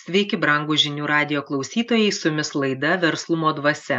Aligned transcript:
Sveiki, 0.00 0.38
brangų 0.40 0.78
žinių 0.80 1.04
radio 1.08 1.40
klausytojai, 1.44 2.08
su 2.16 2.30
jumis 2.30 2.54
laida 2.56 2.94
Verslumo 3.02 3.50
dvasia. 3.52 3.98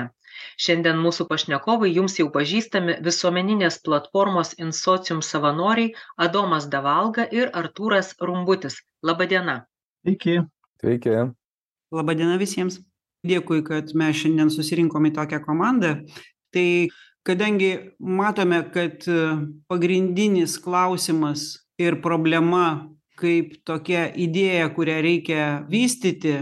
Šiandien 0.64 0.98
mūsų 0.98 1.28
pašnekovai 1.30 1.92
jums 1.94 2.16
jau 2.18 2.26
pažįstami 2.34 2.96
visuomeninės 3.06 3.78
platformos 3.86 4.56
Insocium 4.58 5.20
savanoriai 5.28 5.92
Adomas 6.26 6.66
Davalga 6.72 7.28
ir 7.30 7.52
Artūras 7.62 8.16
Rumbutis. 8.18 8.80
Labadiena. 9.06 9.60
Sveiki. 10.02 10.40
Sveiki. 10.82 11.14
Labadiena 11.94 12.40
visiems. 12.42 12.80
Dėkui, 13.28 13.62
kad 13.68 13.94
mes 13.94 14.18
šiandien 14.24 14.50
susirinkom 14.50 15.06
į 15.12 15.14
tokią 15.20 15.42
komandą. 15.46 16.00
Tai 16.56 16.70
kadangi 17.28 17.76
matome, 18.02 18.64
kad 18.74 19.06
pagrindinis 19.70 20.58
klausimas 20.66 21.52
ir 21.78 22.02
problema 22.02 22.66
kaip 23.22 23.60
tokia 23.68 24.08
idėja 24.18 24.72
kurią 24.76 25.00
reikia 25.06 25.48
vystyti. 25.70 26.40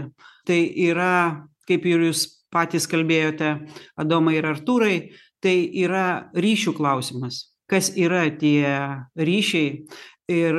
Tai 0.48 0.60
yra 0.88 1.46
kaip 1.68 1.86
ir 1.86 2.08
jūs 2.08 2.24
patys 2.50 2.88
kalbėjote 2.90 3.52
adomai 4.00 4.38
ir 4.40 4.48
artūrai 4.50 4.96
tai 5.40 5.56
yra 5.84 6.30
ryšių 6.34 6.74
klausimas. 6.76 7.46
Kas 7.70 7.92
yra 7.94 8.26
tie 8.34 8.66
ryšiai? 9.14 9.84
Ir 10.30 10.56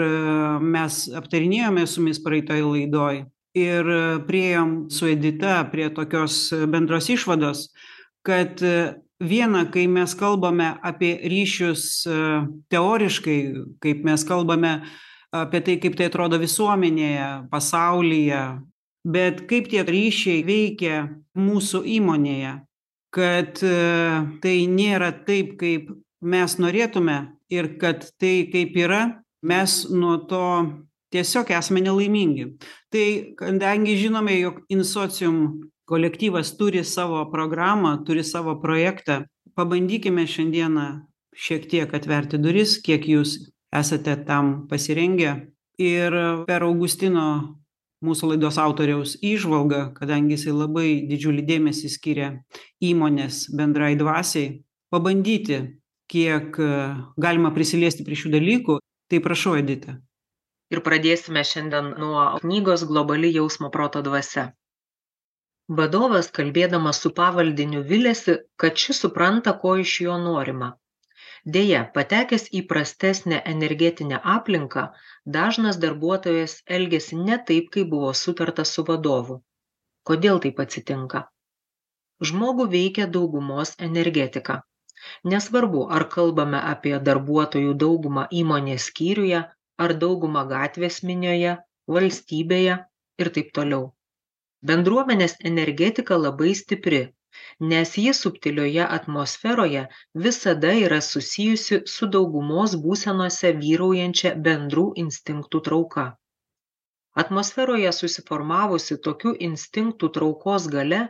mes 0.63 1.03
aptarinėjome 1.15 1.85
su 1.87 2.01
jumis 2.01 2.19
praeitoj 2.23 2.63
laidoj 2.65 3.21
ir 3.55 3.87
priėjom 4.27 4.73
su 4.91 5.07
edita 5.11 5.61
prie 5.71 5.89
tokios 5.95 6.49
bendros 6.71 7.09
išvados 7.11 7.69
kad 8.27 8.59
viena 9.21 9.63
kai 9.71 9.85
mes 9.91 10.13
kalbame 10.17 10.73
apie 10.83 11.13
ryšius 11.29 11.85
teoriškai 12.71 13.39
kaip 13.83 14.03
mes 14.07 14.23
kalbame 14.27 14.73
apie 15.31 15.61
tai 15.65 15.77
kaip 15.83 15.95
tai 15.99 16.09
atrodo 16.11 16.39
visuomenėje 16.41 17.29
pasaulyje 17.51 18.43
bet 19.07 19.45
kaip 19.49 19.71
tie 19.71 19.85
ryšiai 19.87 20.43
veikia 20.45 21.05
mūsų 21.39 21.83
įmonėje 21.97 22.57
kad 23.15 23.59
tai 24.43 24.55
nėra 24.71 25.11
taip 25.27 25.57
kaip 25.59 25.91
mes 26.21 26.55
norėtume 26.61 27.17
ir 27.51 27.73
kad 27.81 28.05
tai 28.21 28.47
kaip 28.51 28.77
yra 28.79 29.01
mes 29.43 29.83
nuo 29.89 30.17
to 30.29 30.45
tiesiog 31.11 31.51
esame 31.51 31.81
nelaimingi. 31.83 32.45
Tai 32.91 33.05
kadangi 33.39 33.97
žinome 33.99 34.37
jog 34.39 34.61
insocium 34.71 35.69
kolektyvas 35.89 36.53
turi 36.57 36.83
savo 36.87 37.25
programą 37.31 37.97
turi 38.07 38.23
savo 38.23 38.55
projektą 38.61 39.25
pabandykime 39.55 40.23
šiandieną 40.27 40.87
šiek 41.35 41.67
tiek 41.67 41.93
atverti 41.93 42.39
duris 42.39 42.77
kiek 42.79 43.07
jūs 43.07 43.50
esate 43.71 44.15
tam 44.27 44.67
pasirengę. 44.67 45.47
Ir 45.81 46.13
per 46.45 46.63
augustino 46.67 47.25
mūsų 48.05 48.33
laidos 48.33 48.57
autoriaus 48.61 49.15
įžvalgą 49.25 49.81
kadangi 49.97 50.35
jisai 50.35 50.53
labai 50.53 50.89
didžiulį 51.09 51.45
dėmesį 51.47 51.89
skiria 51.89 52.29
įmonės 52.83 53.47
bendrai 53.57 53.95
dvasiai 53.97 54.61
pabandyti 54.93 55.61
kiek 56.11 56.57
galima 57.17 57.53
prisiliesti 57.55 58.05
prie 58.05 58.17
šių 58.19 58.33
dalykų. 58.37 58.79
Tai 59.11 59.19
prašau 59.19 59.57
edita. 59.59 59.97
Ir 60.71 60.79
pradėsime 60.85 61.41
šiandien 61.43 61.89
nuo 61.99 62.21
knygos 62.39 62.85
globali 62.87 63.31
jausmo 63.35 63.67
proto 63.73 63.99
dvasia. 64.05 64.53
Vadovas 65.67 66.29
kalbėdamas 66.31 67.01
su 67.03 67.11
pavaldiniu 67.15 67.81
viliasi 67.87 68.37
kad 68.59 68.79
šis 68.79 69.03
supranta 69.03 69.51
ko 69.59 69.75
iš 69.83 69.97
jo 70.05 70.15
norima 70.19 70.71
deja 71.45 71.83
patekęs 71.93 72.47
į 72.53 72.61
prastesnę 72.71 73.41
energetinę 73.53 74.19
aplinką 74.33 74.87
dažnas 75.25 75.77
darbuotojas 75.83 76.57
elgiasi 76.77 77.17
ne 77.29 77.37
taip 77.51 77.69
kaip 77.75 77.89
buvo 77.93 78.13
sutarta 78.13 78.65
su 78.65 78.83
vadovu. 78.89 79.41
Kodėl 80.09 80.41
taip 80.43 80.59
atsitinka? 80.65 81.23
Žmogų 82.29 82.67
veikia 82.75 83.07
daugumos 83.07 83.73
energetika. 83.79 84.61
Nesvarbu 85.33 85.87
ar 85.97 86.05
kalbame 86.15 86.59
apie 86.73 86.93
darbuotojų 87.09 87.73
daugumą 87.83 88.27
įmonės 88.41 88.85
skyriuje 88.91 89.41
ar 89.85 89.93
daugumą 90.03 90.45
gatvės 90.51 91.01
minioje 91.03 91.55
valstybėje 91.95 92.77
ir 93.23 93.31
taip 93.37 93.49
toliau. 93.57 93.89
Bendruomenės 94.61 95.39
energetika 95.51 96.17
labai 96.21 96.53
stipri 96.59 97.01
nes 97.71 97.97
ji 97.97 98.13
subtilioje 98.13 98.85
atmosferoje 98.97 99.87
visada 100.13 100.71
yra 100.85 101.01
susijusi 101.07 101.81
su 101.95 102.07
daugumos 102.15 102.73
būsenose 102.85 103.51
vyraujančia 103.59 104.31
bendrų 104.47 104.87
instinktų 105.03 105.61
trauka. 105.67 106.05
Atmosferoje 107.21 107.91
susiformavusi 107.91 108.95
tokių 109.07 109.33
instinktų 109.47 110.09
traukos 110.17 110.67
galia 110.75 111.01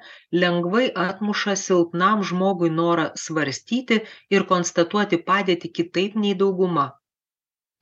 lengvai 0.43 0.87
atmuša 1.03 1.55
silpnam 1.63 2.23
žmogui 2.31 2.71
norą 2.77 3.05
svarstyti 3.23 3.99
ir 4.37 4.47
konstatuoti 4.53 5.21
padėtį 5.31 5.73
kitaip 5.79 6.17
nei 6.23 6.33
dauguma. 6.43 6.87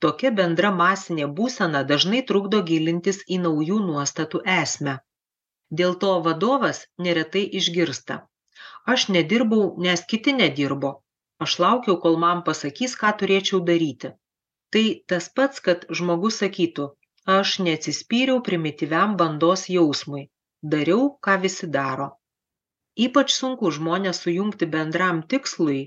Tokia 0.04 0.30
bendra 0.36 0.70
masinė 0.82 1.28
būsena 1.40 1.84
dažnai 1.92 2.22
trukdo 2.32 2.62
gilintis 2.72 3.24
į 3.26 3.40
naujų 3.46 3.80
nuostatų 3.88 4.44
esmę. 4.60 4.98
Dėl 5.80 5.96
to 6.04 6.16
vadovas 6.28 6.86
neretai 7.06 7.48
išgirsta 7.62 8.24
aš 8.86 9.08
nedirbau 9.14 9.64
nes 9.84 10.02
kiti 10.10 10.32
nedirbo. 10.32 10.90
Aš 11.44 11.58
laukiau 11.64 11.96
kol 12.04 12.16
man 12.24 12.42
pasakys 12.46 12.96
ką 13.00 13.12
turėčiau 13.20 13.60
daryti. 13.68 14.10
Tai 14.72 14.84
tas 15.12 15.28
pats 15.36 15.64
kad 15.66 15.86
žmogus 16.00 16.40
sakytų 16.42 16.86
aš 17.38 17.58
neatsispyriau 17.66 18.42
primityviam 18.48 19.16
bandos 19.20 19.68
jausmui. 19.76 20.28
Dariau 20.74 21.06
ką 21.24 21.40
visi 21.44 21.66
daro. 21.76 22.08
Ypač 23.06 23.32
sunku 23.32 23.70
žmones 23.76 24.20
sujungti 24.24 24.66
bendram 24.74 25.22
tikslui 25.32 25.80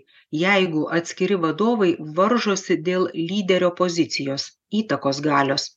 jeigu 0.44 0.88
atskiri 0.98 1.38
vadovai 1.46 1.92
varžosi 2.20 2.78
dėl 2.90 3.10
lyderio 3.14 3.72
pozicijos 3.82 4.50
įtakos 4.82 5.22
galios 5.30 5.70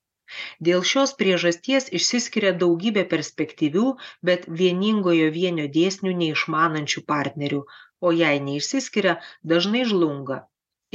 dėl 0.68 0.86
šios 0.92 1.14
priežasties 1.20 1.90
išsiskiria 2.00 2.54
daugybė 2.64 3.04
perspektyvių 3.12 3.86
bet 4.30 4.48
vieningojo 4.62 5.28
vienio 5.38 5.68
dėsnių 5.78 6.16
neišmanančių 6.22 7.04
partnerių. 7.12 7.62
O 8.06 8.16
jei 8.22 8.42
neišsiskiria 8.48 9.20
dažnai 9.54 9.86
žlunga. 9.92 10.42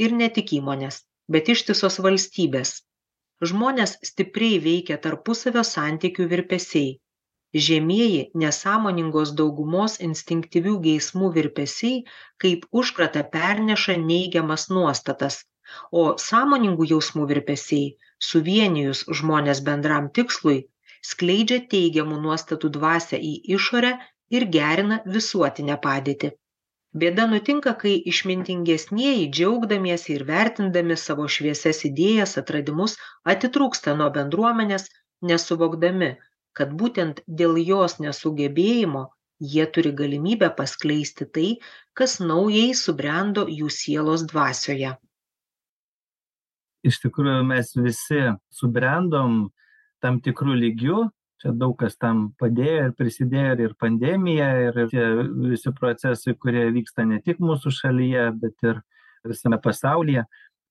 Ir 0.04 0.14
ne 0.22 0.28
tik 0.36 0.52
įmonės 0.58 1.02
bet 1.34 1.48
ištisos 1.54 1.98
valstybės. 2.06 2.72
Žmones 3.50 3.94
stipriai 4.08 4.58
veikia 4.66 4.98
tarpusavio 5.06 5.62
santykių 5.68 6.26
virpesiai. 6.32 6.90
Žemieji 7.66 8.20
nesąmoningos 8.42 9.32
daugumos 9.38 9.98
instinktyvių 10.06 10.74
geismų 10.86 11.32
virpesiai 11.38 11.96
kaip 12.44 12.68
užkratą 12.82 13.24
perneša 13.34 13.96
neigiamas 14.04 14.68
nuostatas. 14.76 15.42
O 16.02 16.04
sąmoningų 16.28 16.88
jausmų 16.94 17.26
virpesiai 17.32 17.90
suvienijus 18.30 19.02
žmones 19.20 19.60
bendram 19.68 20.08
tikslui 20.18 20.58
skleidžia 21.10 21.58
teigiamų 21.74 22.20
nuostatų 22.26 22.70
dvasią 22.76 23.18
į 23.30 23.32
išorę 23.56 23.92
ir 24.38 24.46
gerina 24.56 24.98
visuotinę 25.16 25.76
padėtį. 25.86 26.30
Bėda 27.02 27.24
nutinka 27.32 27.72
kai 27.82 27.92
išmintingesnieji 28.12 29.28
džiaugdamiesi 29.36 30.12
ir 30.16 30.24
vertindami 30.30 30.96
savo 31.02 31.28
šviesias 31.36 31.80
idėjas 31.88 32.36
atradimus 32.42 32.98
atitrūksta 33.34 33.94
nuo 34.00 34.10
bendruomenės 34.18 34.90
nesuvokdami 35.30 36.10
kad 36.60 36.74
būtent 36.82 37.22
dėl 37.40 37.56
jos 37.70 37.96
nesugebėjimo 38.06 39.06
jie 39.54 39.64
turi 39.76 39.92
galimybę 40.02 40.50
paskleisti 40.58 41.28
tai 41.38 41.48
kas 42.00 42.18
naujai 42.32 42.68
subrendo 42.82 43.46
jų 43.60 43.72
sielos 43.78 44.26
dvasioje 44.34 44.92
iš 46.86 47.00
tikrųjų 47.04 47.42
mes 47.46 47.72
visi 47.78 48.22
subrendom 48.52 49.50
tam 50.02 50.20
tikru 50.20 50.54
lygiu. 50.58 51.08
Čia 51.42 51.50
daug 51.58 51.74
kas 51.78 51.96
tam 51.98 52.28
padėjo 52.38 52.88
ir 52.88 52.92
prisidėjo 52.94 53.54
ir 53.64 53.72
pandemija 53.78 54.48
ir 54.68 54.76
tie 54.92 55.06
visi 55.50 55.72
procesai 55.74 56.36
kurie 56.38 56.68
vyksta 56.70 57.02
ne 57.08 57.18
tik 57.24 57.40
mūsų 57.42 57.72
šalyje 57.80 58.28
bet 58.38 58.68
ir 58.68 58.78
visame 59.26 59.58
pasaulyje 59.62 60.22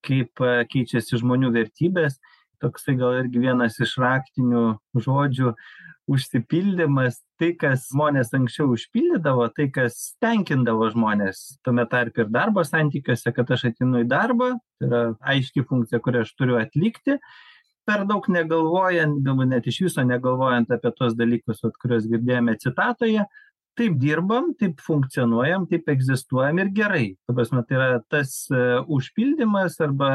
kaip 0.08 0.44
keičiasi 0.72 1.20
žmonių 1.20 1.52
vertybės 1.58 2.16
toksai 2.62 2.98
gal 3.00 3.18
irgi 3.22 3.42
vienas 3.44 3.80
iš 3.84 3.98
raktinių 4.02 4.66
žodžių 5.06 5.54
užsipildymas 6.12 7.20
tai 7.40 7.52
kas 7.60 7.88
žmones 7.92 8.34
anksčiau 8.36 8.72
užpildydavo 8.76 9.48
tai 9.56 9.70
kas 9.74 10.16
tenkindavo 10.24 10.90
žmones 10.94 11.44
tame 11.66 11.86
tarpe 11.92 12.26
ir 12.26 12.34
darbo 12.34 12.66
santykiuose 12.68 13.34
kad 13.36 13.54
aš 13.56 13.70
ateinu 13.72 14.04
į 14.04 14.10
darbą 14.12 14.54
tai 14.80 14.90
yra 14.90 15.04
aiški 15.34 15.66
funkcija 15.70 16.02
kurią 16.04 16.26
aš 16.26 16.34
turiu 16.40 16.60
atlikti 16.62 17.18
per 17.88 18.06
daug 18.10 18.28
negalvojant 18.34 19.22
galbūt 19.26 19.54
net 19.54 19.70
iš 19.70 19.84
viso 19.88 20.04
negalvojant 20.06 20.74
apie 20.74 20.92
tuos 20.98 21.16
dalykus 21.18 21.64
vat 21.66 21.80
kuriuos 21.82 22.10
girdėjome 22.12 22.58
citatoje 22.62 23.26
taip 23.80 23.98
dirbam 24.02 24.52
taip 24.60 24.82
funkcionuojam 24.84 25.68
taip 25.72 25.90
egzistuojam 25.94 26.60
ir 26.60 26.72
gerai. 26.76 27.06
Ta 27.26 27.36
prasme 27.38 27.64
tai 27.68 27.78
yra 27.78 28.02
tas 28.12 28.34
užpildymas 28.98 29.80
arba 29.86 30.12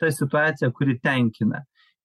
ta 0.00 0.10
situacija 0.12 0.70
kuri 0.74 0.98
tenkina 1.02 1.64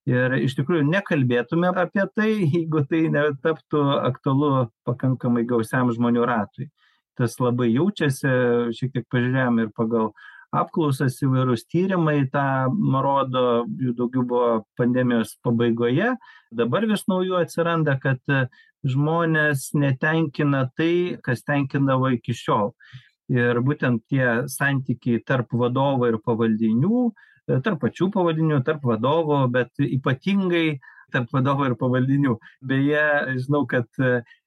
Ir 0.09 0.33
iš 0.39 0.55
tikrųjų 0.57 0.87
nekalbėtume 0.89 1.69
apie 1.75 2.05
tai, 2.15 2.31
jeigu 2.55 2.81
tai 2.89 3.05
netaptų 3.13 3.83
aktualu 4.07 4.69
pakankamai 4.87 5.45
gausiam 5.47 5.91
žmonių 5.93 6.25
ratui. 6.29 6.69
Tas 7.19 7.35
labai 7.41 7.69
jaučiasi, 7.73 8.29
šiek 8.77 8.93
tiek 8.95 9.05
pažiūrėjom 9.11 9.59
ir 9.65 9.71
pagal 9.75 10.13
apklausas 10.55 11.19
įvairūs 11.21 11.67
tyrimai 11.69 12.23
tą 12.33 12.45
rodo, 13.03 13.43
jų 13.77 13.93
daugiau 13.99 14.23
buvo 14.25 14.53
pandemijos 14.79 15.35
pabaigoje, 15.45 16.15
dabar 16.49 16.87
vis 16.89 17.05
naujų 17.11 17.37
atsiranda, 17.43 17.99
kad 18.01 18.23
žmonės 18.87 19.69
netenkina 19.77 20.63
tai, 20.79 21.19
kas 21.21 21.45
tenkindavo 21.45 22.09
iki 22.15 22.33
šiol. 22.33 22.73
Ir 23.29 23.59
būtent 23.61 24.07
tie 24.09 24.47
santykiai 24.49 25.19
tarp 25.21 25.51
vadovo 25.53 26.07
ir 26.09 26.17
pavaldinių, 26.25 27.09
tarp 27.65 27.81
pačių 27.83 28.09
pavaldinių, 28.13 28.61
tarp 28.67 28.85
vadovo, 28.87 29.41
bet 29.51 29.73
ypatingai 29.81 30.79
tarp 31.13 31.31
vadovo 31.33 31.65
ir 31.67 31.75
pavaldinių. 31.79 32.35
Beje, 32.69 33.05
žinau, 33.41 33.63
kad 33.69 33.87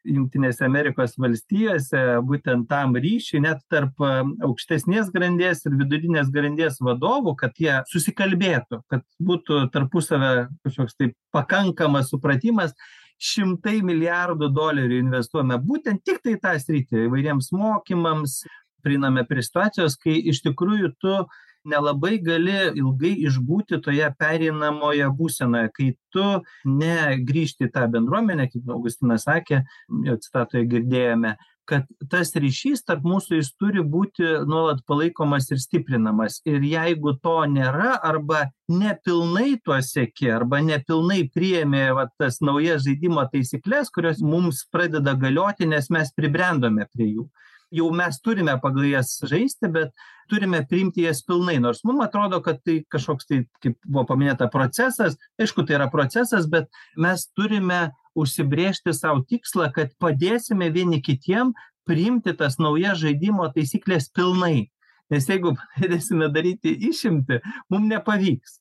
Junktinėse 0.06 0.64
Amerikos 0.66 1.14
valstijose 1.20 2.00
būtent 2.26 2.68
tam 2.70 2.96
ryšiui 2.98 3.42
net 3.44 3.62
tarp 3.70 4.02
aukštesnės 4.02 5.12
grandies 5.14 5.62
ir 5.66 5.76
vidurinės 5.78 6.32
grandies 6.34 6.80
vadovų, 6.82 7.36
kad 7.38 7.58
jie 7.58 7.80
susikalbėtų, 7.90 8.82
kad 8.90 9.06
būtų 9.22 9.66
tarpusavę 9.74 10.32
kažkoks 10.66 10.98
tai 10.98 11.12
pakankamas 11.34 12.10
supratimas, 12.10 12.74
šimtai 13.22 13.78
milijardų 13.86 14.48
dolerių 14.50 14.98
investuojame 15.04 15.60
būtent 15.62 16.02
tik 16.02 16.18
tai 16.24 16.34
tą 16.42 16.56
sritį 16.58 17.06
įvairiems 17.06 17.52
mokymams, 17.54 18.40
prieiname 18.82 19.22
prie 19.28 19.44
situacijos, 19.46 19.94
kai 20.00 20.16
iš 20.32 20.42
tikrųjų 20.42 20.90
tu 20.98 21.20
nelabai 21.68 22.16
gali 22.24 22.58
ilgai 22.80 23.12
išbūti 23.28 23.80
toje 23.84 24.08
pereinamoje 24.18 25.08
būsenoje, 25.18 25.70
kai 25.76 25.88
tu 26.14 26.26
negrįžti 26.68 27.68
į 27.68 27.72
tą 27.74 27.86
bendruomenę, 27.92 28.48
kaip 28.52 28.70
Augustinas 28.74 29.26
sakė, 29.28 29.62
jo 30.06 30.18
citatoje 30.22 30.66
girdėjome, 30.70 31.36
kad 31.68 31.86
tas 32.10 32.32
ryšys 32.34 32.82
tarp 32.86 33.04
mūsų 33.06 33.38
jis 33.38 33.52
turi 33.60 33.84
būti 33.86 34.26
nuolat 34.50 34.82
palaikomas 34.88 35.46
ir 35.54 35.60
stiprinamas. 35.62 36.40
Ir 36.48 36.64
jeigu 36.66 37.14
to 37.22 37.36
nėra, 37.48 37.94
arba 38.02 38.48
nepilnai 38.72 39.60
tuo 39.64 39.78
sėki, 39.84 40.28
arba 40.34 40.62
nepilnai 40.64 41.22
priėmė 41.32 41.84
va, 41.96 42.08
tas 42.18 42.40
naujas 42.42 42.82
žaidimo 42.88 43.24
taisyklės, 43.32 43.92
kurios 43.94 44.24
mums 44.26 44.64
pradeda 44.74 45.14
galioti, 45.14 45.70
nes 45.70 45.88
mes 45.94 46.12
pribrendome 46.18 46.88
prie 46.90 47.12
jų 47.12 47.30
jau 47.72 47.88
mes 47.94 48.18
turime 48.24 48.54
pagal 48.62 48.86
jas 48.90 49.14
žaisti, 49.28 49.70
bet 49.72 49.92
turime 50.30 50.62
priimti 50.68 51.06
jas 51.06 51.22
pilnai. 51.26 51.58
Nors 51.62 51.82
mums 51.88 52.04
atrodo, 52.04 52.42
kad 52.44 52.60
tai 52.66 52.82
kažkoks, 52.92 53.28
tai, 53.28 53.42
kaip 53.64 53.78
buvo 53.86 54.04
paminėta, 54.12 54.50
procesas, 54.52 55.16
aišku, 55.40 55.66
tai 55.68 55.78
yra 55.80 55.88
procesas, 55.92 56.48
bet 56.50 56.70
mes 57.00 57.26
turime 57.36 57.90
užsibriežti 58.18 58.92
savo 58.96 59.24
tikslą, 59.28 59.70
kad 59.74 59.94
padėsime 60.02 60.68
vieni 60.72 61.00
kitiem 61.04 61.54
priimti 61.88 62.34
tas 62.38 62.58
naujas 62.60 63.00
žaidimo 63.02 63.48
taisyklės 63.54 64.10
pilnai. 64.14 64.68
Nes 65.12 65.28
jeigu 65.28 65.56
pradėsime 65.58 66.30
daryti 66.32 66.74
išimti, 66.88 67.40
mums 67.72 67.90
nepavyks. 67.90 68.60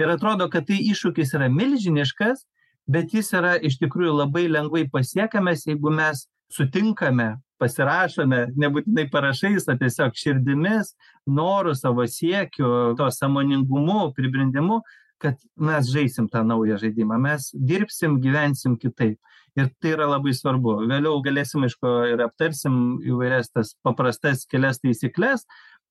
Ir 0.00 0.08
atrodo, 0.08 0.46
kad 0.52 0.68
tai 0.68 0.78
iššūkis 0.92 1.34
yra 1.36 1.50
milžiniškas, 1.52 2.46
bet 2.90 3.12
jis 3.14 3.34
yra 3.36 3.56
iš 3.60 3.76
tikrųjų 3.82 4.14
labai 4.22 4.46
lengvai 4.48 4.86
pasiekiamas, 4.92 5.66
jeigu 5.68 5.92
mes 5.92 6.24
sutinkame 6.50 7.34
pasirašome 7.60 8.46
nebūtinai 8.58 9.06
parašais, 9.12 9.68
o 9.68 9.76
tiesiog 9.78 10.16
širdimis, 10.16 10.94
noru, 11.28 11.74
savo 11.76 12.06
siekiu, 12.08 12.94
to 12.98 13.10
samoningumu, 13.14 14.10
pribrendimu, 14.16 14.80
kad 15.20 15.40
mes 15.60 15.90
žaisim 15.92 16.28
tą 16.32 16.42
naują 16.48 16.78
žaidimą, 16.80 17.18
mes 17.20 17.50
dirbsim, 17.54 18.16
gyvensim 18.24 18.78
kitaip. 18.80 19.18
Ir 19.58 19.66
tai 19.82 19.96
yra 19.96 20.06
labai 20.06 20.32
svarbu. 20.36 20.76
Vėliau 20.88 21.18
galėsim, 21.24 21.66
aišku, 21.66 21.90
ir 22.12 22.22
aptarsim 22.24 22.76
įvairias 23.02 23.50
tas 23.52 23.74
paprastas 23.84 24.46
kelias 24.48 24.78
taisyklės, 24.80 25.44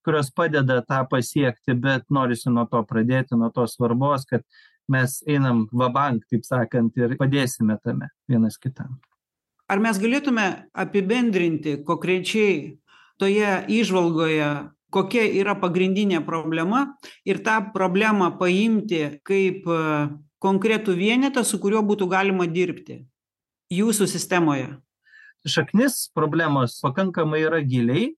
kurios 0.08 0.32
padeda 0.32 0.80
tą 0.88 1.04
pasiekti, 1.12 1.76
bet 1.76 2.08
norisi 2.10 2.50
nuo 2.50 2.66
to 2.72 2.82
pradėti, 2.88 3.38
nuo 3.38 3.52
to 3.54 3.68
svarbos, 3.70 4.26
kad 4.32 4.48
mes 4.90 5.20
einam 5.30 5.68
vabank, 5.76 6.26
taip 6.32 6.48
sakant, 6.48 6.98
ir 6.98 7.20
padėsime 7.20 7.78
tame 7.84 8.10
vienas 8.32 8.58
kitam 8.58 8.98
ar 9.70 9.80
mes 9.84 10.02
galėtume 10.02 10.48
apibendrinti 10.74 11.80
konkrečiai 11.86 12.80
toje 13.22 13.54
įžvalgoje 13.70 14.50
kokia 14.94 15.26
yra 15.40 15.56
pagrindinė 15.60 16.22
problema 16.26 16.86
ir 17.28 17.42
tą 17.46 17.60
problemą 17.74 18.32
paimti 18.40 19.22
kaip 19.28 19.68
e, 19.70 19.82
konkretų 20.42 20.96
vienetą, 20.98 21.44
su 21.46 21.60
kuriuo 21.62 21.84
būtų 21.86 22.10
galima 22.10 22.48
dirbti 22.50 23.04
jūsų 23.74 24.10
sistemoje? 24.10 24.72
Šaknis 25.48 26.10
problemos 26.16 26.80
pakankamai 26.84 27.44
yra 27.46 27.62
giliai, 27.64 28.10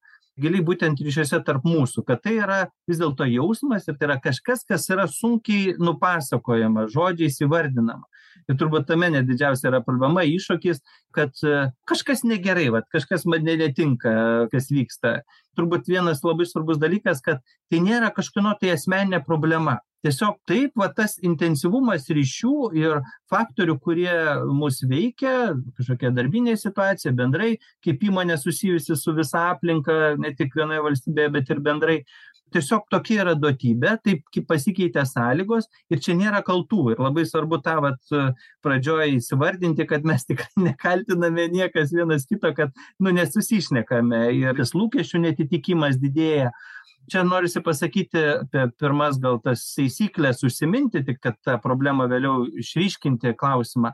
giliai 0.42 0.64
būtent 0.66 1.02
ryšiuose 1.04 1.42
tarp 1.46 1.68
mūsų, 1.68 2.06
kad 2.08 2.24
tai 2.24 2.38
yra 2.40 2.62
vis 2.90 3.02
dėlto 3.02 3.28
jausmas 3.30 3.86
ir 3.88 4.00
tai 4.00 4.08
yra 4.10 4.18
kažkas, 4.24 4.64
kas 4.66 4.88
yra 4.90 5.06
sunkiai 5.12 5.76
nupasakojama, 5.78 6.88
žodžiais 6.94 7.42
įvardinama. 7.44 8.08
Ir 8.50 8.58
turbūt 8.60 8.88
tame 8.90 9.12
net 9.14 9.28
didžiausia 9.30 9.70
yra 9.72 9.82
problema, 9.86 10.24
iššūkis, 10.28 10.82
kad 11.16 11.44
e, 11.46 11.70
kažkas 11.90 12.26
negerai, 12.28 12.70
vat, 12.74 12.90
kažkas 12.94 13.28
man 13.30 13.46
netinka, 13.48 14.12
kas 14.52 14.72
vyksta. 14.74 15.22
Turbūt 15.60 15.90
vienas 15.92 16.24
labai 16.24 16.48
svarbus 16.48 16.80
dalykas, 16.82 17.24
kad 17.26 17.42
tai 17.72 17.82
nėra 17.84 18.12
kažkieno 18.16 18.56
tai 18.60 18.76
asmeninė 18.76 19.22
problema. 19.26 19.80
Tiesiog 20.02 20.40
taip, 20.50 20.72
va, 20.82 20.88
tas 20.98 21.20
intensyvumas 21.22 22.08
ryšių 22.10 22.54
ir 22.74 22.96
faktorių, 23.30 23.76
kurie 23.86 24.14
mus 24.50 24.80
veikia, 24.90 25.52
kažkokia 25.78 26.10
darbinė 26.16 26.56
situacija, 26.58 27.14
bendrai, 27.14 27.52
kaip 27.86 28.02
įmonė 28.10 28.40
susijusi 28.42 28.98
su 28.98 29.14
visa 29.14 29.44
aplinka, 29.52 30.16
ne 30.18 30.34
tik 30.38 30.58
vienoje 30.58 30.82
valstybėje, 30.88 31.34
bet 31.38 31.54
ir 31.54 31.62
bendrai, 31.62 32.00
tiesiog 32.54 32.88
tokia 32.92 33.22
yra 33.26 33.36
duotybė, 33.40 33.96
taip 34.06 34.44
pasikeitė 34.50 35.04
sąlygos 35.08 35.70
ir 35.92 36.02
čia 36.04 36.16
nėra 36.20 36.42
kaltų. 36.46 36.92
Ir 36.94 37.04
labai 37.04 37.26
svarbu 37.28 37.62
tą 37.66 37.78
vat, 37.86 38.14
pradžioje 38.66 39.16
įsivardinti, 39.18 39.88
kad 39.90 40.08
mes 40.08 40.28
tikrai 40.28 40.52
nekaltiname 40.70 41.48
niekas 41.54 41.96
vienas 41.96 42.28
kito, 42.30 42.54
kad 42.58 42.76
nu, 43.00 43.14
nesusišnekame 43.16 44.28
ir 44.38 44.58
tas 44.60 44.76
lūkesčių 44.78 45.26
netitikimas 45.28 46.00
didėja. 46.02 46.52
Čia 47.12 47.24
norisi 47.26 47.64
pasakyti 47.66 48.22
apie 48.44 48.68
pirmas 48.80 49.18
gal 49.20 49.40
tas 49.42 49.64
taisyklės 49.74 50.44
užsiminti, 50.46 51.02
tik 51.08 51.18
kad 51.24 51.40
tą 51.44 51.58
problemą 51.64 52.06
vėliau 52.12 52.46
išryškinti 52.62 53.34
klausimą 53.40 53.90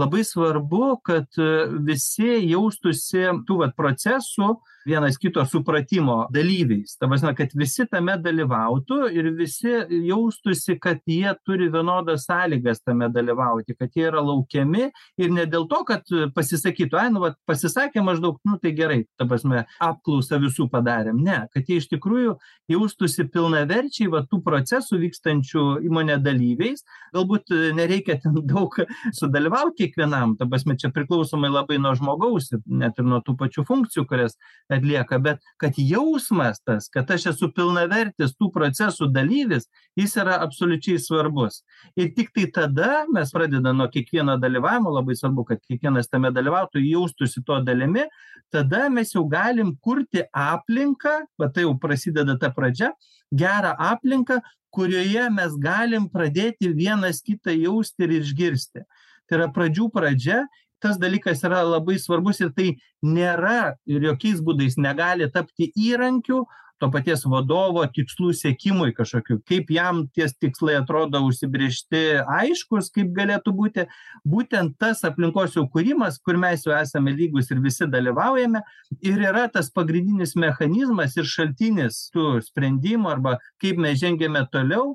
labai 0.00 0.24
svarbu, 0.24 1.00
kad 1.04 1.40
visi 1.86 2.38
jaustųsi 2.50 3.26
tų 3.48 3.60
vat, 3.64 3.74
procesų 3.78 4.54
vienas 4.86 5.18
kito 5.18 5.44
supratimo 5.46 6.26
dalyviais. 6.32 6.96
Ta 6.98 7.08
prasme, 7.08 7.32
kad 7.36 7.52
visi 7.58 7.86
tame 7.90 8.16
dalyvautų 8.20 9.10
ir 9.16 9.30
visi 9.36 9.72
jaustųsi, 10.08 10.78
kad 10.80 11.00
jie 11.08 11.30
turi 11.46 11.70
vienodas 11.72 12.26
sąlygas 12.28 12.82
tame 12.84 13.10
dalyvauti, 13.12 13.76
kad 13.78 13.92
jie 13.96 14.06
yra 14.08 14.22
laukiami 14.24 14.88
ir 15.20 15.34
ne 15.34 15.46
dėl 15.50 15.66
to, 15.70 15.82
kad 15.88 16.06
pasisakytų, 16.34 16.98
ai, 17.00 17.10
nu, 17.12 17.24
va, 17.24 17.32
pasisakė 17.48 18.04
maždaug, 18.04 18.40
nu 18.46 18.58
tai 18.62 18.72
gerai, 18.76 19.02
ta 19.18 19.26
prasme, 19.28 19.64
apklausą 19.82 20.40
visų 20.42 20.68
padarėm. 20.72 21.20
Ne, 21.24 21.42
kad 21.54 21.68
jie 21.68 21.80
iš 21.80 21.90
tikrųjų 21.92 22.36
jaustųsi 22.70 23.26
pilnaverčiai 23.32 24.10
va, 24.12 24.24
tų 24.28 24.40
procesų 24.46 25.00
vykstančių 25.04 25.66
įmonė 25.88 26.20
dalyviais. 26.24 26.84
Galbūt 27.16 27.52
nereikia 27.76 28.18
ten 28.22 28.40
daug 28.52 28.76
sudalyvauti 29.16 29.84
kiekvienam, 29.84 30.36
ta 30.38 30.48
prasme, 30.50 30.76
čia 30.80 30.92
priklausomai 30.94 31.50
labai 31.52 31.78
nuo 31.82 31.94
žmogaus, 31.96 32.50
net 32.66 32.98
ir 33.00 33.08
nuo 33.08 33.20
tų 33.24 33.36
pačių 33.40 33.64
funkcijų, 33.68 34.06
kurias 34.08 34.36
atlieka, 34.70 35.18
bet 35.22 35.40
kad 35.60 35.76
jausmas 35.76 36.60
tas, 36.64 36.88
kad 36.92 37.10
aš 37.10 37.30
esu 37.32 37.50
pilnavertis 37.54 38.34
tų 38.38 38.50
procesų 38.54 39.10
dalyvis, 39.12 39.68
jis 39.98 40.16
yra 40.20 40.38
absoliučiai 40.44 41.00
svarbus. 41.02 41.60
Ir 41.98 42.12
tik 42.16 42.32
tai 42.36 42.46
tada 42.54 43.04
mes 43.12 43.32
pradedame 43.34 43.74
nuo 43.76 43.88
kiekvieno 43.92 44.36
dalyvavimo, 44.40 44.92
labai 44.94 45.16
svarbu, 45.18 45.46
kad 45.48 45.62
kiekvienas 45.66 46.10
tame 46.10 46.32
dalyvautų, 46.34 46.82
jaustųsi 46.84 47.44
to 47.46 47.58
dalimi, 47.66 48.06
tada 48.54 48.88
mes 48.92 49.14
jau 49.14 49.26
galim 49.30 49.74
kurti 49.82 50.24
aplinką, 50.30 51.20
bet 51.40 51.54
tai 51.56 51.66
jau 51.66 51.76
prasideda 51.80 52.38
ta 52.40 52.52
pradžia, 52.54 52.92
gerą 53.30 53.74
aplinką, 53.90 54.40
kurioje 54.70 55.26
mes 55.34 55.54
galim 55.58 56.06
pradėti 56.10 56.70
vienas 56.74 57.22
kitą 57.26 57.54
jausti 57.56 58.06
ir 58.06 58.20
išgirsti. 58.20 58.84
Tai 59.26 59.38
yra 59.38 59.48
pradžių 59.54 59.90
pradžia 59.94 60.44
tas 60.82 60.98
dalykas 61.00 61.44
yra 61.46 61.62
labai 61.66 61.98
svarbus 62.00 62.40
ir 62.40 62.54
tai 62.56 62.70
nėra 63.02 63.76
ir 63.86 64.08
jokiais 64.10 64.40
būdais 64.44 64.78
negali 64.80 65.28
tapti 65.32 65.70
įrankiu 65.76 66.44
to 66.80 66.88
paties 66.92 67.26
vadovo 67.28 67.82
tikslų 67.92 68.32
siekimui 68.36 68.94
kažkokiu, 68.96 69.38
kaip 69.48 69.70
jam 69.74 70.06
ties 70.16 70.32
tikslai 70.40 70.78
atrodo 70.78 71.20
užsibriežti 71.26 72.22
aiškus, 72.24 72.88
kaip 72.94 73.12
galėtų 73.16 73.52
būti, 73.56 73.84
būtent 74.24 74.78
tas 74.80 75.04
aplinkos 75.04 75.58
jau 75.58 75.66
kūrimas, 75.74 76.16
kur 76.24 76.40
mes 76.40 76.64
jau 76.64 76.72
esame 76.78 77.12
lygus 77.16 77.52
ir 77.52 77.60
visi 77.64 77.88
dalyvaujame, 77.90 78.62
ir 79.04 79.26
yra 79.28 79.46
tas 79.52 79.68
pagrindinis 79.74 80.32
mechanizmas 80.40 81.18
ir 81.20 81.28
šaltinis 81.28 82.06
tų 82.14 82.38
sprendimų 82.48 83.12
arba 83.12 83.36
kaip 83.60 83.80
mes 83.80 84.00
žengėme 84.00 84.46
toliau, 84.52 84.94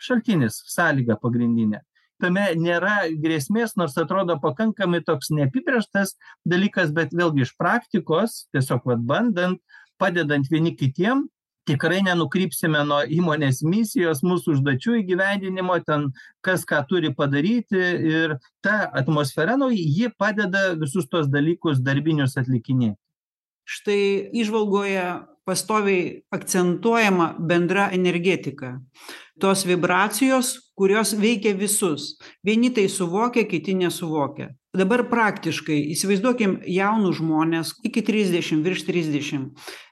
šaltinis, 0.00 0.62
sąlyga 0.72 1.20
pagrindinė. 1.20 1.82
Tame 2.22 2.46
nėra 2.56 3.06
grėsmės 3.22 3.76
nors 3.80 3.96
atrodo 4.00 4.38
pakankamai 4.42 5.02
toks 5.04 5.30
neapibrėžtas 5.34 6.16
dalykas 6.48 6.92
bet 6.96 7.14
vėlgi 7.16 7.46
iš 7.46 7.54
praktikos 7.60 8.44
tiesiog 8.56 8.86
vat 8.88 9.02
bandant 9.08 9.60
padedant 10.00 10.48
vieni 10.52 10.74
kitiem 10.76 11.26
tikrai 11.66 12.00
nenukrypsime 12.06 12.82
nuo 12.86 13.00
įmonės 13.10 13.62
misijos 13.66 14.22
mūsų 14.26 14.56
užduočių 14.56 15.00
įgyvendinimo 15.00 15.78
ten 15.86 16.10
kas 16.46 16.64
ką 16.68 16.82
turi 16.88 17.10
padaryti 17.14 17.80
ir 18.12 18.36
ta 18.64 18.84
atmosfera 19.00 19.58
nu 19.58 19.72
ji 19.74 20.10
padeda 20.18 20.68
visus 20.78 21.08
tuos 21.10 21.26
dalykus 21.32 21.82
darbinius 21.82 22.38
atlikinėti. 22.38 22.98
Štai 23.66 24.30
įžvalgoje 24.30 25.06
pastoviai 25.46 26.22
akcentuojama 26.34 27.34
bendra 27.38 27.88
energetika. 27.94 28.76
Tos 29.40 29.66
vibracijos 29.68 30.72
kurios 30.76 31.14
veikia 31.20 31.54
visus. 31.54 32.16
Vieni 32.44 32.70
tai 32.74 32.88
suvokia 32.88 33.44
kiti 33.44 33.74
nesuvokia. 33.74 34.50
Dabar 34.76 35.06
praktiškai 35.08 35.78
įsivaizduokim 35.94 36.58
jaunus 36.68 37.16
žmones 37.20 37.72
iki 37.86 38.02
trisdešim 38.04 38.60
virš 38.64 38.84
trisdešim 38.88 39.46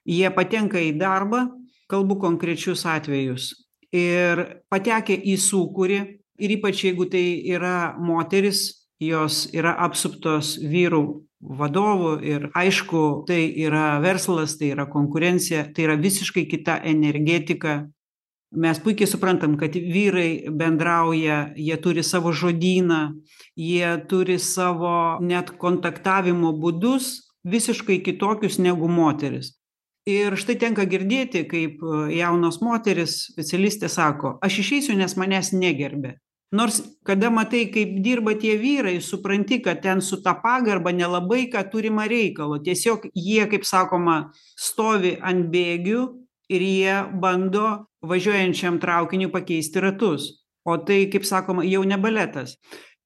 jie 0.05 0.29
patenka 0.35 0.81
į 0.81 0.93
darbą 1.01 1.47
kalbu 1.89 2.19
konkrečius 2.21 2.85
atvejus 2.89 3.53
ir 3.95 4.43
patekę 4.73 5.17
į 5.17 5.39
sūkurį 5.41 6.01
ir 6.45 6.57
ypač 6.59 6.85
jeigu 6.85 7.09
tai 7.09 7.25
yra 7.49 7.95
moterys 7.97 8.67
jos 9.01 9.47
yra 9.57 9.73
apsuptos 9.87 10.59
vyrų 10.61 11.05
vadovų 11.45 12.13
ir 12.25 12.47
aišku 12.57 13.25
tai 13.29 13.47
yra 13.67 13.99
verslas 14.05 14.57
tai 14.59 14.73
yra 14.73 14.87
konkurencija 14.91 15.67
tai 15.75 15.89
yra 15.89 15.97
visiškai 16.01 16.47
kita 16.51 16.79
energetika. 16.85 17.85
Mes 18.55 18.79
puikiai 18.79 19.11
suprantam 19.11 19.57
kad 19.59 19.75
vyrai 19.75 20.47
bendrauja 20.49 21.55
jie 21.59 21.77
turi 21.83 22.05
savo 22.07 22.33
žodyną 22.33 23.01
jie 23.57 23.91
turi 24.09 24.39
savo 24.39 25.19
net 25.21 25.51
kontaktavimo 25.59 26.55
būdus 26.63 27.11
visiškai 27.45 27.99
kitokius 28.07 28.61
negu 28.63 28.89
moterys 28.89 29.57
ir 30.09 30.37
štai 30.37 30.57
tenka 30.61 30.85
girdėti 30.89 31.45
kaip 31.49 31.81
jaunos 32.13 32.61
moterys 32.65 33.17
specialistės 33.33 33.97
sako 33.97 34.37
aš 34.45 34.61
išeisiu 34.61 34.97
nes 34.99 35.17
manęs 35.17 35.53
negerbia 35.57 36.15
nors 36.55 36.81
kada 37.03 37.31
matai 37.31 37.67
kaip 37.75 37.97
dirba 38.05 38.35
tie 38.39 38.55
vyrai 38.59 39.01
supranti 39.03 39.59
kad 39.63 39.83
ten 39.83 40.01
su 40.01 40.21
ta 40.23 40.35
pagarba 40.43 40.93
nelabai 40.93 41.51
ką 41.53 41.65
turima 41.71 42.07
reikalo. 42.07 42.61
Tiesiog 42.63 43.11
jie 43.15 43.47
kaip 43.51 43.67
sakoma 43.67 44.31
stovi 44.57 45.17
ant 45.23 45.51
bėgių 45.51 46.01
ir 46.55 46.63
jie 46.63 46.97
bando 47.21 47.67
važiuojančiam 48.07 48.79
traukiniui 48.79 49.33
pakeisti 49.33 49.83
ratus. 49.83 50.31
O 50.65 50.79
tai 50.79 51.07
kaip 51.13 51.27
sakoma 51.27 51.65
jau 51.67 51.83
ne 51.85 51.99
baletas. 52.01 52.57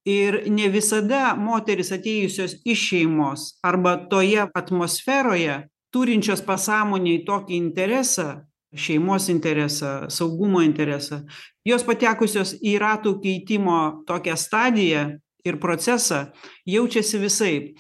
Ir 0.06 0.44
ne 0.48 0.68
visada 0.72 1.34
moterys 1.36 1.90
atėjusios 1.92 2.60
iš 2.64 2.84
šeimos 2.90 3.48
arba 3.66 3.96
toje 4.10 4.46
atmosferoje 4.56 5.64
turinčios 5.92 6.44
pasąmonėj 6.44 7.24
tokį 7.26 7.56
interesą 7.56 8.28
šeimos 8.74 9.28
interesą 9.28 10.10
saugumo 10.10 10.62
interesą. 10.62 11.22
Jos 11.64 11.84
patekusios 11.84 12.54
į 12.64 12.78
ratų 12.80 13.18
keitimo 13.22 14.04
tokią 14.08 14.36
stadiją 14.36 15.04
ir 15.44 15.60
procesą 15.60 16.26
jaučiasi 16.66 17.20
visaip. 17.22 17.72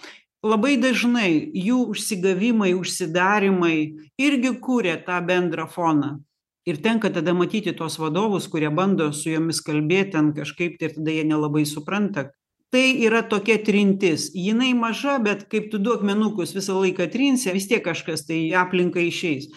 Labai 0.44 0.76
dažnai 0.78 1.50
jų 1.50 1.88
užsigavimai 1.92 2.70
užsidarymai 2.78 3.76
irgi 4.22 4.54
kuria 4.62 4.96
tą 5.02 5.18
bendrą 5.26 5.66
foną. 5.66 6.18
Ir 6.68 6.76
tenka 6.84 7.08
tada 7.10 7.32
matyti 7.34 7.72
tuos 7.72 7.96
vadovus 7.98 8.46
kurie 8.48 8.68
bando 8.70 9.08
su 9.12 9.32
jomis 9.32 9.62
kalbėt 9.64 10.12
ten 10.12 10.34
kažkaip 10.36 10.76
tai 10.78 10.90
ir 10.90 10.94
tada 10.98 11.14
jie 11.16 11.24
nelabai 11.24 11.64
supranta. 11.66 12.28
Tai 12.68 12.84
yra 13.00 13.22
tokia 13.24 13.56
trintis. 13.64 14.28
Jinai 14.36 14.74
maža 14.76 15.16
bet 15.24 15.46
kaip 15.48 15.70
tu 15.72 15.80
du 15.80 15.94
akmenukus 15.96 16.52
visą 16.52 16.76
laiką 16.76 17.08
trinsi 17.10 17.50
vis 17.56 17.66
tiek 17.66 17.82
kažkas 17.84 18.26
tai 18.28 18.42
į 18.50 18.56
aplinką 18.60 19.00
išeis 19.08 19.48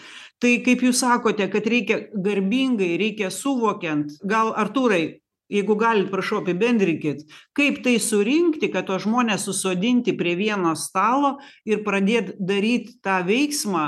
tai 0.42 0.56
kaip 0.66 0.82
jūs 0.82 1.02
sakote 1.04 1.46
kad 1.50 1.66
reikia 1.70 2.04
garbingai 2.12 2.96
reikia 3.00 3.30
suvokiant 3.30 4.16
gal 4.26 4.52
artūrai 4.58 5.20
jeigu 5.52 5.76
galit 5.78 6.10
prašau 6.12 6.42
apibendrinkit 6.42 7.26
kaip 7.58 7.82
tai 7.84 7.98
surinkti 8.02 8.72
kad 8.72 8.88
tuos 8.88 9.06
žmones 9.06 9.46
susodinti 9.46 10.16
prie 10.18 10.34
vieno 10.38 10.74
stalo 10.78 11.36
ir 11.68 11.84
pradėt 11.86 12.34
daryt 12.40 12.96
tą 13.04 13.20
veiksmą 13.28 13.86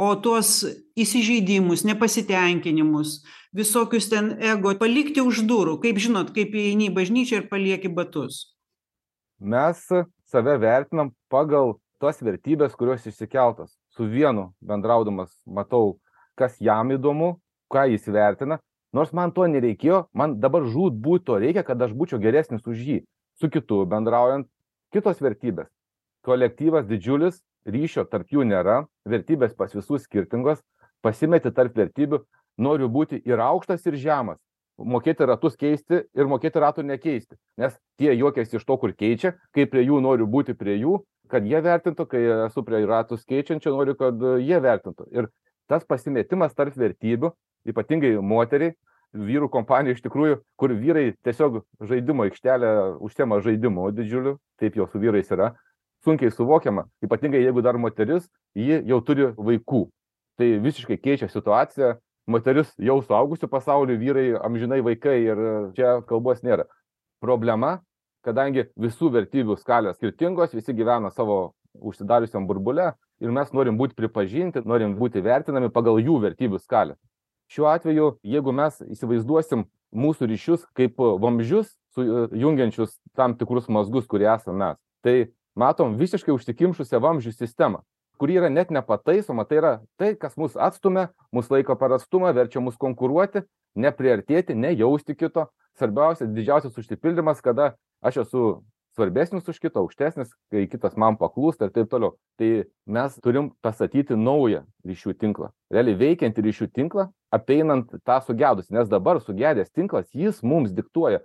o 0.00 0.14
tuos 0.24 0.62
įsižeidimus 0.96 1.84
nepasitenkinimus 1.84 3.20
visokius 3.52 4.08
ten 4.08 4.32
ego 4.40 4.72
palikti 4.78 5.20
už 5.20 5.42
durų. 5.48 5.76
Kaip 5.82 6.00
žinot 6.00 6.32
kaip 6.36 6.54
įeini 6.54 6.88
į 6.88 6.94
bažnyčią 6.96 7.42
ir 7.42 7.50
palieki 7.50 7.90
batus? 7.92 8.54
Mes 9.40 9.82
save 10.30 10.56
vertinam 10.62 11.12
pagal 11.32 11.76
tas 12.00 12.20
vertybes 12.24 12.76
kurios 12.78 13.04
išsikeltos 13.08 13.76
su 14.00 14.06
vienu 14.08 14.54
bendraudamas 14.64 15.28
matau 15.44 15.98
kas 16.34 16.56
jam 16.56 16.88
įdomu 16.94 17.34
ką 17.68 17.82
jis 17.92 18.06
vertina 18.08 18.56
nors 18.96 19.12
man 19.12 19.32
to 19.36 19.44
nereikėjo 19.44 19.98
man 20.16 20.38
dabar 20.40 20.64
žūtbūt 20.64 21.26
to 21.28 21.36
reikia 21.42 21.64
kad 21.68 21.82
aš 21.84 21.92
būčiau 21.92 22.20
geresnis 22.22 22.64
už 22.64 22.80
jį. 22.80 22.98
Su 23.36 23.50
kitu 23.52 23.84
bendraujant 23.92 24.48
kitos 24.92 25.20
vertybės. 25.20 25.68
Kolektyvas 26.24 26.88
didžiulis 26.88 27.42
ryšio 27.68 28.06
tarp 28.08 28.32
jų 28.32 28.48
nėra 28.48 28.86
vertybės 29.04 29.52
pas 29.52 29.76
visus 29.76 30.08
skirtingos 30.08 30.64
pasimeti 31.04 31.52
tarp 31.52 31.76
vertybių 31.76 32.24
noriu 32.56 32.88
būti 32.88 33.20
ir 33.28 33.44
aukštas 33.50 33.84
ir 33.84 34.00
žemas. 34.00 34.40
Mokėti 34.80 35.28
ratus 35.28 35.60
keisti 35.60 36.06
ir 36.16 36.32
mokėti 36.32 36.64
ratų 36.64 36.88
nekeisti 36.88 37.36
nes 37.60 37.76
tie 38.00 38.16
juokiasi 38.16 38.56
iš 38.56 38.64
to 38.64 38.80
kur 38.80 38.96
keičia 38.96 39.36
kai 39.52 39.68
prie 39.68 39.84
jų 39.84 40.00
noriu 40.00 40.24
būti 40.24 40.56
prie 40.56 40.80
jų 40.80 41.02
kad 41.30 41.46
jie 41.46 41.60
vertintų 41.64 42.06
kai 42.10 42.22
esu 42.48 42.64
prie 42.66 42.82
ratus 42.88 43.24
keičiančių 43.28 43.72
noriu 43.74 43.96
kad 43.98 44.20
jie 44.42 44.60
vertintų. 44.60 45.08
Ir 45.14 45.30
tas 45.70 45.86
pasimetimas 45.86 46.54
tarp 46.56 46.76
vertybių 46.76 47.32
ypatingai 47.70 48.16
moteriai 48.22 48.74
vyrų 49.14 49.48
kompanijoj 49.50 49.96
iš 49.96 50.04
tikrųjų 50.04 50.36
kur 50.60 50.74
vyrai 50.78 51.10
tiesiog 51.26 51.62
žaidimų 51.82 52.28
aikštelė 52.28 52.70
užsiema 53.02 53.40
žaidimu 53.42 53.88
didžiuliu 53.94 54.36
taip 54.60 54.76
jau 54.78 54.86
su 54.90 55.00
vyrais 55.02 55.30
yra 55.34 55.54
sunkiai 56.04 56.30
suvokiama. 56.32 56.86
Ypatingai 57.04 57.42
jeigu 57.42 57.62
dar 57.62 57.78
moteris 57.78 58.28
ji 58.54 58.80
jau 58.88 59.00
turi 59.04 59.30
vaikų. 59.36 59.88
Tai 60.40 60.48
visiškai 60.64 60.96
keičia 60.96 61.28
situaciją. 61.28 61.98
Moteris 62.30 62.70
jau 62.78 63.00
suaugusių 63.02 63.48
pasauly 63.50 63.96
vyrai 63.98 64.30
amžinai 64.38 64.80
vaikai 64.86 65.16
ir 65.24 65.40
čia 65.76 65.98
kalbos 66.06 66.44
nėra. 66.46 66.68
Problema 67.20 67.80
kadangi 68.26 68.66
visų 68.80 69.10
vertybių 69.14 69.56
skalės 69.60 69.98
skirtingos 69.98 70.54
visi 70.56 70.74
gyvena 70.76 71.10
savo 71.10 71.54
užsidariusiam 71.74 72.46
burbule 72.46 72.92
ir 73.20 73.34
mes 73.34 73.52
norim 73.52 73.78
būt 73.78 73.94
pripažinti 73.98 74.62
norim 74.64 74.96
būti 74.98 75.22
vertinami 75.24 75.70
pagal 75.70 76.00
jų 76.02 76.20
vertybių 76.24 76.60
skalę. 76.60 76.96
Šiuo 77.50 77.68
atveju 77.70 78.14
jeigu 78.22 78.52
mes 78.54 78.80
įsivaizduosim 78.86 79.66
mūsų 79.90 80.28
ryšius 80.30 80.66
kaip 80.76 80.98
vamzdžius 80.98 81.72
sujungiančius 81.94 82.98
tam 83.18 83.34
tikrus 83.38 83.68
mazgus 83.68 84.06
kurie 84.06 84.28
esam 84.30 84.58
mes 84.60 84.78
tai 85.02 85.32
matom 85.58 85.96
visiškai 85.98 86.34
užsikimšusią 86.34 87.00
vamzdžių 87.02 87.32
sistemą 87.34 87.82
kuri 88.20 88.36
yra 88.38 88.50
net 88.52 88.70
nepataisoma 88.70 89.46
tai 89.48 89.58
yra 89.58 89.72
tai 89.98 90.12
kas 90.14 90.36
mus 90.36 90.54
atstumia 90.54 91.08
mus 91.32 91.50
laiko 91.50 91.74
per 91.80 91.96
atstumą 91.96 92.30
verčia 92.36 92.62
mus 92.62 92.78
konkuruoti 92.78 93.42
nepriartėti 93.74 94.54
nejausti 94.54 95.16
kito 95.16 95.48
svarbiausia 95.80 96.28
didžiausias 96.28 96.76
užsipildymas 96.78 97.40
kada 97.44 97.72
aš 98.04 98.22
esu 98.26 98.44
svarbesnis 98.96 99.48
už 99.48 99.58
kitą 99.62 99.80
aukštesnis 99.84 100.32
kai 100.52 100.66
kitas 100.68 100.96
man 100.98 101.16
paklūsta 101.16 101.68
ir 101.68 101.74
taip 101.74 101.90
toliau. 101.90 102.16
Tai 102.38 102.50
mes 102.86 103.16
turim 103.24 103.50
pastatyti 103.64 104.18
naują 104.18 104.64
ryšių 104.86 105.14
tinklą. 105.20 105.50
Realiai 105.72 105.98
veikiantį 106.00 106.44
ryšių 106.48 106.68
tinklą 106.74 107.08
apeinant 107.32 107.92
tą 108.04 108.18
sugedusį 108.26 108.76
nes 108.76 108.90
dabar 108.90 109.20
sugedęs 109.22 109.70
tinklas 109.72 110.10
jis 110.14 110.42
mums 110.42 110.74
diktuoja. 110.76 111.22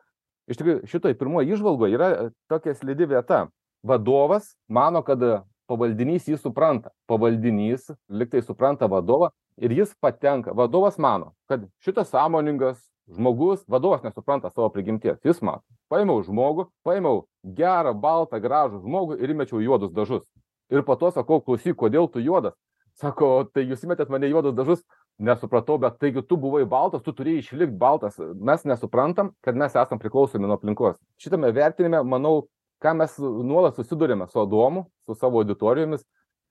Iš 0.48 0.62
tikrųjų 0.62 0.86
šitoj 0.92 1.18
pirmoj 1.18 1.50
įžvalgoj 1.56 1.98
yra 1.98 2.10
tokia 2.52 2.76
slidi 2.78 3.08
vieta. 3.10 3.48
Vadovas 3.86 4.54
mano 4.70 5.02
kad 5.06 5.22
pavaldinys 5.70 6.30
jį 6.30 6.38
supranta. 6.42 6.94
Pavaldinys 7.10 7.90
lygtai 8.10 8.44
supranta 8.46 8.90
vadovą 8.90 9.32
ir 9.58 9.74
jis 9.74 9.96
patenka. 10.02 10.54
Vadovas 10.54 11.00
mano 11.02 11.34
kad 11.50 11.66
šitas 11.82 12.14
sąmoningas 12.14 12.78
žmogus 13.08 13.64
vadovas 13.68 14.04
nesupranta 14.04 14.50
savo 14.50 14.70
prigimties. 14.70 15.20
Jis 15.24 15.42
mato. 15.42 15.64
Paėmiau 15.92 16.24
žmogų 16.26 16.68
paėmiau 16.86 17.26
gerą 17.44 17.94
baltą 17.94 18.40
gražų 18.42 18.82
žmogų 18.82 19.20
ir 19.22 19.34
įmečiau 19.36 19.62
juodus 19.62 19.94
dažus. 19.94 20.26
Ir 20.74 20.82
po 20.84 20.96
to 20.98 21.12
sakau 21.14 21.42
klausyk 21.42 21.78
kodėl 21.78 22.10
tu 22.10 22.24
juodas? 22.24 22.56
Sako 22.98 23.46
tai 23.54 23.66
jūs 23.68 23.84
įmetėt 23.86 24.10
man 24.10 24.24
į 24.24 24.32
juodus 24.34 24.56
dažus? 24.58 24.82
Nesupratau 25.20 25.78
bet 25.80 26.00
taigi 26.00 26.24
tu 26.26 26.38
buvai 26.40 26.66
baltas 26.68 27.04
tu 27.06 27.14
turėjai 27.14 27.44
išlikt 27.44 27.78
baltas. 27.80 28.18
Mes 28.18 28.66
nesuprantam 28.66 29.32
kad 29.46 29.56
mes 29.56 29.76
esam 29.76 30.02
priklausomi 30.02 30.48
nuo 30.48 30.58
aplinkos. 30.58 30.98
Šitame 31.22 31.54
vertinime 31.56 32.02
manau 32.04 32.48
ką 32.84 32.96
mes 32.98 33.20
nuolat 33.20 33.78
susiduriame 33.78 34.28
su 34.28 34.42
adomu 34.42 34.88
su 35.06 35.16
savo 35.16 35.44
auditorijomis 35.44 36.04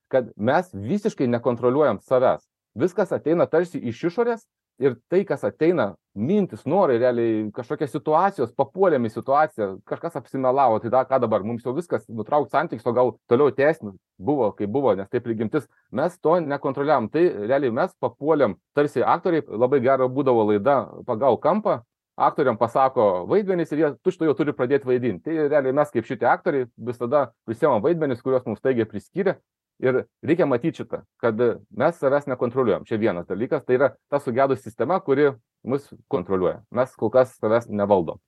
kad 0.07 0.31
mes 0.37 0.71
visiškai 0.73 1.27
nekontroliuojam 1.27 1.99
savęs. 1.99 2.45
Viskas 2.75 3.11
ateina 3.11 3.45
tarsi 3.49 3.79
iš 3.79 4.03
išorės 4.09 4.45
ir 4.79 4.97
tai 5.09 5.23
kas 5.25 5.43
ateina 5.47 5.95
mintis, 6.15 6.63
norai, 6.65 6.97
realiai 6.99 7.45
kažkokios 7.55 7.91
situacijos, 7.91 8.53
papuolėm 8.55 9.07
į 9.07 9.11
situaciją, 9.13 9.67
kažkas 9.89 10.15
apsimelavo, 10.19 10.79
tai 10.83 10.91
da, 10.93 11.03
ką 11.07 11.19
dabar, 11.23 11.43
mums 11.43 11.65
jau 11.65 11.73
viskas 11.75 12.05
nutraukti 12.07 12.55
santykius, 12.55 12.87
o 12.87 12.93
gal 12.95 13.11
toliau 13.29 13.51
tęsnis 13.55 13.97
buvo, 14.17 14.51
kaip 14.55 14.71
buvo, 14.71 14.93
nes 14.95 15.09
taip 15.11 15.25
prigimtis, 15.27 15.67
mes 15.91 16.15
to 16.23 16.37
nekontroliavom. 16.43 17.09
Tai 17.11 17.25
realiai 17.49 17.73
mes 17.75 17.91
papuolėm, 18.03 18.55
tarsi 18.77 19.03
aktoriai, 19.03 19.43
labai 19.49 19.81
gera 19.83 20.07
būdavo 20.07 20.47
laida 20.51 20.77
pagal 21.07 21.39
kampą, 21.43 21.81
aktoriam 22.15 22.55
pasako 22.55 23.25
vaidmenys 23.27 23.73
ir 23.75 23.81
jie 23.81 23.91
tučto 23.99 24.23
jau 24.23 24.37
turi 24.39 24.55
pradėti 24.55 24.87
vaidinti. 24.87 25.27
Tai 25.27 25.49
realiai 25.51 25.75
mes 25.75 25.91
kaip 25.91 26.07
šitie 26.07 26.29
aktoriai 26.31 26.69
visada 26.79 27.27
prisimam 27.43 27.83
vaidmenys, 27.83 28.23
kuriuos 28.23 28.47
mums 28.47 28.63
taigiai 28.63 28.87
priskyrė 28.87 29.35
Ir 29.83 30.05
reikia 30.23 30.47
matyti 30.47 30.83
šitą, 30.83 31.01
kad 31.19 31.41
mes 31.75 31.97
savęs 31.99 32.29
nekontroliuojam. 32.31 32.85
Čia 32.87 32.99
vienas 32.99 33.27
dalykas, 33.27 33.65
tai 33.67 33.75
yra 33.75 33.89
ta 34.09 34.21
sugedus 34.23 34.61
sistema, 34.63 35.01
kuri 35.03 35.33
mus 35.65 35.89
kontroliuoja. 36.11 36.61
Mes 36.71 36.93
kol 36.99 37.11
kas 37.13 37.35
savęs 37.39 37.67
nevaldom. 37.69 38.21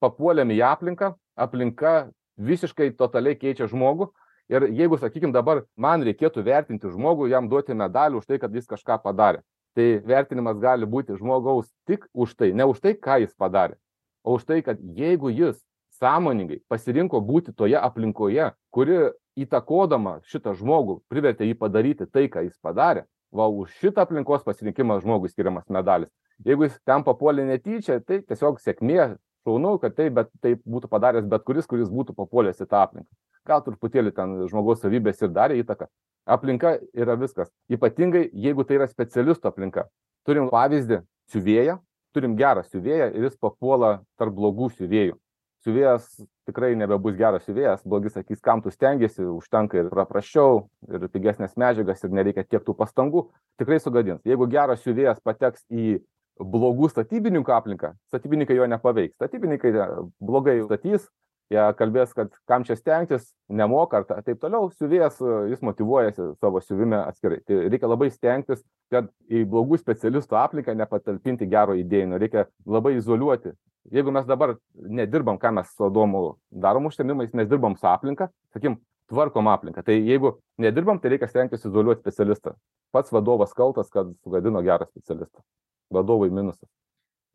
Papuolėm 0.00 0.52
į 0.54 0.60
aplinką, 0.64 1.12
aplinka 1.36 2.10
visiškai 2.40 2.90
totaliai 2.96 3.38
keičia 3.38 3.68
žmogų. 3.70 4.10
Ir 4.50 4.66
jeigu, 4.74 4.98
sakykime, 4.98 5.30
dabar 5.34 5.62
man 5.78 6.02
reikėtų 6.02 6.42
vertinti 6.42 6.90
žmogų, 6.90 7.28
jam 7.30 7.46
duoti 7.48 7.76
medalį 7.76 8.18
už 8.18 8.26
tai, 8.26 8.40
kad 8.42 8.54
jis 8.54 8.66
kažką 8.66 8.96
padarė, 9.04 9.44
tai 9.78 10.00
vertinimas 10.02 10.58
gali 10.58 10.88
būti 10.90 11.14
žmogaus 11.14 11.68
tik 11.86 12.08
už 12.10 12.34
tai, 12.34 12.50
ne 12.56 12.66
už 12.66 12.80
tai, 12.82 12.96
ką 12.98 13.20
jis 13.22 13.36
padarė, 13.38 13.78
o 14.26 14.34
už 14.34 14.48
tai, 14.48 14.58
kad 14.66 14.80
jeigu 14.82 15.30
jis 15.30 15.60
sąmoningai 16.00 16.58
pasirinko 16.66 17.20
būti 17.22 17.54
toje 17.54 17.78
aplinkoje, 17.78 18.50
kuri 18.74 18.98
įtakodama 19.38 20.18
šitą 20.26 20.56
žmogų 20.58 21.00
privertė 21.12 21.46
jį 21.46 21.56
padaryti 21.60 22.08
tai, 22.10 22.26
ką 22.32 22.42
jis 22.48 22.56
padarė, 22.58 23.04
va 23.30 23.46
už 23.46 23.70
šitą 23.78 24.02
aplinkos 24.06 24.42
pasirinkimą 24.46 24.98
žmogui 25.04 25.30
skiriamas 25.30 25.68
medalis. 25.70 26.10
Jeigu 26.46 26.66
jis 26.66 26.78
ten 26.88 27.04
papuolė 27.06 27.44
netyčia, 27.48 27.98
tai 28.04 28.20
tiesiog 28.24 28.60
sėkmė, 28.62 29.16
šaunu, 29.44 29.74
kad 29.82 29.96
tai, 29.96 30.08
bet 30.14 30.30
tai 30.44 30.54
būtų 30.60 30.90
padaręs 30.92 31.28
bet 31.28 31.44
kuris, 31.48 31.68
kuris 31.68 31.90
būtų 31.92 32.16
papuolęs 32.16 32.62
į 32.62 32.68
tą 32.68 32.84
aplinką. 32.84 33.10
Gal 33.48 33.64
truputėlį 33.64 34.14
ten 34.16 34.36
žmogaus 34.48 34.82
savybės 34.84 35.20
ir 35.24 35.32
darė 35.36 35.60
įtaką. 35.62 35.88
Aplinka 36.30 36.76
yra 36.94 37.16
viskas. 37.20 37.48
Ypatingai, 37.72 38.28
jeigu 38.32 38.64
tai 38.68 38.76
yra 38.78 38.88
specialistų 38.90 39.50
aplinka. 39.50 39.86
Turim 40.28 40.50
pavyzdį 40.52 41.00
siuvėją, 41.32 41.80
turim 42.14 42.36
gerą 42.36 42.62
siuvėją 42.68 43.10
ir 43.14 43.26
jis 43.30 43.40
papuola 43.40 43.98
tarp 44.20 44.36
blogų 44.36 44.68
siuvėjų 44.76 45.16
siuvėjas 45.64 46.06
tikrai 46.48 46.72
nebebus 46.78 47.16
geras 47.18 47.44
siuvėjas, 47.46 47.82
blogi 47.86 48.10
sakys, 48.12 48.40
kam 48.42 48.62
tu 48.64 48.72
stengiasi, 48.72 49.22
užtenka 49.28 49.78
ir 49.78 49.90
paprasčiau, 49.92 50.64
ir 50.88 51.06
pigesnės 51.12 51.56
medžiagas, 51.60 52.02
ir 52.04 52.14
nereikia 52.16 52.44
tiek 52.46 52.64
tų 52.64 52.74
pastangų, 52.78 53.26
tikrai 53.60 53.80
sugadins. 53.82 54.22
Jeigu 54.26 54.48
geras 54.50 54.82
siuvėjas 54.84 55.20
pateks 55.22 55.66
į 55.70 56.00
blogų 56.40 56.90
statybininkų 56.90 57.54
aplinką, 57.54 57.94
statybininkai 58.10 58.58
jo 58.58 58.68
nepaveiks. 58.70 59.16
Statybininkai 59.20 59.72
e, 59.74 59.88
blogai 60.24 60.56
statys, 60.64 61.08
jie 61.50 61.62
kalbės, 61.78 62.12
kad 62.16 62.34
kam 62.48 62.66
čia 62.66 62.76
stengtis, 62.78 63.30
nemoka 63.48 64.00
ar 64.00 64.24
taip 64.26 64.40
toliau, 64.42 64.70
siuvėjas 64.78 65.20
e, 65.22 65.38
jis 65.54 65.64
motivuojasi 65.66 66.28
savo 66.40 66.62
siuvime 66.64 67.00
atskirai. 67.02 67.40
Tai 67.46 67.64
reikia 67.66 67.90
labai 67.90 68.10
stengtis, 68.14 68.62
kad 68.92 69.10
į 69.30 69.44
blogų 69.50 69.80
specialistų 69.80 70.38
aplinką 70.40 70.76
nepatalpinti 70.78 71.50
gero 71.50 71.78
idėjino, 71.78 72.20
reikia 72.20 72.46
labai 72.66 72.96
izoliuoti 72.98 73.56
jeigu 73.90 74.12
mes 74.12 74.26
dabar 74.26 74.54
nedirbam, 74.74 75.38
ką 75.40 75.52
mes 75.56 75.72
su 75.74 75.86
Adomu 75.86 76.36
darom 76.50 76.86
užsienimais, 76.90 77.32
mes 77.34 77.48
dirbam 77.48 77.76
su 77.78 77.88
aplinka, 77.88 78.28
sakim, 78.54 78.76
tvarkom 79.10 79.48
aplinką. 79.50 79.82
Tai 79.86 79.96
jeigu 79.96 80.36
nedirbam, 80.60 81.00
tai 81.00 81.14
reikia 81.14 81.28
stengtis 81.30 81.64
izoliuoti 81.66 82.04
specialistą. 82.04 82.54
Pats 82.94 83.12
vadovas 83.14 83.54
kaltas, 83.56 83.90
kad 83.90 84.12
sugadino 84.24 84.62
gerą 84.66 84.86
specialistą. 84.90 85.42
Vadovai 85.90 86.30
minusas. 86.30 86.68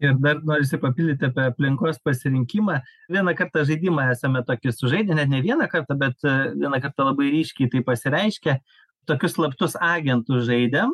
Ir 0.03 0.15
dar 0.19 0.41
norisi 0.43 0.75
papildyti 0.79 1.29
apie 1.29 1.45
aplinkos 1.47 2.01
pasirinkimą. 2.03 2.81
Vieną 3.11 3.31
kartą 3.39 3.63
žaidimą 3.67 4.09
esame 4.11 4.41
tokį 4.43 4.73
sužaidę, 4.75 5.15
net 5.15 5.31
ne 5.31 5.39
vieną 5.43 5.69
kartą, 5.71 5.95
bet 5.99 6.19
e, 6.27 6.33
vieną 6.59 6.81
kartą 6.83 7.07
labai 7.07 7.29
ryškiai 7.31 7.69
tai 7.71 7.83
pasireiškia. 7.87 8.57
Tokius 9.07 9.37
slaptus 9.37 9.77
agentus 9.79 10.43
žaidėm. 10.49 10.91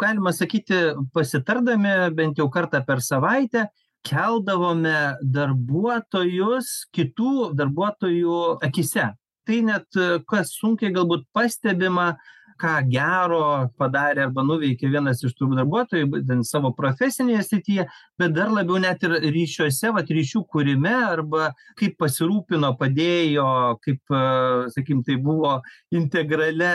Galima 0.00 0.32
sakyti, 0.32 0.78
pasitardami 1.12 1.92
bent 2.16 2.40
jau 2.40 2.48
kartą 2.52 2.80
per 2.86 3.02
savaitę, 3.04 3.66
keldavome 4.06 4.96
darbuotojus 5.20 6.86
kitų 6.96 7.50
darbuotojų 7.58 8.40
akise. 8.64 9.10
Tai 9.44 9.58
net 9.66 10.00
kas 10.30 10.54
sunkiai 10.56 10.94
galbūt 10.94 11.26
pastebima, 11.36 12.14
ką 12.60 12.76
gero 12.90 13.42
padarė 13.80 14.26
arba 14.26 14.44
nuveikė 14.46 14.90
vienas 14.92 15.22
iš 15.24 15.34
tų 15.38 15.50
darbuotojų, 15.56 16.08
būtent 16.14 16.48
savo 16.48 16.72
profesinėje 16.76 17.42
srityje, 17.46 17.86
bet 18.20 18.34
dar 18.36 18.52
labiau 18.52 18.80
net 18.82 19.02
ir 19.06 19.16
ryšiuose, 19.34 19.92
va, 19.96 20.04
ryšių 20.04 20.44
kūrime 20.52 20.94
arba 21.10 21.50
kaip 21.80 21.96
pasirūpino, 22.00 22.74
padėjo, 22.80 23.48
kaip, 23.84 24.16
sakykim, 24.76 25.04
tai 25.06 25.18
buvo 25.22 25.58
integrale 25.94 26.72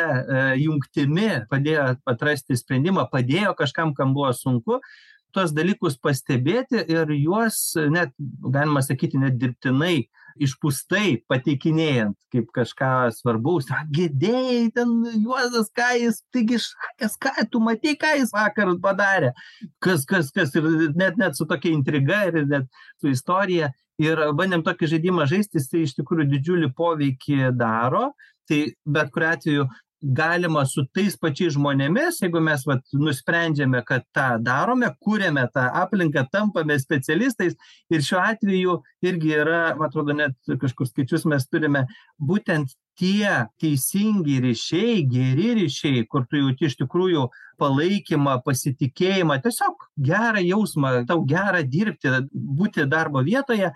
jungtimi, 0.62 1.32
padėjo 1.52 1.92
atrasti 2.10 2.58
sprendimą, 2.58 3.10
padėjo 3.12 3.56
kažkam, 3.58 3.94
kam 3.98 4.16
buvo 4.18 4.34
sunku 4.36 4.82
tuos 5.36 5.52
dalykus 5.52 5.98
pastebėti 6.00 6.80
ir 6.92 7.10
juos 7.18 7.74
net, 7.92 8.14
galima 8.56 8.80
sakyti, 8.86 9.20
net 9.20 9.36
dirbtinai, 9.42 10.08
išpūstai 10.42 11.22
pateikinėjant 11.30 12.18
kaip 12.34 12.50
kažką 12.56 12.92
svarbaus. 13.16 13.70
Gėdėjai 13.96 14.68
ten 14.76 14.92
Juozas, 15.24 15.70
ką 15.76 15.92
jis, 16.02 16.22
taigi 16.36 16.60
šakės, 16.64 17.16
ką 17.22 17.34
tu 17.52 17.62
matei, 17.64 17.96
ką 18.00 18.16
jis 18.20 18.34
vakar 18.36 18.74
padarė. 18.84 19.32
Kas, 19.84 20.06
kas, 20.10 20.32
kas 20.36 20.56
ir 20.58 20.68
net, 20.98 21.20
net 21.22 21.40
su 21.40 21.48
tokia 21.50 21.74
intriga 21.76 22.26
ir 22.30 22.44
net 22.50 22.70
su 23.02 23.12
istorija. 23.14 23.72
Ir 24.02 24.20
bandėm 24.36 24.66
tokį 24.66 24.92
žaidimą 24.92 25.24
žaisti, 25.32 25.56
jis 25.62 25.70
tai 25.72 25.86
iš 25.86 25.96
tikrųjų 26.02 26.28
didžiulį 26.34 26.74
poveikį 26.76 27.54
daro. 27.56 28.10
Tai 28.46 28.60
bet 28.98 29.12
kuriu 29.14 29.30
atveju 29.32 29.70
galima 30.02 30.66
su 30.66 30.86
tais 30.94 31.16
pačiais 31.18 31.56
žmonėmis, 31.56 32.20
jeigu 32.22 32.42
mes 32.44 32.66
vat, 32.68 32.84
nusprendžiame, 32.94 33.82
kad 33.88 34.06
tą 34.16 34.28
darome, 34.44 34.92
kūrėme 35.02 35.46
tą 35.54 35.66
aplinką, 35.84 36.26
tampame 36.32 36.78
specialistais 36.80 37.56
ir 37.90 38.04
šiuo 38.06 38.22
atveju 38.22 38.80
irgi 39.06 39.36
yra, 39.40 39.62
man 39.80 39.90
atrodo, 39.90 40.16
net 40.18 40.58
kažkur 40.62 40.90
skaičius 40.90 41.26
mes 41.32 41.48
turime, 41.50 41.86
būtent 42.20 42.76
tie 43.00 43.48
teisingi 43.60 44.38
ryšiai, 44.44 45.02
geri 45.12 45.52
ryšiai, 45.60 46.06
kur 46.08 46.28
tu 46.30 46.40
jauti 46.40 46.70
iš 46.70 46.78
tikrųjų 46.80 47.26
palaikymą, 47.60 48.40
pasitikėjimą, 48.46 49.40
tiesiog 49.44 49.90
gerą 50.10 50.44
jausmą, 50.44 50.96
tau 51.10 51.24
gerą 51.28 51.64
dirbti, 51.68 52.14
būti 52.32 52.88
darbo 52.92 53.24
vietoje, 53.26 53.74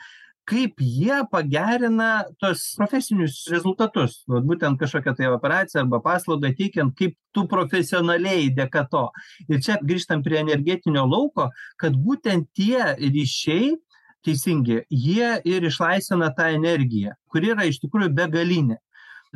kaip 0.50 0.82
jie 0.82 1.20
pagerina 1.32 2.24
tuos 2.42 2.64
profesinius 2.78 3.44
rezultatus 3.54 4.24
vat 4.32 4.48
būtent 4.50 4.80
kažkokią 4.82 5.14
tai 5.18 5.30
operaciją 5.30 5.84
arba 5.84 6.00
paslaugą 6.06 6.52
teikiant 6.58 6.96
kaip 6.98 7.16
tu 7.36 7.46
profesionaliai 7.50 8.50
dėka 8.56 8.88
to. 8.90 9.06
Ir 9.48 9.62
čia 9.66 9.78
grįžtam 9.84 10.24
prie 10.26 10.40
energetinio 10.42 11.06
lauko 11.06 11.50
kad 11.82 11.98
būtent 11.98 12.50
tie 12.58 12.96
ryšiai 12.98 13.76
teisingi 14.26 14.82
jie 14.90 15.36
ir 15.48 15.68
išlaisvina 15.70 16.32
tą 16.38 16.50
energiją 16.56 17.14
kuri 17.30 17.54
yra 17.54 17.70
iš 17.70 17.82
tikrųjų 17.86 18.14
begalinė. 18.18 18.80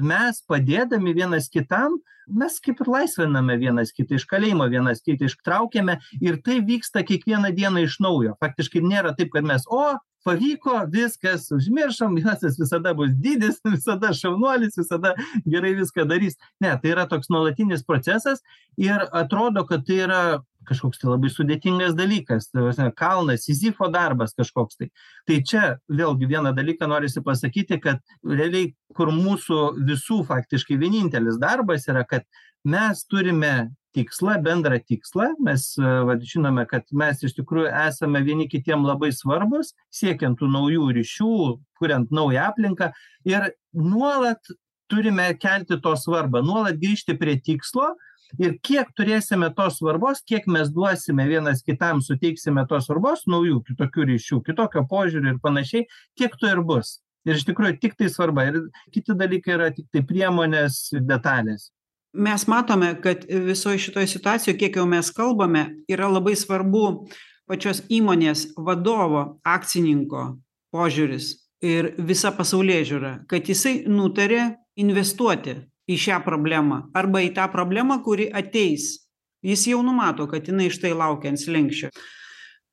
Mes 0.02 0.42
padėdami 0.50 1.14
vienas 1.14 1.52
kitam 1.54 2.00
mes 2.28 2.56
kaip 2.64 2.80
ir 2.82 2.90
laisviname 2.90 3.58
vienas 3.60 3.92
kitą 3.94 4.18
iš 4.18 4.26
kalėjimo 4.32 4.66
vienas 4.72 5.04
kitą 5.04 5.28
ištraukiame 5.28 6.00
ir 6.24 6.40
tai 6.46 6.62
vyksta 6.66 7.04
kiekvieną 7.06 7.52
dieną 7.56 7.84
iš 7.84 8.00
naujo. 8.04 8.34
Faktiškai 8.42 8.82
nėra 8.82 9.14
taip 9.18 9.34
kad 9.36 9.46
mes 9.46 9.68
o 9.68 9.84
pavyko 10.24 10.86
viskas 10.92 11.50
užmiršom 11.52 12.18
Juozas 12.22 12.58
visada 12.60 12.94
bus 12.94 13.12
didis 13.20 13.60
visada 13.66 14.14
šaunuolis 14.14 14.78
visada 14.78 15.14
gerai 15.46 15.74
viską 15.80 16.08
darys. 16.10 16.40
Ne 16.64 16.74
tai 16.82 16.94
yra 16.96 17.06
toks 17.10 17.32
nuolatinis 17.34 17.86
procesas 17.86 18.44
ir 18.78 19.06
atrodo 19.12 19.66
kad 19.70 19.86
tai 19.88 20.02
yra 20.08 20.24
kažkoks 20.68 21.02
tai 21.02 21.10
labai 21.12 21.30
sudėtingas 21.32 21.96
dalykas 21.98 22.48
ta 22.52 22.62
prasme 22.62 22.90
kalnas 22.96 23.46
sizifo 23.48 23.90
darbas 23.92 24.36
kažkoks 24.38 24.80
tai. 24.80 24.90
Tai 25.28 25.40
čia 25.50 25.64
vėlgi 25.92 26.30
vieną 26.32 26.54
dalyką 26.56 26.88
norisi 26.88 27.24
pasakyti 27.26 27.82
kad 27.84 28.02
realiai 28.24 28.72
kur 28.96 29.12
mūsų 29.12 29.62
visų 29.90 30.24
faktiškai 30.30 30.80
vienintelis 30.80 31.40
darbas 31.42 31.90
yra 31.92 32.06
kad 32.08 32.28
mes 32.64 33.04
turime 33.12 33.74
tikslą 33.96 34.38
bendrą 34.44 34.80
tikslą. 34.88 35.34
Mes 35.44 35.74
vat 35.80 36.24
žinome 36.28 36.66
kad 36.70 36.86
mes 36.92 37.22
iš 37.24 37.36
tikrųjų 37.38 37.72
esame 37.86 38.24
vieni 38.26 38.48
kitiem 38.52 38.86
labai 38.88 39.12
svarbūs 39.16 39.74
siekiant 39.94 40.40
tų 40.40 40.50
naujų 40.54 40.90
ryšių 41.00 41.36
kuriant 41.80 42.12
naują 42.12 42.48
aplinką. 42.50 42.92
Ir 43.30 43.52
nuolat 43.74 44.54
turime 44.92 45.34
kelti 45.40 45.80
to 45.82 45.96
svarbą 46.00 46.44
nuolat 46.46 46.80
grįžti 46.82 47.18
prie 47.20 47.38
tikslo. 47.42 47.94
Ir 48.42 48.56
kiek 48.66 48.90
turėsime 48.98 49.52
tos 49.54 49.78
svarbos 49.78 50.24
kiek 50.26 50.48
mes 50.50 50.72
duosime 50.74 51.28
vienas 51.30 51.62
kitam 51.62 52.02
suteiksime 52.02 52.64
tos 52.70 52.88
svarbos 52.88 53.28
naujų 53.30 53.60
kitokių 53.68 54.08
ryšių 54.10 54.40
kitokio 54.48 54.88
požiūrio 54.90 55.36
ir 55.36 55.42
panašiai 55.44 55.86
tiek 56.18 56.34
to 56.42 56.50
ir 56.50 56.64
bus. 56.66 56.98
Ir 57.30 57.38
iš 57.38 57.46
tikrųjų 57.48 57.78
tiktai 57.84 58.10
svarba. 58.12 58.48
Ir 58.50 58.60
kiti 58.92 59.14
dalykai 59.16 59.54
yra 59.56 59.70
tiktai 59.76 60.02
priemonės 60.08 60.90
detalės 61.06 61.70
mes 62.14 62.48
matome 62.48 63.02
kad 63.02 63.26
visoj 63.30 63.78
šitoj 63.78 64.08
situacijoj 64.08 64.58
kiek 64.58 64.76
jau 64.76 64.86
mes 64.86 65.12
kalbame 65.12 65.66
yra 65.90 66.08
labai 66.08 66.36
svarbu 66.38 67.08
pačios 67.50 67.82
įmonės 67.90 68.54
vadovo 68.58 69.40
akcininko 69.44 70.26
požiūris 70.74 71.34
ir 71.66 71.94
visa 71.98 72.32
pasaulėžiūra 72.36 73.24
kad 73.30 73.50
jisai 73.50 73.84
nutarė 73.90 74.54
investuoti 74.80 75.58
į 75.90 75.98
šią 76.00 76.20
problemą 76.26 76.84
arba 76.96 77.24
į 77.24 77.34
tą 77.36 77.48
problemą 77.52 78.00
kuri 78.04 78.30
ateis. 78.32 79.04
Jis 79.44 79.66
jau 79.68 79.82
numato 79.84 80.28
kad 80.32 80.48
jinai 80.48 80.70
štai 80.72 80.94
laukia 80.96 81.34
ant 81.34 81.42
slenksčio. 81.42 81.90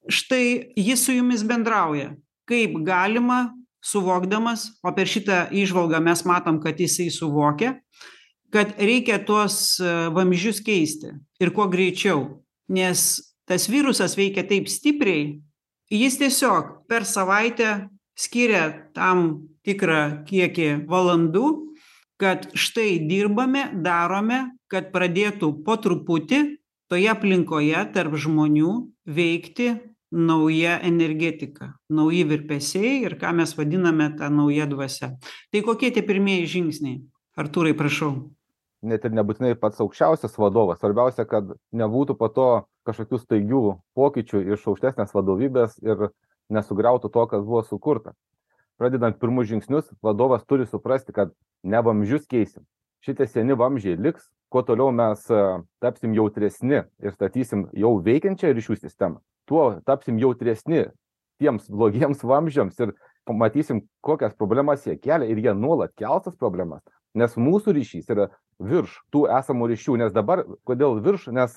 Štai 0.07 0.73
jis 0.79 1.03
su 1.03 1.17
jumis 1.17 1.43
bendrauja. 1.43 2.13
Kaip 2.47 2.77
galima 2.87 3.51
suvokdamas 3.83 4.69
o 4.85 4.93
per 4.95 5.09
šitą 5.11 5.49
įžvalgą 5.51 5.99
mes 6.05 6.23
matom 6.29 6.61
kad 6.63 6.79
jisai 6.79 7.09
suvokia 7.11 7.81
kad 8.53 8.75
reikia 8.79 9.21
tuos 9.27 9.79
vamzdžius 10.15 10.61
keisti 10.67 11.15
ir 11.41 11.53
kuo 11.55 11.69
greičiau 11.71 12.43
nes 12.69 13.07
tas 13.49 13.67
virusas 13.71 14.17
veikia 14.19 14.47
taip 14.47 14.69
stipriai 14.71 15.41
jis 15.91 16.19
tiesiog 16.21 16.87
per 16.91 17.07
savaitę 17.07 17.89
skiria 18.19 18.91
tam 18.95 19.49
tikrą 19.67 20.25
kiekį 20.29 20.71
valandų 20.91 21.47
kad 22.21 22.51
štai 22.55 23.01
dirbame 23.09 23.71
darome 23.85 24.45
kad 24.71 24.91
pradėtų 24.95 25.53
po 25.67 25.77
truputį 25.81 26.41
toje 26.91 27.09
aplinkoje 27.11 27.85
tarp 27.95 28.17
žmonių 28.19 28.75
veikti 29.07 29.73
nauja 30.11 30.81
energetika 30.83 31.73
nauji 31.91 32.25
virpesiai 32.27 32.99
ir 33.07 33.15
ką 33.19 33.33
mes 33.39 33.55
vadiname 33.55 34.11
ta 34.19 34.29
nauja 34.31 34.67
dvasia. 34.67 35.15
Tai 35.51 35.63
kokie 35.63 35.93
tie 35.95 36.03
pirmieji 36.03 36.51
žingsniai? 36.57 36.99
Artūrai 37.39 37.77
prašau 37.79 38.31
net 38.83 39.05
ir 39.05 39.15
nebūtinai 39.17 39.55
pats 39.61 39.81
aukščiausias 39.83 40.37
vadovas. 40.41 40.81
Svarbiausia 40.81 41.27
kad 41.29 41.53
nebūtų 41.77 42.17
po 42.19 42.31
to 42.33 42.49
kažkokių 42.89 43.21
staigių 43.21 43.63
pokyčių 43.99 44.43
iš 44.55 44.67
aukštesnės 44.73 45.15
vadovybės 45.15 45.79
ir 45.85 46.11
nesugriautų 46.51 47.13
to 47.13 47.27
kas 47.31 47.47
buvo 47.47 47.63
sukurta. 47.67 48.15
Pradedant 48.81 49.19
pirmus 49.21 49.51
žingsnius 49.51 49.91
vadovas 50.03 50.47
turi 50.49 50.67
suprasti 50.67 51.13
kad 51.13 51.35
ne 51.63 51.83
vamzdžius 51.85 52.29
keisim. 52.31 52.65
Šitie 53.05 53.27
seni 53.29 53.57
vamzdžiai 53.57 54.01
liks 54.01 54.29
kuo 54.51 54.63
toliau 54.67 54.93
mes 54.93 55.27
tapsim 55.81 56.17
jautresni 56.17 56.83
ir 56.83 57.13
statysim 57.15 57.69
jau 57.77 57.99
veikiančią 58.05 58.55
ryšių 58.57 58.81
sistemą 58.81 59.21
tuo 59.51 59.81
tapsim 59.87 60.19
jautresni 60.23 60.85
tiems 61.43 61.67
blogiems 61.67 62.23
vamzdžiams 62.23 62.79
ir 62.85 62.95
pamatysim 63.27 63.83
kokias 64.07 64.37
problemas 64.39 64.87
jie 64.87 64.95
kelia 65.03 65.27
ir 65.27 65.41
jie 65.43 65.55
nuolat 65.59 65.95
kels 65.99 66.29
tas 66.29 66.37
problemas. 66.39 66.85
Nes 67.19 67.35
mūsų 67.35 67.75
ryšys 67.75 68.13
yra 68.15 68.29
virš 68.61 69.01
tų 69.13 69.25
esamų 69.39 69.71
ryšių 69.73 69.97
nes 70.05 70.13
dabar 70.13 70.45
kodėl 70.69 71.01
virš 71.05 71.29
nes 71.35 71.57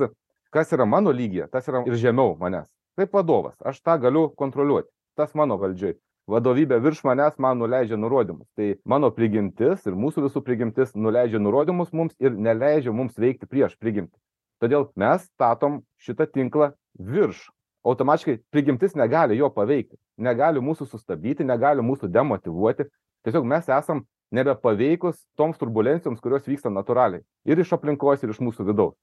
kas 0.53 0.73
yra 0.75 0.85
mano 0.85 1.11
lygyje 1.11 1.49
tas 1.51 1.67
yra 1.67 1.83
ir 1.87 1.99
žemiau 1.99 2.37
manęs. 2.39 2.69
Kaip 2.97 3.13
vadovas 3.13 3.55
aš 3.65 3.81
tą 3.81 3.97
galiu 4.01 4.29
kontroliuot 4.37 4.89
tas 5.17 5.33
mano 5.37 5.57
valdžioj. 5.61 5.97
Vadovybė 6.29 6.77
virš 6.79 7.01
manęs 7.03 7.35
man 7.37 7.59
nuleidžia 7.59 7.97
nurodymus. 7.99 8.47
Tai 8.55 8.75
mano 8.87 9.09
prigimtis 9.11 9.83
ir 9.83 9.97
mūsų 9.99 10.29
visų 10.29 10.43
prigimtis 10.45 10.93
nuleidžia 10.95 11.41
nurodymus 11.41 11.91
mums 11.91 12.15
ir 12.23 12.31
neleidžia 12.31 12.93
mums 12.95 13.17
veikti 13.19 13.49
prieš 13.49 13.75
prigimtį. 13.81 14.15
Todėl 14.63 14.87
mes 14.95 15.25
statom 15.27 15.81
šitą 15.99 16.29
tinklą 16.31 16.71
virš. 16.95 17.49
Automatiškai 17.83 18.37
prigimtis 18.53 18.95
negali 18.95 19.35
jo 19.35 19.49
paveikti. 19.51 19.97
Negali 20.15 20.63
mūsų 20.63 20.87
sustabdyti 20.87 21.43
negali 21.43 21.83
mūsų 21.83 22.07
demotyvuoti 22.07 22.87
tiesiog 23.27 23.47
mes 23.47 23.67
esam 23.67 24.05
nebepaveikūs 24.33 25.19
toms 25.37 25.59
turbulencijoms 25.61 26.21
kurios 26.23 26.47
vyksta 26.49 26.71
natūraliai 26.73 27.23
ir 27.45 27.61
iš 27.61 27.73
aplinkos 27.77 28.23
ir 28.23 28.33
iš 28.33 28.41
mūsų 28.43 28.65
vidaus. 28.69 28.95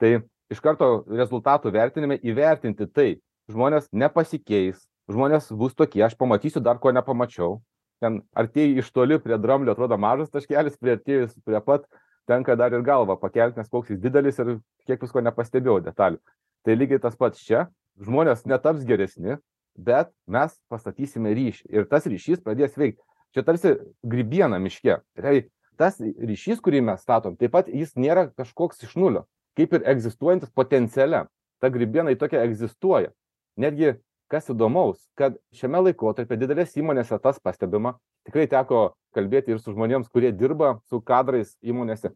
Tai 0.00 0.20
iš 0.52 0.62
karto 0.64 1.04
rezultatų 1.10 1.72
vertinime 1.74 2.18
įvertinti 2.22 2.88
tai 2.92 3.08
žmonės 3.52 3.90
nepasikeis 3.92 4.86
žmonės 5.08 5.50
bus 5.56 5.74
tokie 5.76 6.04
aš 6.04 6.16
pamatysiu 6.20 6.60
dar 6.60 6.80
ko 6.80 6.92
nepamačiau. 6.92 7.58
Ten 7.98 8.20
artėji 8.36 8.78
iš 8.82 8.90
toli 8.94 9.18
prie 9.18 9.38
dramblio 9.40 9.74
atrodo 9.74 9.96
mažas 9.98 10.30
taškelis 10.30 10.78
priartėjus 10.78 11.34
prie 11.44 11.60
pat 11.64 11.88
tenka 12.28 12.54
dar 12.56 12.76
ir 12.76 12.84
galvą 12.86 13.16
pakelt 13.18 13.56
nes 13.56 13.68
koks 13.72 13.94
jis 13.94 14.02
didelis 14.02 14.38
ir 14.38 14.58
kiek 14.86 15.02
visko 15.02 15.24
nepastebėjau 15.24 15.80
detalių. 15.88 16.20
Tai 16.64 16.76
lygiai 16.76 17.00
tas 17.02 17.16
pats 17.16 17.42
čia 17.42 17.66
žmonės 17.98 18.44
netaps 18.46 18.84
geresni 18.86 19.38
bet 19.78 20.10
mes 20.26 20.54
pastatysime 20.70 21.32
ryšį. 21.38 21.68
Ir 21.70 21.86
tas 21.90 22.06
ryšys 22.10 22.42
pradės 22.42 22.76
veikt 22.78 23.00
čia 23.34 23.44
tarsi 23.46 23.76
grybiena 24.02 24.58
miške. 24.62 25.00
Realiai 25.18 25.46
tas 25.78 25.98
ryšys 26.00 26.62
kurį 26.64 26.82
mes 26.90 27.02
statom 27.02 27.36
taip 27.38 27.54
pat 27.54 27.70
jis 27.70 27.94
nėra 27.96 28.28
kažkoks 28.36 28.84
iš 28.86 28.96
nulio 28.98 29.26
kaip 29.58 29.72
ir 29.74 29.88
egzistuojantis 29.90 30.52
potenciale. 30.54 31.26
Ta 31.58 31.70
grybiena 31.74 32.12
ji 32.12 32.20
tokia 32.20 32.44
egzistuoja. 32.46 33.10
Netgi 33.58 33.96
kas 34.30 34.46
įdomaus 34.52 35.00
kad 35.18 35.34
šiame 35.56 35.80
laikotarpyje 35.88 36.44
didelėse 36.44 36.78
įmonėse 36.78 37.18
tas 37.22 37.40
pastebima. 37.42 37.96
Tikrai 38.28 38.46
teko 38.50 38.92
kalbėti 39.16 39.54
ir 39.54 39.58
su 39.58 39.72
žmonėms 39.74 40.10
kurie 40.12 40.30
dirba 40.30 40.76
su 40.86 41.00
kadrais 41.02 41.56
įmonėse 41.64 42.12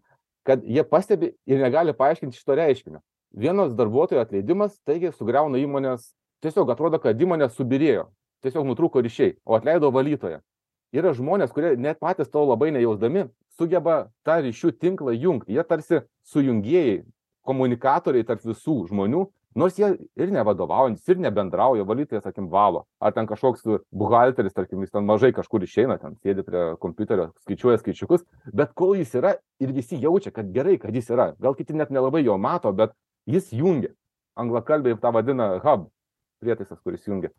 kad 0.46 0.62
jie 0.66 0.82
pastebi 0.84 1.32
ir 1.46 1.62
negali 1.62 1.94
paaiškinti 1.94 2.36
šito 2.36 2.54
reiškinio. 2.58 3.00
Vienas 3.32 3.74
darbuotojo 3.74 4.20
atleidimas 4.22 4.74
staigiai 4.80 5.14
sugriauna 5.14 5.60
įmonės. 5.62 6.12
Tiesiog 6.42 6.72
atrodo 6.74 6.98
kad 7.00 7.20
įmonė 7.20 7.48
subyrėjo. 7.54 8.08
Tiesiog 8.42 8.66
nutrūko 8.66 9.00
ryšiai 9.02 9.36
o 9.46 9.54
atleido 9.56 9.92
valytoją 9.94 10.42
yra 10.92 11.12
žmonės 11.16 11.52
kurie 11.54 11.74
net 11.80 12.00
patys 12.02 12.30
to 12.30 12.44
labai 12.44 12.70
nejausdami 12.74 13.26
sugeba 13.56 14.08
tą 14.26 14.40
ryšių 14.44 14.72
tinklą 14.80 15.14
jungt. 15.16 15.48
Jie 15.48 15.64
tarsi 15.64 16.02
sujungėjai 16.32 17.02
komunikatoriai 17.46 18.26
tarp 18.26 18.44
visų 18.46 18.86
žmonių 18.90 19.26
nors 19.54 19.76
jie 19.76 19.88
ir 20.16 20.32
nevadovaujantys 20.32 21.08
ir 21.12 21.20
nebendrauja 21.20 21.84
valytojas 21.84 22.24
tarkim 22.24 22.48
valo. 22.52 22.84
Ar 23.00 23.12
ten 23.12 23.26
kažkoks 23.28 23.64
buhalteris 23.92 24.54
tarkim 24.56 24.80
jis 24.80 24.92
ten 24.92 25.04
mažai 25.08 25.32
kažkur 25.36 25.64
išeina 25.64 25.98
ten 26.00 26.16
sėdi 26.24 26.44
prie 26.46 26.64
kompiuterio 26.80 27.30
skaičiuoja 27.44 27.80
skaičiukus 27.82 28.24
bet 28.52 28.72
kol 28.78 28.94
jis 28.96 29.14
yra 29.20 29.34
ir 29.60 29.74
visi 29.76 30.00
jaučia 30.00 30.32
kad 30.32 30.52
gerai 30.54 30.78
kad 30.80 30.94
jis 30.94 31.10
yra. 31.12 31.32
Gal 31.40 31.56
kiti 31.58 31.76
net 31.76 31.90
nelabai 31.90 32.24
jo 32.24 32.38
mato 32.38 32.72
bet 32.72 32.96
jis 33.26 33.52
jungia. 33.52 33.92
Anglakalbiai 34.36 34.96
tą 35.00 35.12
vadina 35.12 35.58
hub 35.64 35.90
prietaisas 36.40 36.80
kuris 36.80 37.04
jungia. 37.06 37.30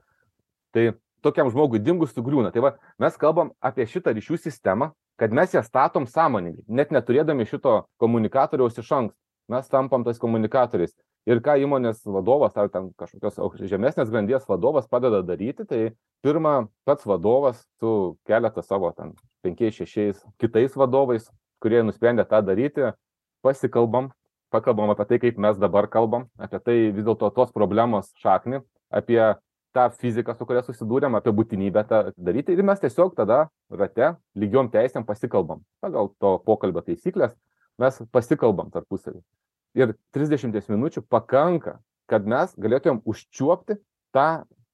Tai 0.73 0.91
tokiam 1.23 1.49
žmogui 1.51 1.81
dingus 1.81 2.13
sugriūna 2.13 2.51
tai 2.53 2.63
va 2.65 2.75
mes 3.01 3.17
kalbam 3.19 3.53
apie 3.63 3.87
šitą 3.89 4.13
ryšių 4.15 4.39
sistemą 4.45 4.91
kad 5.17 5.31
mes 5.31 5.53
ją 5.53 5.63
statom 5.63 6.07
sąmoningai 6.07 6.65
net 6.67 6.91
neturėdami 6.91 7.45
šito 7.47 7.83
komunikatoriaus 8.01 8.77
iš 8.77 8.91
anksto. 8.91 9.19
Mes 9.51 9.67
tampam 9.67 10.05
tais 10.05 10.19
komunikatoriais. 10.19 10.93
Ir 11.27 11.39
ką 11.43 11.55
įmonės 11.63 12.01
vadovas 12.07 12.55
ar 12.59 12.69
ten 12.71 12.89
kažkokios 12.99 13.69
žemesnės 13.71 14.11
grandies 14.11 14.47
vadovas 14.47 14.87
padeda 14.91 15.21
daryti 15.23 15.63
tai 15.67 15.81
pirma 16.23 16.67
pats 16.87 17.05
vadovas 17.07 17.61
su 17.79 18.17
keleta 18.27 18.63
savo 18.63 18.91
ten 18.91 19.13
penkiais 19.43 19.77
šešiais 19.79 20.19
kitais 20.39 20.75
vadovais 20.75 21.29
kurie 21.63 21.79
nusprendė 21.83 22.25
tą 22.27 22.41
daryti 22.43 22.91
pasikalbam 23.43 24.11
pakalbam 24.51 24.91
apie 24.91 25.07
tai 25.07 25.19
kaip 25.23 25.39
mes 25.39 25.59
dabar 25.59 25.87
kalbam 25.87 26.27
apie 26.35 26.59
tai 26.59 26.77
vis 26.91 27.07
dėlto 27.07 27.31
tos 27.35 27.55
problemos 27.55 28.11
šaknį 28.19 28.59
apie 28.91 29.21
tą 29.73 29.87
fiziką 29.99 30.35
su 30.37 30.47
kuria 30.49 30.63
susidūrėm 30.65 31.17
apie 31.17 31.33
būtinybę 31.35 31.85
tą 31.89 32.01
daryti. 32.17 32.53
Ir 32.53 32.65
mes 32.65 32.81
tiesiog 32.81 33.15
tada 33.17 33.47
rate 33.69 34.15
lygiom 34.37 34.69
teisėm 34.73 35.05
pasikalbam. 35.07 35.63
Pagal 35.81 36.13
to 36.21 36.37
pokalbio 36.45 36.85
taisykles 36.85 37.33
mes 37.81 38.01
pasikalbam 38.13 38.69
tarpusavy 38.73 39.23
ir 39.77 39.95
trisdešimties 40.13 40.69
minučių 40.71 41.03
pakanka 41.09 41.79
kad 42.09 42.27
mes 42.29 42.53
galėtumėm 42.61 43.01
užčiuopti 43.09 43.79
tą 44.13 44.27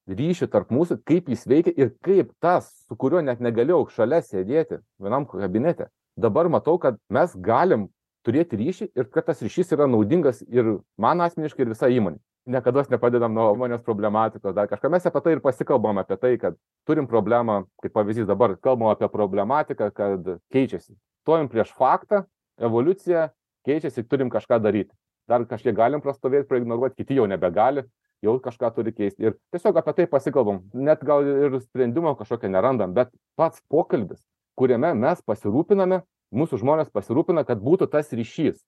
ryšį 0.10 0.50
tarp 0.52 0.74
mūsų 0.74 1.00
kaip 1.08 1.30
jis 1.32 1.46
veikia 1.48 1.74
ir 1.78 1.94
kaip 2.06 2.34
tas 2.44 2.70
su 2.88 2.98
kuriuo 3.00 3.22
net 3.24 3.42
negalėjau 3.44 3.86
šalia 3.96 4.22
sėdėti 4.26 4.82
vienam 5.00 5.28
kabinete 5.30 5.90
dabar 6.20 6.50
matau 6.52 6.80
kad 6.82 6.98
mes 7.10 7.36
galim 7.36 7.88
turėti 8.28 8.60
ryšį 8.60 8.90
ir 8.98 9.10
kad 9.14 9.30
tas 9.30 9.44
ryšys 9.46 9.72
yra 9.78 9.88
naudingas 9.88 10.42
ir 10.48 10.80
man 10.98 11.22
asmeniškai 11.24 11.64
ir 11.66 11.74
visai 11.76 11.94
įmonei 11.96 12.20
niekados 12.50 12.90
nepadedam 12.92 13.34
nuo 13.36 13.52
įmonės 13.54 13.84
problematikos 13.86 14.56
dar 14.58 14.70
kažką. 14.72 14.92
Mes 14.92 15.06
apie 15.06 15.22
tai 15.26 15.36
ir 15.36 15.44
pasikalbam 15.44 16.02
apie 16.02 16.18
tai 16.20 16.34
kad 16.42 16.58
turim 16.90 17.08
problemą 17.10 17.62
kaip 17.84 17.94
pavyzdys 17.96 18.28
dabar 18.30 18.56
kalbam 18.58 18.92
apie 18.94 19.10
problematiką 19.12 19.92
kad 19.96 20.32
keičiasi. 20.54 20.96
Stovim 21.24 21.50
prieš 21.52 21.76
faktą 21.78 22.24
evoliucija 22.58 23.30
keičiasi 23.68 24.08
turim 24.10 24.34
kažką 24.34 24.60
daryt 24.64 24.92
dar 25.30 25.46
kažkiek 25.46 25.76
galim 25.78 26.02
prastovėt 26.02 26.50
praignoruot 26.50 26.98
kiti 26.98 27.20
jau 27.20 27.28
nebegali 27.30 27.86
jau 28.26 28.36
kažką 28.44 28.72
turi 28.76 28.92
keist 28.96 29.20
ir 29.22 29.38
tiesiog 29.54 29.78
apie 29.80 29.94
tai 30.02 30.08
pasikalbam. 30.12 30.64
Net 30.74 31.04
gal 31.06 31.24
ir 31.24 31.60
sprendimo 31.62 32.16
kažkokio 32.20 32.50
nerandam 32.52 32.96
bet 32.98 33.14
pats 33.40 33.62
pokalbis 33.72 34.24
kuriame 34.60 34.92
mes 34.98 35.22
pasirūpiname 35.30 36.02
mūsų 36.36 36.60
žmonės 36.64 36.92
pasirūpina 36.94 37.46
kad 37.48 37.62
būtų 37.64 37.88
tas 37.94 38.12
ryšys 38.12 38.60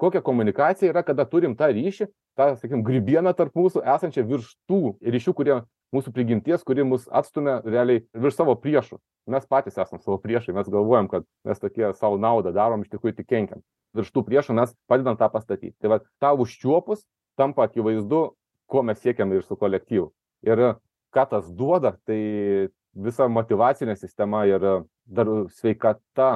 kokia 0.00 0.22
komunikacija 0.24 0.90
yra 0.92 1.02
kada 1.06 1.26
turim 1.28 1.56
tą 1.58 1.68
ryšį 1.74 2.08
tą 2.38 2.48
sakykim 2.56 2.82
grybieną 2.86 3.34
tarp 3.36 3.54
mūsų 3.58 3.84
esančią 3.96 4.24
virš 4.28 4.54
tų 4.70 4.96
ryšių 5.04 5.34
kurie 5.36 5.60
mūsų 5.94 6.14
prigimties 6.16 6.64
kuri 6.66 6.86
mus 6.86 7.06
atstumia 7.10 7.58
realiai 7.66 8.04
virš 8.14 8.38
savo 8.38 8.54
priešų. 8.56 9.00
Mes 9.30 9.46
patys 9.50 9.78
esam 9.78 10.00
savo 10.00 10.18
priešai 10.22 10.54
mes 10.56 10.70
galvojam 10.70 11.10
kad 11.10 11.26
mes 11.44 11.60
tokie 11.62 11.92
sau 11.98 12.16
naudą 12.18 12.54
darom 12.56 12.84
iš 12.84 12.92
tikrųjų 12.94 13.20
tik 13.20 13.30
kenkiam. 13.30 13.64
Virš 13.96 14.12
tų 14.14 14.24
priešų 14.28 14.56
mes 14.56 14.74
padedam 14.90 15.18
tą 15.20 15.30
pastatyt 15.32 15.74
tai 15.82 15.92
vat 15.96 16.06
tą 16.22 16.32
užčiuopus 16.38 17.04
tampa 17.36 17.66
akivaizdu 17.66 18.30
ko 18.70 18.82
mes 18.86 19.00
siekiam 19.02 19.32
ir 19.34 19.42
su 19.42 19.58
kolektyvu. 19.58 20.10
Ir 20.46 20.62
ką 21.14 21.26
tas 21.30 21.50
duoda, 21.50 21.96
tai 22.06 22.70
visa 22.94 23.26
motivacinė 23.28 23.96
sistema 23.98 24.44
ir 24.48 24.62
dar 25.06 25.30
sveikata, 25.58 26.30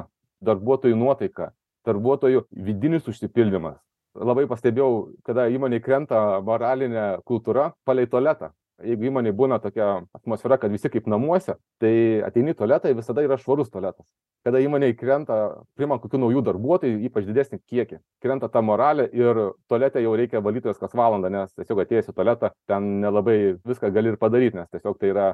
darbuotojų 0.45 0.99
nuotaika, 0.99 1.53
darbuotojų 1.87 2.47
vidinis 2.67 3.09
užsipildymas. 3.11 3.79
Labai 4.15 4.45
pastebėjau, 4.47 5.15
kada 5.27 5.49
įmonė 5.51 5.81
krenta 5.83 6.21
moralinė 6.47 7.07
kultūra 7.27 7.73
palei 7.85 8.07
tualetą 8.07 8.53
jeigu 8.83 9.09
įmonėj 9.09 9.35
būna 9.37 9.59
tokia 9.63 9.89
atmosfera, 10.17 10.59
kad 10.59 10.73
visi 10.73 10.91
kaip 10.91 11.07
namuose, 11.11 11.57
tai 11.83 11.93
ateini 12.27 12.55
tualetą 12.57 12.91
ir 12.91 12.99
visada 12.99 13.23
yra 13.25 13.39
švarus 13.39 13.71
tualetas. 13.73 14.07
Kada 14.45 14.61
įmonėj 14.61 14.97
krenta, 14.99 15.39
primant 15.79 16.03
kokių 16.03 16.21
naujų 16.25 16.43
darbuotojų, 16.49 16.99
ypač 17.09 17.29
didesnį 17.29 17.61
kiekį, 17.71 18.01
krenta 18.25 18.51
ta 18.53 18.63
moralė 18.65 19.07
ir 19.15 19.41
tualete 19.71 20.03
jau 20.05 20.15
reikia 20.19 20.43
valytojas 20.45 20.81
kas 20.81 20.95
valandą, 20.97 21.31
nes 21.33 21.55
tiesiog 21.55 21.85
atėjęs 21.85 22.11
į 22.11 22.17
tualetą, 22.19 22.53
ten 22.69 22.99
nelabai 23.05 23.39
viską 23.65 23.93
gali 23.95 24.13
ir 24.13 24.21
padaryti, 24.21 24.59
nes 24.61 24.71
tiesiog 24.75 24.99
tai 25.01 25.15
yra, 25.15 25.33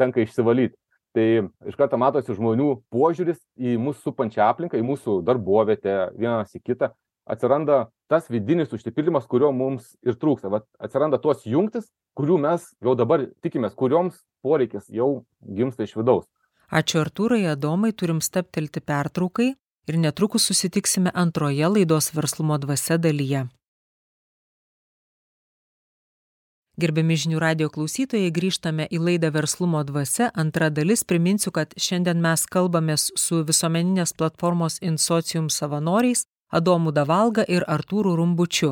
tenka 0.00 0.22
išsivalyti. 0.24 0.76
Tai 1.16 1.26
iš 1.66 1.74
karto 1.78 1.98
matosi 1.98 2.36
žmonių 2.36 2.68
požiūris 2.94 3.40
į 3.58 3.74
mūsų 3.82 4.10
supančią 4.10 4.44
aplinką, 4.46 4.78
į 4.78 4.86
mūsų 4.86 5.16
darbovietę, 5.26 6.12
vienas 6.14 6.54
į 6.54 6.62
kitą, 6.62 6.92
atsiranda 7.26 7.88
tas 8.10 8.28
vidinis 8.30 8.70
užsipildymas, 8.74 9.26
kurio 9.30 9.50
mums 9.54 9.96
ir 10.06 10.18
trūksta. 10.18 10.50
Vat 10.52 10.66
atsiranda 10.78 11.18
tos 11.22 11.42
jungtis, 11.46 11.90
kurių 12.18 12.38
mes 12.46 12.68
jau 12.82 12.94
dabar 12.98 13.26
tikimės, 13.42 13.74
kurioms 13.78 14.22
poreikis 14.42 14.86
jau 14.90 15.24
gimsta 15.42 15.86
iš 15.86 15.96
vidaus. 15.98 16.26
Ačiū 16.70 17.02
Artūrai, 17.02 17.42
Adomai, 17.50 17.90
turim 17.90 18.20
steptelti 18.22 18.82
pertraukai 18.82 19.54
ir 19.90 19.98
netrukus 19.98 20.46
susitiksime 20.46 21.10
antroje 21.14 21.66
laidos 21.66 22.12
verslumo 22.14 22.58
dvasia 22.62 22.98
dalyje. 23.02 23.48
Gerbiami 26.80 27.16
žinių 27.18 27.40
radio 27.42 27.66
klausytojai, 27.68 28.30
grįžtame 28.32 28.86
į 28.88 29.00
laidą 29.04 29.28
Verslumo 29.34 29.82
dvasia. 29.84 30.30
Antra 30.38 30.70
dalis 30.72 31.02
priminsiu, 31.04 31.50
kad 31.52 31.74
šiandien 31.76 32.22
mes 32.24 32.46
kalbamės 32.48 33.10
su 33.20 33.42
visuomeninės 33.44 34.14
platformos 34.16 34.78
Insocium 34.80 35.50
savanoriais 35.52 36.24
Adomu 36.48 36.94
Davalga 36.96 37.44
ir 37.44 37.66
Artūru 37.68 38.14
Rumbučiu 38.16 38.70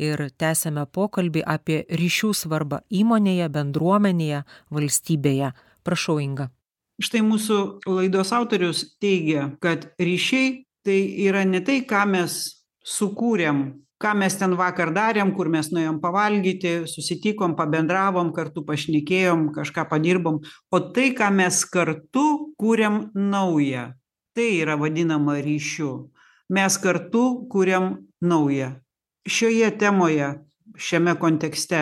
ir 0.00 0.22
tęsėme 0.40 0.86
pokalbį 0.88 1.42
apie 1.56 1.82
ryšių 2.00 2.32
svarbą 2.38 2.80
įmonėje, 3.02 3.50
bendruomenėje, 3.52 4.40
valstybėje. 4.72 5.52
Prašau, 5.84 6.16
Inga. 6.22 6.48
Štai 7.02 7.20
mūsų 7.26 7.58
laidos 7.90 8.32
autorius 8.36 8.86
teigia, 9.02 9.50
kad 9.60 9.90
ryšiai 10.00 10.62
tai 10.86 11.00
yra 11.28 11.44
ne 11.44 11.60
tai, 11.66 11.82
ką 11.84 12.06
mes 12.08 12.40
sukūrėm, 12.96 13.64
ką 14.00 14.14
mes 14.16 14.36
ten 14.40 14.56
vakar 14.56 14.94
darėm, 14.96 15.34
kur 15.36 15.50
mes 15.52 15.68
nuėjom 15.72 15.98
pavalgyti, 16.00 16.86
susitikom, 16.88 17.56
pabendravom, 17.58 18.32
kartu 18.36 18.64
pašnekėjom, 18.66 19.50
kažką 19.56 19.84
padirbom, 19.90 20.40
o 20.72 20.80
tai, 20.94 21.10
ką 21.16 21.28
mes 21.34 21.64
kartu 21.68 22.54
kūrėm 22.60 23.10
naują. 23.14 23.90
Tai 24.34 24.48
yra 24.62 24.78
vadinama 24.80 25.36
ryšiu 25.42 25.92
mes 26.50 26.78
kartu 26.78 27.46
kuriam 27.50 27.96
naują. 28.20 28.74
Šioje 29.28 29.70
temoje, 29.78 30.28
šiame 30.76 31.14
kontekste 31.20 31.80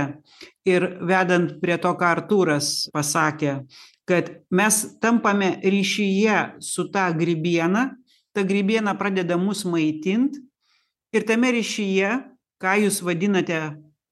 ir 0.69 0.85
vedant 1.01 1.55
prie 1.63 1.79
to, 1.81 1.95
ką 1.97 2.11
Artūras 2.17 2.89
pasakė, 2.93 3.63
kad 4.09 4.29
mes 4.51 4.83
tampame 5.01 5.55
ryšyje 5.63 6.61
su 6.61 6.89
ta 6.93 7.09
grybiena, 7.17 7.89
ta 8.35 8.45
grybiena 8.45 8.95
pradeda 8.99 9.39
mus 9.41 9.65
maitinti 9.65 10.45
ir 11.14 11.27
tame 11.29 11.53
ryšyje, 11.57 12.14
ką 12.62 12.79
jūs 12.85 13.03
vadinate, 13.07 13.61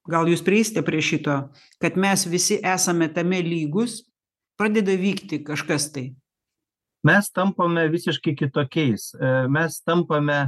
gal 0.07 0.29
jūs 0.31 0.45
prieisite 0.47 0.85
prie 0.87 1.01
šito, 1.03 1.41
kad 1.83 1.99
mes 1.99 2.27
visi 2.31 2.61
esame 2.63 3.09
tame 3.13 3.43
lygus, 3.43 4.05
pradeda 4.57 4.95
vykti 4.97 5.43
kažkas 5.45 5.91
tai 5.93 6.11
mes 7.07 7.31
tampame 7.31 7.87
visiškai 7.93 8.35
kitokiais. 8.37 9.11
E, 9.15 9.33
mes 9.53 9.81
tampame, 9.87 10.39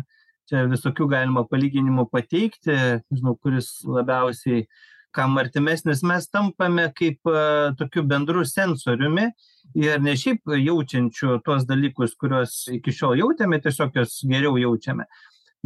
čia 0.49 0.67
visokių 0.71 1.09
galima 1.13 1.45
palyginimų 1.49 2.09
pateikti, 2.13 2.77
žinau, 3.15 3.37
kuris 3.43 3.79
labiausiai 3.87 4.67
kam 5.15 5.39
artimesnis, 5.41 6.03
mes 6.07 6.29
tampame 6.31 6.89
kaip 6.97 7.31
e, 7.31 7.45
tokiu 7.81 8.05
bendru 8.09 8.45
sensoriumi 8.47 9.29
ir 9.79 10.03
ne 10.05 10.15
šiaip 10.19 10.55
jaučiančiu 10.67 11.41
tuos 11.47 11.67
dalykus, 11.69 12.17
kuriuos 12.21 12.61
iki 12.77 12.95
šiol 12.95 13.19
jautėme, 13.23 13.61
tiesiog 13.65 13.97
juos 13.99 14.21
geriau 14.29 14.59
jaučiame. 14.61 15.09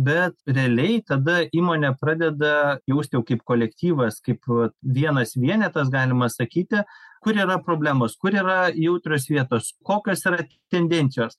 Bet 0.01 0.39
realiai 0.49 1.03
tada 1.05 1.43
įmonė 1.53 1.93
pradeda 2.01 2.79
jausti 2.89 3.19
jau 3.19 3.25
kaip 3.29 3.43
kolektyvas, 3.45 4.23
kaip 4.25 4.49
vienas 4.81 5.37
vienetas, 5.37 5.91
galima 5.93 6.31
sakyti, 6.33 6.81
kur 7.23 7.37
yra 7.37 7.59
problemos, 7.63 8.17
kur 8.17 8.33
yra 8.33 8.71
jautrios 8.73 9.29
vietos, 9.29 9.75
kokios 9.85 10.25
yra 10.31 10.47
tendencijos 10.73 11.37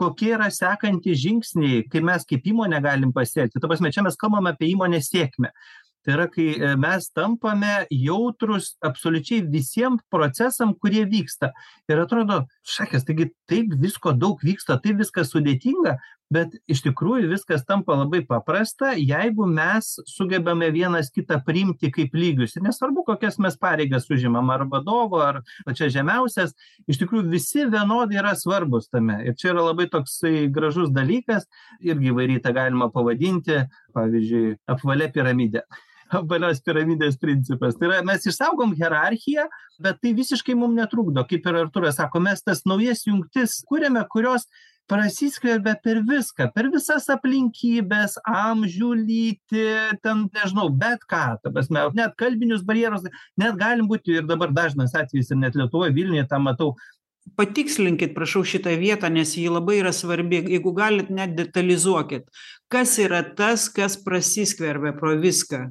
kokie 0.00 0.32
yra 0.32 0.48
sekantys 0.48 1.20
žingsniai, 1.20 1.84
kai 1.92 2.00
mes 2.04 2.24
kaip 2.28 2.46
įmonė 2.48 2.80
galim 2.84 3.12
pasiekti. 3.12 3.60
Ta 3.60 3.68
prasme, 3.68 3.92
čia 3.92 4.04
mes 4.06 4.16
kalbame 4.20 4.54
apie 4.54 4.70
įmonės 4.72 5.10
sėkmę. 5.12 5.52
Tai 6.00 6.14
yra, 6.14 6.24
kai 6.32 6.46
e, 6.56 6.68
mes 6.80 7.10
tampame 7.12 7.72
jautrus 7.92 8.70
absoliučiai 8.88 9.42
visiems 9.52 10.00
procesam, 10.12 10.72
kurie 10.72 11.02
vyksta. 11.08 11.50
Ir 11.92 12.00
atrodo, 12.00 12.38
šakės, 12.64 13.04
taigi 13.08 13.28
taip 13.50 13.74
visko 13.82 14.14
daug 14.16 14.40
vyksta, 14.44 14.78
taip 14.80 15.02
viskas 15.02 15.34
sudėtinga, 15.34 15.98
bet 16.32 16.54
iš 16.70 16.84
tikrųjų 16.84 17.28
viskas 17.32 17.64
tampa 17.66 17.96
labai 17.98 18.22
paprasta, 18.26 18.92
jeigu 18.94 19.48
mes 19.50 19.92
sugebame 20.08 20.70
vienas 20.74 21.10
kitą 21.14 21.40
priimti 21.46 21.90
kaip 21.94 22.14
lygius. 22.14 22.54
Ir 22.56 22.64
nesvarbu, 22.68 23.04
kokias 23.08 23.40
mes 23.42 23.58
pareigas 23.60 24.06
užimam, 24.12 24.52
ar 24.54 24.64
vadovo, 24.70 25.20
ar 25.24 25.42
čia 25.74 25.90
žemiausias, 25.90 26.54
iš 26.90 27.02
tikrųjų 27.02 27.26
visi 27.34 27.66
vienodai 27.66 28.20
yra 28.22 28.36
svarbus 28.38 28.88
tame. 28.92 29.18
Ir 29.26 29.36
čia 29.38 29.50
yra 29.54 29.66
labai 29.72 29.90
toksai 29.90 30.46
gražus 30.54 30.94
dalykas, 30.94 31.48
irgi 31.82 32.14
varytą 32.14 32.54
galima 32.54 32.90
pavadinti, 32.94 33.64
pavyzdžiui, 33.96 34.58
apvalė 34.70 35.10
piramidė 35.14 35.66
apvalios 36.18 36.60
piramidės 36.64 37.18
principas. 37.20 37.76
Tai 37.78 37.90
yra, 37.90 38.00
mes 38.06 38.26
išsaugom 38.26 38.74
hierarchiją, 38.78 39.46
bet 39.82 40.00
tai 40.02 40.14
visiškai 40.16 40.56
mums 40.58 40.78
netrukdo. 40.78 41.24
Kaip 41.28 41.46
ir 41.46 41.60
Arturas 41.64 42.00
sako, 42.00 42.22
mes 42.24 42.42
tas 42.42 42.64
naujas 42.68 43.04
jungtis 43.06 43.60
kūrėme, 43.68 44.02
kurios 44.10 44.46
prasiskverbia 44.90 45.76
per 45.84 46.02
viską, 46.06 46.50
per 46.54 46.68
visas 46.74 47.06
aplinkybės, 47.14 48.16
amžių 48.26 48.92
lytį, 49.00 49.66
ten 50.04 50.24
nežinau, 50.34 50.68
bet 50.82 51.04
ką, 51.10 51.24
ta 51.42 51.52
prasme, 51.54 51.86
net 51.96 52.16
kalbinius 52.20 52.64
barjerus, 52.66 53.06
net 53.40 53.58
galim 53.60 53.90
būti 53.90 54.18
ir 54.18 54.26
dabar 54.28 54.50
dažnas 54.54 54.96
atvejis 54.98 55.30
ir 55.30 55.40
net 55.44 55.58
Lietuvoje, 55.58 55.94
Vilniuje 55.94 56.26
tą 56.30 56.42
matau, 56.42 56.74
Patikslinkit, 57.36 58.14
prašau, 58.16 58.40
šitą 58.48 58.72
vietą, 58.80 59.10
nes 59.12 59.34
ji 59.36 59.50
labai 59.52 59.76
yra 59.82 59.92
svarbi. 59.94 60.40
Jeigu 60.50 60.72
galit, 60.74 61.10
net 61.14 61.36
detalizuokit. 61.36 62.24
Kas 62.72 62.96
yra 62.98 63.20
tas, 63.36 63.68
kas 63.70 63.98
prasiskverbia 64.00 64.94
pro 64.96 65.12
viską? 65.20 65.68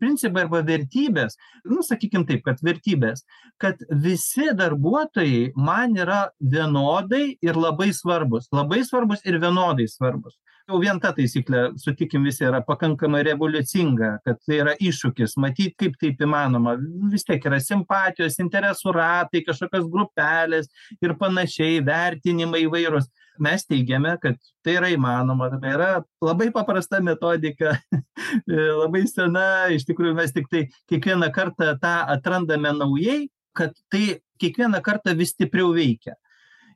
Principai 0.00 0.44
arba 0.46 0.62
vertybės, 0.66 1.36
nu, 1.68 1.82
sakykime 1.86 2.26
taip, 2.28 2.42
kad 2.46 2.62
vertybės, 2.64 3.24
kad 3.62 3.80
visi 4.04 4.50
darbuotojai 4.56 5.52
man 5.56 5.96
yra 5.98 6.26
vienodai 6.40 7.36
ir 7.42 7.60
labai 7.60 7.92
svarbus, 7.96 8.50
labai 8.52 8.82
svarbus 8.86 9.24
ir 9.26 9.40
vienodai 9.42 9.88
svarbus. 9.90 10.36
Jau 10.66 10.80
vien 10.82 10.98
ta 10.98 11.12
taisyklė, 11.14 11.60
sutikim 11.78 12.24
visi, 12.26 12.42
yra 12.42 12.58
pakankamai 12.66 13.20
revoliucinga, 13.28 14.08
kad 14.26 14.40
tai 14.42 14.56
yra 14.64 14.72
iššūkis, 14.82 15.36
matyti, 15.38 15.76
kaip 15.78 15.94
taip 16.00 16.24
įmanoma. 16.26 16.72
Vis 17.12 17.22
tiek 17.28 17.46
yra 17.46 17.60
simpatijos, 17.62 18.40
interesų 18.42 18.96
ratai, 18.96 19.44
kažkokios 19.46 19.86
grupelės 19.92 20.66
ir 20.98 21.14
panašiai, 21.20 21.78
vertinimai 21.86 22.64
įvairūs 22.64 23.06
mes 23.46 23.66
teigiame, 23.70 24.16
kad 24.18 24.42
tai 24.66 24.74
yra 24.80 24.90
įmanoma, 24.90 25.52
tai 25.62 25.76
yra 25.76 25.92
labai 26.24 26.50
paprasta 26.50 26.98
metodika, 26.98 27.76
labai 28.82 29.06
sena, 29.06 29.46
iš 29.70 29.86
tikrųjų 29.86 30.18
mes 30.18 30.34
tik 30.34 30.50
tai 30.50 30.66
kiekvieną 30.90 31.30
kartą 31.36 31.76
tą 31.78 31.96
atrandame 32.16 32.74
naujai, 32.74 33.28
kad 33.54 33.78
tai 33.86 34.18
kiekvieną 34.42 34.82
kartą 34.82 35.14
vis 35.14 35.30
stipriau 35.36 35.70
veikia. 35.78 36.18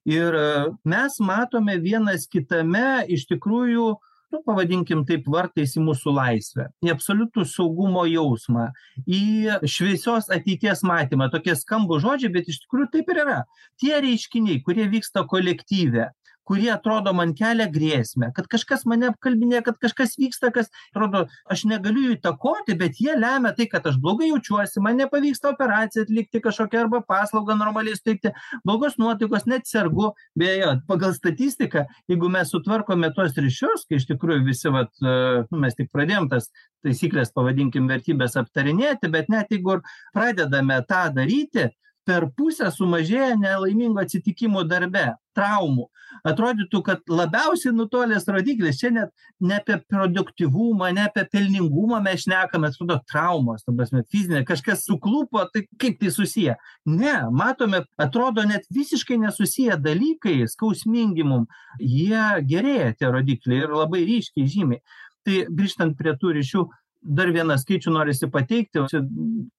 Ir 0.08 0.36
e, 0.36 0.46
mes 0.88 1.18
matome 1.20 1.76
vienas 1.82 2.28
kitame 2.30 3.04
iš 3.12 3.26
tikrųjų 3.28 3.90
nu, 4.30 4.40
pavadinkim 4.46 5.02
taip, 5.06 5.26
vartais 5.30 5.74
į 5.76 5.82
mūsų 5.84 6.14
laisvę, 6.14 6.68
į 6.86 6.92
absoliutų 6.94 7.44
saugumo 7.50 8.04
jausmą, 8.06 8.68
į 9.02 9.58
šviesios 9.66 10.30
ateities 10.30 10.84
matymą. 10.86 11.30
Tokie 11.32 11.56
skambų 11.58 11.98
žodžiai, 12.04 12.32
bet 12.36 12.50
iš 12.52 12.62
tikrųjų 12.64 12.90
taip 12.94 13.10
ir 13.10 13.22
yra. 13.24 13.40
Tie 13.82 13.92
reiškiniai, 13.96 14.60
kurie 14.66 14.86
vyksta 14.92 15.24
kolektyve, 15.30 16.10
kurie 16.50 16.70
atrodo 16.74 17.12
man 17.14 17.30
kelia 17.38 17.68
grėsmę 17.70 18.32
kad 18.34 18.48
kažkas 18.50 18.82
mane 18.90 19.06
apkalbinėja 19.12 19.62
kad 19.68 19.76
kažkas 19.84 20.16
vyksta 20.18 20.50
kas 20.54 20.70
atrodo 20.90 21.24
aš 21.54 21.62
negaliu 21.70 22.08
jų 22.08 22.16
įtakoti 22.16 22.74
bet 22.80 22.98
jie 22.98 23.14
lemia 23.14 23.52
tai 23.54 23.68
kad 23.70 23.86
aš 23.86 24.00
blogai 24.02 24.32
jaučiuosi 24.32 24.82
man 24.82 24.98
nepavyksta 24.98 25.52
operaciją 25.54 26.08
atlikti 26.08 26.42
kažkokią 26.42 26.82
arba 26.84 27.02
paslaugą 27.06 27.54
normaliai 27.60 27.94
suteikti 27.98 28.34
blogos 28.66 28.98
nuotaikos 28.98 29.46
net 29.52 29.70
sergu 29.70 30.10
beje 30.42 30.72
pagal 30.90 31.14
statistiką 31.14 31.86
jeigu 32.10 32.32
mes 32.34 32.50
sutvarkome 32.50 33.12
tuos 33.14 33.38
ryšius 33.38 33.86
kai 33.86 34.00
iš 34.00 34.08
tikrųjų 34.10 34.42
visi 34.50 34.74
vat 34.74 34.90
nu 35.06 35.62
mes 35.62 35.78
tik 35.78 35.92
pradėjom 35.94 36.26
tas 36.34 36.50
taisykles 36.82 37.30
pavadinkim 37.36 37.86
vertybes 37.90 38.34
aptarinėti 38.40 39.12
bet 39.14 39.30
net 39.30 39.54
jeigu 39.54 39.78
ir 39.78 39.86
pradedame 40.16 40.82
tą 40.90 41.06
daryti 41.14 41.70
per 42.10 42.26
pusę 42.34 42.70
sumažėja 42.74 43.36
nelaimingų 43.38 44.02
atsitikimų 44.02 44.64
darbe 44.66 45.12
traumų. 45.38 45.86
Atrodytų 46.26 46.80
kad 46.88 47.12
labiausiai 47.20 47.70
nutolęs 47.76 48.26
rodiklis 48.34 48.80
čia 48.80 48.90
net 48.90 49.12
ne 49.46 49.60
apie 49.60 49.76
produktyvumą 49.92 50.88
ne 50.96 51.04
apie 51.06 51.22
pelningumą 51.30 52.00
mes 52.02 52.24
šnekam 52.24 52.66
atrodo 52.66 52.96
traumos 53.10 53.62
ta 53.62 53.74
prasme 53.76 54.02
fizinė 54.10 54.42
kažkas 54.48 54.82
suklupo 54.88 55.44
tai 55.54 55.62
kaip 55.78 56.00
tai 56.00 56.10
susiję? 56.10 56.56
Ne 56.90 57.14
matome 57.30 57.84
atrodo 58.06 58.42
net 58.48 58.66
visiškai 58.74 59.20
nesusiję 59.22 59.78
dalykai 59.78 60.48
skausmingi 60.50 61.26
mum. 61.30 61.46
Jie 61.78 62.26
gerėja 62.50 62.90
tie 62.98 63.14
rodikliai 63.14 63.68
ir 63.68 63.78
labai 63.78 64.02
ryškiai 64.10 64.50
žymiai. 64.50 64.82
Tai 65.20 65.44
grįžtant 65.52 65.94
prie 65.98 66.16
tų 66.18 66.34
ryšių 66.40 66.66
dar 67.00 67.32
vieną 67.32 67.56
skaičių 67.60 67.92
norisi 67.94 68.28
pateikti 68.30 68.84
čia 68.90 69.00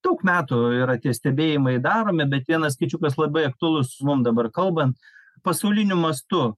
daug 0.05 0.21
metų 0.27 0.61
yra 0.83 0.97
tie 1.01 1.13
stebėjimai 1.15 1.79
daromi 1.81 2.27
bet 2.29 2.49
vienas 2.49 2.77
skaičiukas 2.77 3.17
labai 3.17 3.47
aktualus 3.49 3.97
mum 4.05 4.23
dabar 4.23 4.51
kalbant. 4.53 4.97
Pasauliniu 5.41 5.97
mastu 5.97 6.51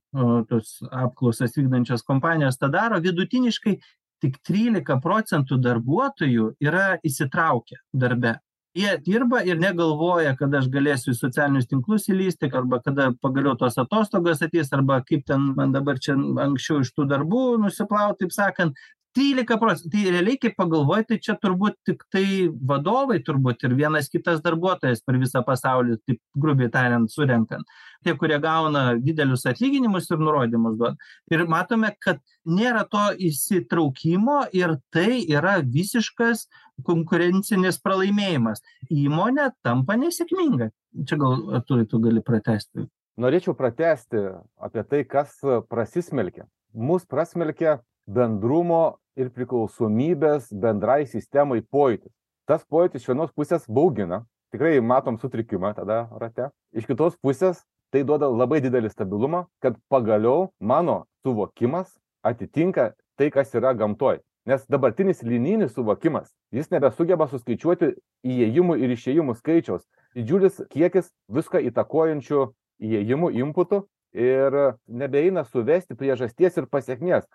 tos 0.49 0.79
apklausas 0.91 1.55
vykdančios 1.55 2.03
kompanijos 2.03 2.59
tą 2.59 2.67
daro 2.71 2.99
vidutiniškai 3.03 3.77
tik 4.23 4.39
trylika 4.43 4.97
procentų 5.03 5.59
darbuotojų 5.63 6.55
yra 6.63 6.97
įsitraukę 7.03 7.79
darbe. 7.93 8.37
Jie 8.73 8.95
dirba 9.05 9.43
ir 9.45 9.59
negalvoja 9.61 10.33
kada 10.35 10.59
aš 10.63 10.67
galėsiu 10.73 11.11
į 11.13 11.19
socialinius 11.19 11.67
tinklus 11.69 12.07
įlįsti 12.09 12.49
arba 12.57 12.79
kada 12.81 13.11
pagaliau 13.21 13.53
tos 13.59 13.77
atostogos 13.77 14.41
ateis 14.41 14.73
arba 14.73 14.97
kaip 15.05 15.27
ten 15.29 15.51
man 15.55 15.75
dabar 15.75 16.01
čia 16.01 16.15
anksčiau 16.17 16.81
iš 16.81 16.89
tų 16.97 17.05
darbų 17.11 17.43
nusiplaut 17.61 18.17
taip 18.19 18.33
sakant 18.33 18.79
trylika 19.15 19.57
procentų 19.61 19.91
tai 19.93 20.13
realiai 20.13 20.39
kai 20.41 20.51
pagalvoji 20.57 21.07
tai 21.09 21.17
čia 21.25 21.35
turbūt 21.41 21.77
tiktai 21.87 22.25
vadovai 22.71 23.19
turbūt 23.25 23.65
ir 23.67 23.75
vienas 23.77 24.09
kitas 24.13 24.41
darbuotojas 24.45 25.03
per 25.05 25.19
visą 25.21 25.43
pasaulį 25.45 25.99
taip 26.07 26.21
grubiai 26.45 26.71
tariant 26.73 27.09
surenkant. 27.11 27.67
Tie 28.03 28.15
kurie 28.19 28.39
gauna 28.43 28.85
didelius 28.99 29.45
atlyginimus 29.49 30.09
ir 30.11 30.23
nurodymus 30.23 30.79
duoda. 30.79 30.97
Ir 31.31 31.45
matome 31.51 31.93
kad 32.03 32.21
nėra 32.45 32.83
to 32.89 33.05
įsitraukimo 33.29 34.43
ir 34.55 34.77
tai 34.93 35.21
yra 35.23 35.59
visiškas 35.61 36.47
konkurencinis 36.87 37.79
pralaimėjimas. 37.83 38.63
Įmonė 38.91 39.51
tampa 39.63 39.95
nesėkminga. 39.99 40.71
Čia 41.07 41.17
gal 41.21 41.39
artūrai 41.59 41.87
tu 41.89 42.01
gali 42.01 42.21
pratęsti 42.25 42.89
norėčiau 43.21 43.53
pratęsti 43.57 44.21
apie 44.57 44.83
tai 44.89 45.03
kas 45.05 45.35
prasismelkia 45.69 46.47
mus 46.73 47.05
prasmelkia 47.05 47.77
bendrumo 48.09 48.97
ir 49.19 49.29
priklausomybės 49.33 50.49
bendrai 50.51 51.03
sistemai 51.09 51.61
pojūtis. 51.61 52.11
Tas 52.49 52.65
pojūtis 52.67 53.03
iš 53.03 53.11
vienos 53.11 53.31
pusės 53.35 53.67
baugina 53.67 54.23
tikrai 54.53 54.79
matom 54.81 55.17
sutrikimą 55.21 55.73
tada 55.77 56.07
rate. 56.19 56.49
Iš 56.73 56.87
kitos 56.89 57.15
pusės 57.21 57.63
tai 57.93 58.03
duoda 58.03 58.27
labai 58.29 58.61
didelį 58.63 58.91
stabilumą 58.91 59.45
kad 59.61 59.77
pagaliau 59.89 60.49
mano 60.59 61.03
suvokimas 61.23 61.93
atitinka 62.25 62.91
tai 63.17 63.29
kas 63.31 63.53
yra 63.55 63.73
gamtoj. 63.77 64.19
Nes 64.45 64.65
dabartinis 64.67 65.23
linijinis 65.23 65.71
suvokimas 65.77 66.33
jis 66.51 66.67
nebesugeba 66.73 67.29
suskaičiuoti 67.31 67.93
įėjimų 68.27 68.75
ir 68.81 68.91
išėjimų 68.97 69.37
skaičiaus. 69.39 69.85
Didžiulis 70.17 70.59
kiekis 70.73 71.13
viską 71.31 71.61
įtakojančių 71.69 72.41
įėjimų 72.83 73.31
imputų 73.39 73.85
ir 74.13 74.57
nebeeina 74.87 75.45
suvesti 75.47 75.95
priežasties 75.97 76.59
ir 76.59 76.67
pasekmės 76.69 77.25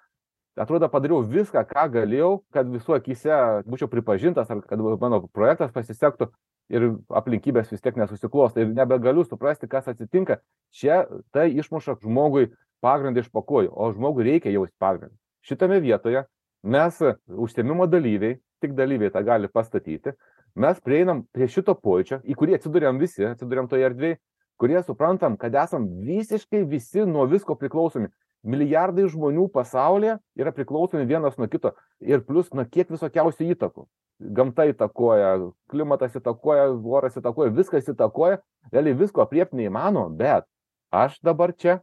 atrodo 0.60 0.88
padariau 0.92 1.22
viską 1.22 1.64
ką 1.70 1.86
galėjau 1.94 2.30
kad 2.54 2.68
visų 2.70 2.96
akyse 2.98 3.40
būčiau 3.68 3.90
pripažintas 3.92 4.50
ar 4.50 4.62
kad 4.66 4.80
mano 4.80 5.22
projektas 5.32 5.72
pasisektų 5.74 6.30
ir 6.72 6.88
aplinkybės 7.20 7.70
vis 7.72 7.84
tiek 7.84 7.96
nesusiklosto 7.96 8.60
ir 8.60 8.72
nebegaliu 8.76 9.24
suprasti 9.24 9.68
kas 9.68 9.88
atsitinka. 9.88 10.40
Čia 10.74 11.06
tai 11.32 11.48
išmuša 11.56 11.96
žmogui 12.02 12.50
pagrindą 12.84 13.24
iš 13.24 13.30
po 13.32 13.42
kojų 13.42 13.72
o 13.72 13.92
žmogui 13.94 14.26
reikia 14.28 14.52
jaust 14.52 14.74
pagrindą. 14.78 15.16
Šitame 15.46 15.80
vietoje 15.80 16.26
mes 16.62 17.00
užsiėmimo 17.28 17.88
dalyviai 17.88 18.38
tik 18.60 18.74
dalyviai 18.78 19.14
tą 19.14 19.22
gali 19.24 19.48
pastatyti 19.48 20.12
mes 20.58 20.80
prieinam 20.82 21.22
prie 21.32 21.48
šito 21.50 21.74
pojūčio 21.78 22.20
į 22.26 22.36
kurį 22.38 22.58
atsiduriam 22.58 22.98
visi 23.00 23.26
atsiduriam 23.26 23.68
toj 23.70 23.84
erdvėj 23.90 24.16
kurie 24.58 24.80
suprantam 24.82 25.36
kad 25.38 25.54
esam 25.54 25.86
visiškai 26.04 26.64
visi 26.66 27.04
nuo 27.06 27.26
visko 27.30 27.54
priklausomi 27.58 28.10
milijardai 28.42 29.08
žmonių 29.10 29.48
pasaulyje 29.54 30.18
yra 30.38 30.52
priklausomi 30.54 31.08
vienas 31.08 31.38
nuo 31.38 31.48
kito 31.50 31.74
ir 32.00 32.22
plius 32.26 32.52
nuo 32.54 32.66
kiek 32.68 32.90
visokiausių 32.90 33.50
įtakų. 33.54 33.86
Gamta 34.34 34.66
įtakoja 34.66 35.34
klimatas 35.70 36.16
įtakoja 36.18 36.70
oras 36.82 37.18
įtakoja 37.18 37.54
viskas 37.54 37.86
įtakoja. 37.90 38.40
Realiai 38.72 38.96
visko 38.98 39.22
aprėpt 39.22 39.54
neįmanoma 39.54 40.10
bet 40.18 40.48
aš 40.90 41.20
dabar 41.22 41.54
čia 41.54 41.78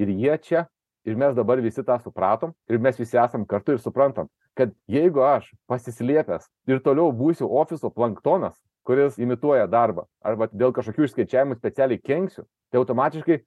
ir 0.00 0.08
jie 0.10 0.38
čia 0.38 0.66
ir 1.04 1.16
mes 1.16 1.34
dabar 1.36 1.60
visi 1.60 1.84
tą 1.84 1.98
supratom 2.02 2.54
ir 2.68 2.80
mes 2.80 2.98
visi 2.98 3.18
esam 3.20 3.44
kartu 3.46 3.76
ir 3.76 3.82
suprantam 3.82 4.28
kad 4.54 4.72
jeigu 4.88 5.22
aš 5.26 5.50
pasislėpęs 5.70 6.46
ir 6.70 6.80
toliau 6.84 7.12
būsiu 7.12 7.48
ofiso 7.50 7.90
planktonas 7.90 8.56
kuris 8.86 9.18
imituoja 9.18 9.66
darbą 9.70 10.06
arba 10.24 10.48
dėl 10.52 10.72
kažkokių 10.76 11.08
išskaičiavimų 11.08 11.58
specialiai 11.58 12.00
kenksiu 12.00 12.46
tai 12.70 12.80
automatiškai 12.80 13.40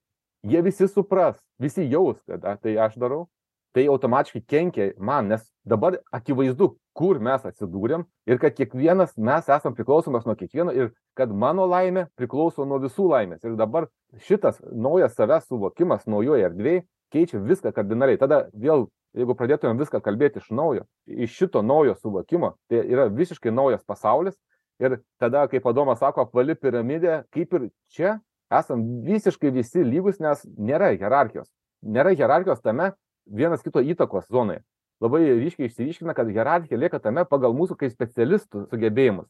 jie 0.44 0.62
visi 0.62 0.88
supras 0.88 1.40
visi 1.60 1.88
jaus 1.90 2.20
kad 2.28 2.62
tai 2.62 2.78
aš 2.78 2.98
darau. 2.98 3.28
Tai 3.76 3.84
automatiškai 3.92 4.42
kenkia 4.48 4.86
man 4.98 5.28
nes 5.30 5.44
dabar 5.66 6.00
akivaizdu 6.12 6.72
kur 6.98 7.20
mes 7.22 7.44
atsidūrėm 7.46 8.08
ir 8.26 8.40
kad 8.42 8.56
kiekvienas 8.58 9.14
mes 9.18 9.50
esam 9.54 9.76
priklausomas 9.78 10.26
nuo 10.26 10.34
kiekvieno 10.40 10.74
ir 10.74 10.90
kad 11.18 11.30
mano 11.30 11.68
laimė 11.70 12.08
priklauso 12.18 12.66
nuo 12.66 12.80
visų 12.82 13.06
laimės. 13.12 13.44
Ir 13.46 13.58
dabar 13.60 13.86
šitas 14.26 14.58
naujas 14.72 15.14
savęs 15.20 15.46
suvokimas 15.52 16.08
naujoj 16.10 16.48
erdvėj 16.50 16.82
keičia 17.14 17.44
viską 17.44 17.74
kardinaliai. 17.76 18.18
Tada 18.18 18.48
vėl 18.54 18.88
jeigu 19.18 19.36
pradėtumėm 19.38 19.78
viską 19.82 20.02
kalbėti 20.04 20.42
iš 20.42 20.50
naujo 20.52 20.88
iš 21.06 21.38
šito 21.38 21.62
naujo 21.62 21.96
suvokimo 22.02 22.56
tai 22.72 22.82
yra 22.86 23.08
visiškai 23.14 23.54
naujas 23.54 23.84
pasaulis. 23.86 24.38
Ir 24.78 25.00
tada 25.18 25.48
kaip 25.50 25.66
adomas 25.66 25.98
sako 26.04 26.28
apvali 26.28 26.54
piramidė 26.54 27.24
kaip 27.34 27.54
ir 27.58 27.70
čia 27.94 28.18
esam 28.54 28.84
visiškai 29.06 29.52
visi 29.52 29.84
lygūs 29.84 30.22
nes 30.24 30.44
nėra 30.58 30.94
hierarchijos. 30.96 31.48
Nėra 31.84 32.14
hierarchijos 32.16 32.62
tame 32.64 32.92
vienas 33.28 33.64
kito 33.64 33.82
įtakos 33.84 34.28
zonoje. 34.32 34.64
Labai 35.04 35.22
ryškiai 35.30 35.70
išsiryškina 35.70 36.16
kad 36.18 36.30
hierarchija 36.32 36.80
lieka 36.80 37.00
tame 37.00 37.26
pagal 37.30 37.54
mūsų 37.58 37.78
kaip 37.78 37.94
specialistų 37.94 38.66
sugebėjimus. 38.72 39.28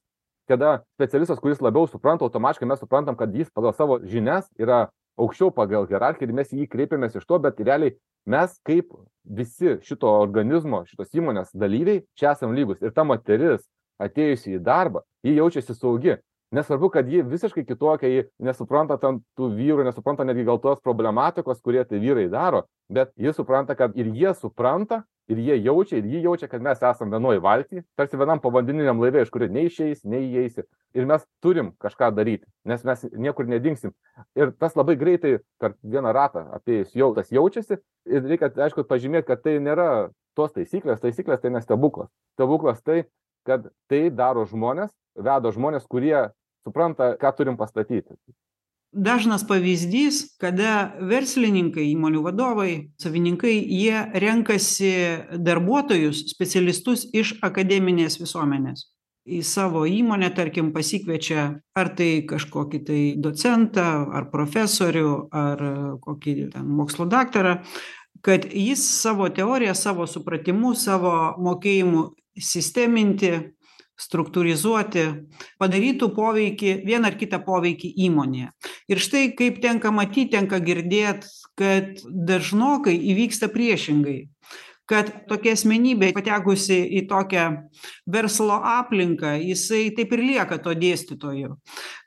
Kada 0.47 0.83
specialistas 0.95 1.41
kuris 1.43 1.59
labiau 1.59 1.89
supranta 1.91 2.23
automatiškai 2.23 2.69
mes 2.69 2.79
suprantam 2.79 3.17
kad 3.19 3.33
jis 3.35 3.49
pagal 3.51 3.73
savo 3.75 3.99
žinias 3.99 4.47
yra 4.55 4.85
aukščiau 5.19 5.51
pagal 5.51 5.89
hierarchiją 5.89 6.29
ir 6.29 6.37
mes 6.37 6.53
į 6.53 6.61
jį 6.61 6.69
kreipiamės 6.71 7.17
iš 7.19 7.25
to 7.27 7.39
bet 7.43 7.59
realiai 7.59 7.97
mes 8.27 8.53
kaip 8.67 8.93
visi 9.23 9.75
šito 9.83 10.13
organizmo 10.21 10.85
šitos 10.87 11.11
įmonės 11.19 11.51
dalyviai 11.51 12.05
čia 12.15 12.31
esam 12.31 12.55
lygūs. 12.55 12.79
Ir 12.79 12.95
ta 12.95 13.03
moteris 13.03 13.65
atėjusi 13.99 14.55
į 14.55 14.63
darbą 14.63 15.03
ji 15.25 15.35
jaučiasi 15.35 15.75
saugi 15.75 16.15
nesvarbu 16.51 16.89
kad 16.89 17.09
ji 17.09 17.21
visiškai 17.23 17.65
kitokia 17.65 18.09
ji 18.09 18.23
nesupranta 18.39 18.97
ten 19.01 19.19
tų 19.37 19.51
vyrų 19.57 19.85
nesupranta 19.87 20.25
netgi 20.27 20.47
gal 20.47 20.61
tos 20.63 20.79
problematikos 20.83 21.61
kurie 21.61 21.83
tie 21.85 21.99
vyrai 21.99 22.27
daro 22.31 22.63
bet 22.89 23.11
ji 23.15 23.33
supranta 23.33 23.75
kad 23.75 23.97
ir 23.97 24.11
jie 24.15 24.33
supranta 24.33 25.03
ir 25.27 25.37
jie 25.37 25.57
jaučia 25.63 25.97
ir 25.97 26.05
ji 26.05 26.21
jaučia 26.23 26.47
kad 26.47 26.61
mes 26.61 26.81
esam 26.81 27.11
vienoj 27.11 27.39
valty 27.43 27.83
tarsi 27.95 28.17
vienam 28.17 28.39
povandeniniam 28.39 28.99
laive 29.01 29.21
iš 29.21 29.29
kurio 29.29 29.49
neišeisi 29.51 30.07
neįeisi. 30.07 30.63
Ir 30.95 31.05
mes 31.05 31.25
turim 31.43 31.73
kažką 31.83 32.13
daryti 32.15 32.47
nes 32.65 32.83
mes 32.83 33.03
niekur 33.11 33.47
nedingsim. 33.47 33.91
Ir 34.35 34.53
tas 34.59 34.75
labai 34.75 34.95
greitai 34.95 35.37
per 35.59 35.75
vieną 35.83 36.13
ratą 36.15 36.45
apėjus 36.55 36.95
jau 36.95 37.13
tas 37.15 37.31
jaučiasi. 37.31 37.77
Ir 38.07 38.23
reikia 38.23 38.53
aišku 38.55 38.87
pažymėt 38.87 39.27
kad 39.27 39.43
tai 39.43 39.57
nėra 39.59 40.09
tos 40.35 40.55
taisyklės. 40.55 41.01
Taisyklės 41.03 41.43
tai 41.43 41.51
ne 41.51 41.61
stebuklas. 41.61 42.09
Stebuklas 42.37 42.81
tai 42.83 43.03
kad 43.45 43.67
tai 43.91 44.07
daro 44.09 44.45
žmonės 44.47 44.91
veda 45.17 45.51
žmonės 45.51 45.87
kurie 45.89 46.29
supranta 46.67 47.15
ką 47.21 47.33
turim 47.37 47.57
pastatyti. 47.57 48.17
Dažnas 48.97 49.43
pavyzdys 49.47 50.21
kada 50.41 50.93
verslininkai 51.03 51.89
įmonių 51.91 52.21
vadovai 52.25 52.71
savininkai 53.01 53.55
jie 53.59 54.05
renkasi 54.23 54.93
darbuotojus 55.43 56.23
specialistus 56.31 57.03
iš 57.13 57.35
akademinės 57.43 58.17
visuomenės. 58.21 58.87
Į 59.27 59.41
savo 59.43 59.81
įmonę 59.83 60.29
tarkim 60.31 60.71
pasikviečia 60.71 61.49
ar 61.75 61.89
tai 61.99 62.23
kažkokį 62.29 62.79
tai 62.87 63.01
docentą 63.19 63.87
ar 64.15 64.29
profesorių 64.31 65.11
ar 65.35 65.63
kokį 65.99 66.35
ten 66.55 66.69
mokslų 66.79 67.09
daktarą 67.11 67.57
kad 68.23 68.47
jis 68.53 69.01
savo 69.01 69.29
teorija 69.29 69.75
savo 69.75 70.07
supratimu 70.07 70.73
savo 70.75 71.11
mokėjimu 71.43 72.07
sisteminti 72.39 73.31
struktūrizuoti 73.97 75.05
padarytų 75.61 76.11
poveikį 76.15 76.73
vieną 76.85 77.11
ar 77.11 77.17
kitą 77.17 77.41
poveikį 77.45 77.91
įmonėje. 78.07 78.51
Ir 78.93 79.01
štai 79.01 79.23
kaip 79.37 79.59
tenka 79.63 79.91
matyt 79.93 80.31
tenka 80.35 80.61
girdėt 80.63 81.25
kad 81.57 82.01
dažnokai 82.05 82.95
įvyksta 83.13 83.49
priešingai. 83.53 84.27
Kad 84.87 85.09
tokia 85.27 85.51
asmenybė 85.57 86.13
patekusi 86.15 86.77
į 86.95 87.01
tokią 87.09 87.47
verslo 88.07 88.61
aplinką 88.63 89.33
jisai 89.41 89.89
taip 89.97 90.13
ir 90.15 90.23
lieka 90.23 90.61
tuo 90.63 90.71
dėstytoju. 90.77 91.57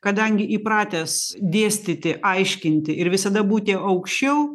Kadangi 0.01 0.47
įpratęs 0.57 1.17
dėstyti 1.37 2.17
aiškinti 2.25 2.97
ir 2.97 3.13
visada 3.13 3.43
būti 3.45 3.77
aukščiau 3.77 4.47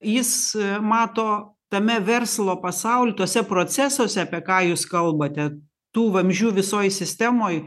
jis 0.00 0.32
mato 0.80 1.58
tame 1.68 1.98
verslo 2.00 2.56
pasauly 2.62 3.12
tuose 3.18 3.44
procesuose 3.48 4.24
apie 4.24 4.40
ką 4.46 4.62
jūs 4.70 4.86
kalbate 4.88 5.50
tų 5.96 6.08
vamzdžių 6.16 6.54
visoj 6.58 6.90
sistemoj 6.92 7.62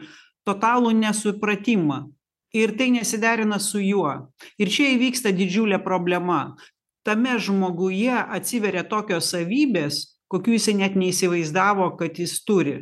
totalų 0.45 0.93
nesupratimą. 0.99 2.05
Ir 2.55 2.71
tai 2.79 2.87
nesiderina 2.93 3.59
su 3.59 3.81
juo. 3.83 4.31
Ir 4.61 4.71
čia 4.71 4.93
įvyksta 4.93 5.33
didžiulė 5.35 5.81
problema. 5.83 6.55
Tame 7.05 7.35
žmoguje 7.41 8.15
atsiveria 8.15 8.85
tokios 8.87 9.27
savybės 9.33 10.15
kokių 10.31 10.57
jisai 10.57 10.75
net 10.79 10.97
neįsivaizdavo 10.99 11.91
kad 11.99 12.19
jis 12.19 12.39
turi. 12.47 12.79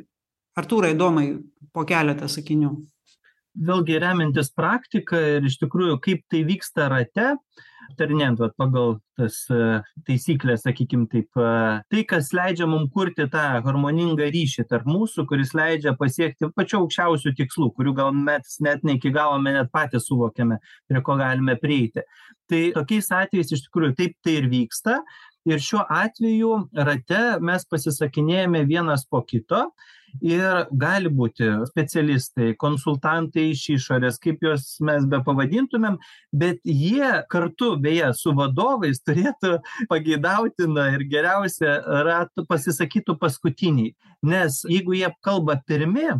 Artūrai 0.59 0.93
domai 0.97 1.27
po 1.73 1.85
keletą 1.89 2.29
sakinių. 2.29 2.71
Vėlgi 3.67 3.99
remiantis 4.01 4.49
praktika 4.53 5.19
ir 5.35 5.45
iš 5.45 5.59
tikrųjų 5.61 5.99
kaip 6.01 6.23
tai 6.31 6.41
vyksta 6.47 6.87
rate 6.89 7.33
aptarinėjant 7.89 8.39
vat 8.41 8.55
pagal 8.59 8.97
tas 9.19 9.35
taisykles 10.07 10.63
sakykim 10.65 11.05
taip 11.11 11.29
tai 11.35 12.03
kas 12.09 12.31
leidžia 12.33 12.67
mum 12.69 12.87
kurti 12.93 13.27
tą 13.33 13.43
harmoningą 13.65 14.29
ryšį 14.33 14.65
tarp 14.71 14.87
mūsų 14.89 15.27
kuris 15.29 15.53
leidžia 15.57 15.95
pasiekti 15.99 16.49
pačių 16.55 16.83
aukščiausių 16.83 17.35
tikslų 17.39 17.69
kurių 17.77 17.95
gal 17.99 18.13
mes 18.17 18.57
net 18.65 18.83
ne 18.83 18.97
iki 18.97 19.13
galo 19.13 19.37
net 19.43 19.71
patys 19.73 20.07
suvokiame 20.09 20.59
prie 20.89 21.03
ko 21.05 21.17
galime 21.19 21.57
prieiti. 21.59 22.05
Tai 22.49 22.63
tokiais 22.77 23.11
atvejais 23.13 23.53
iš 23.55 23.67
tikrųjų 23.67 23.95
taip 23.99 24.17
tai 24.23 24.39
ir 24.41 24.49
vyksta. 24.51 24.99
Ir 25.43 25.59
šiuo 25.59 25.81
atveju 25.91 26.53
rate 26.87 27.23
mes 27.43 27.65
pasisakinėjame 27.67 28.63
vienas 28.69 29.03
po 29.09 29.19
kito 29.27 29.65
ir 30.21 30.65
gali 30.71 31.09
būti 31.09 31.47
specialistai 31.69 32.53
konsultantai 32.59 33.47
iš 33.53 33.63
išorės 33.77 34.19
kaip 34.21 34.43
juos 34.45 34.65
mes 34.85 35.05
bepavadintumėm 35.09 35.97
bet 36.43 36.59
jie 36.65 37.09
kartu 37.31 37.73
beje 37.81 38.11
su 38.17 38.33
vadovais 38.37 39.01
turėtų 39.07 39.57
pageidautina 39.89 40.89
ir 40.97 41.07
geriausia 41.09 41.79
ratų 42.09 42.45
pasisakytų 42.49 43.17
paskutiniai 43.21 43.95
nes 44.23 44.61
jeigu 44.69 44.97
jie 44.99 45.09
kalba 45.23 45.57
pirmi 45.67 46.11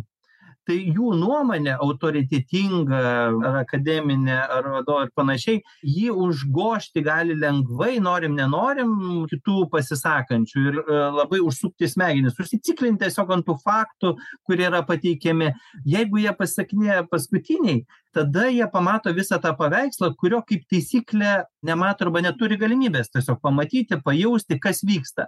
tai 0.68 0.76
jų 0.96 1.14
nuomonė 1.18 1.76
autoritetinga 1.84 3.00
ar 3.44 3.58
akademinė 3.62 4.36
ar 4.42 4.68
vadovo 4.76 5.04
ir 5.06 5.12
panašiai 5.16 5.60
jį 5.82 6.12
užgožti 6.24 7.04
gali 7.04 7.36
lengvai 7.38 7.98
norim 8.02 8.36
nenorim 8.38 8.94
kitų 9.30 9.68
pasisakančių 9.72 10.64
ir 10.70 10.80
labai 11.18 11.42
užsukti 11.44 11.88
smegenis 11.90 12.38
užsiciklint 12.40 13.02
tiesiog 13.04 13.34
ant 13.36 13.46
tų 13.48 13.58
faktų 13.64 14.14
kurie 14.48 14.68
yra 14.70 14.84
pateikiami. 14.86 15.52
Jeigu 15.88 16.22
jie 16.22 16.32
pasisakinėja 16.36 17.04
paskutiniai 17.10 17.84
tada 18.14 18.46
jie 18.48 18.66
pamato 18.72 19.12
visą 19.14 19.38
tą 19.42 19.50
paveikslą 19.58 20.12
kurio 20.18 20.40
kaip 20.46 20.64
taisyklė 20.70 21.32
nemato 21.66 22.06
arba 22.06 22.22
neturi 22.24 22.56
galimybės. 22.60 23.10
Tiesiog 23.12 23.40
pamatyti 23.42 23.98
pajausti 24.04 24.58
kas 24.62 24.82
vyksta. 24.86 25.26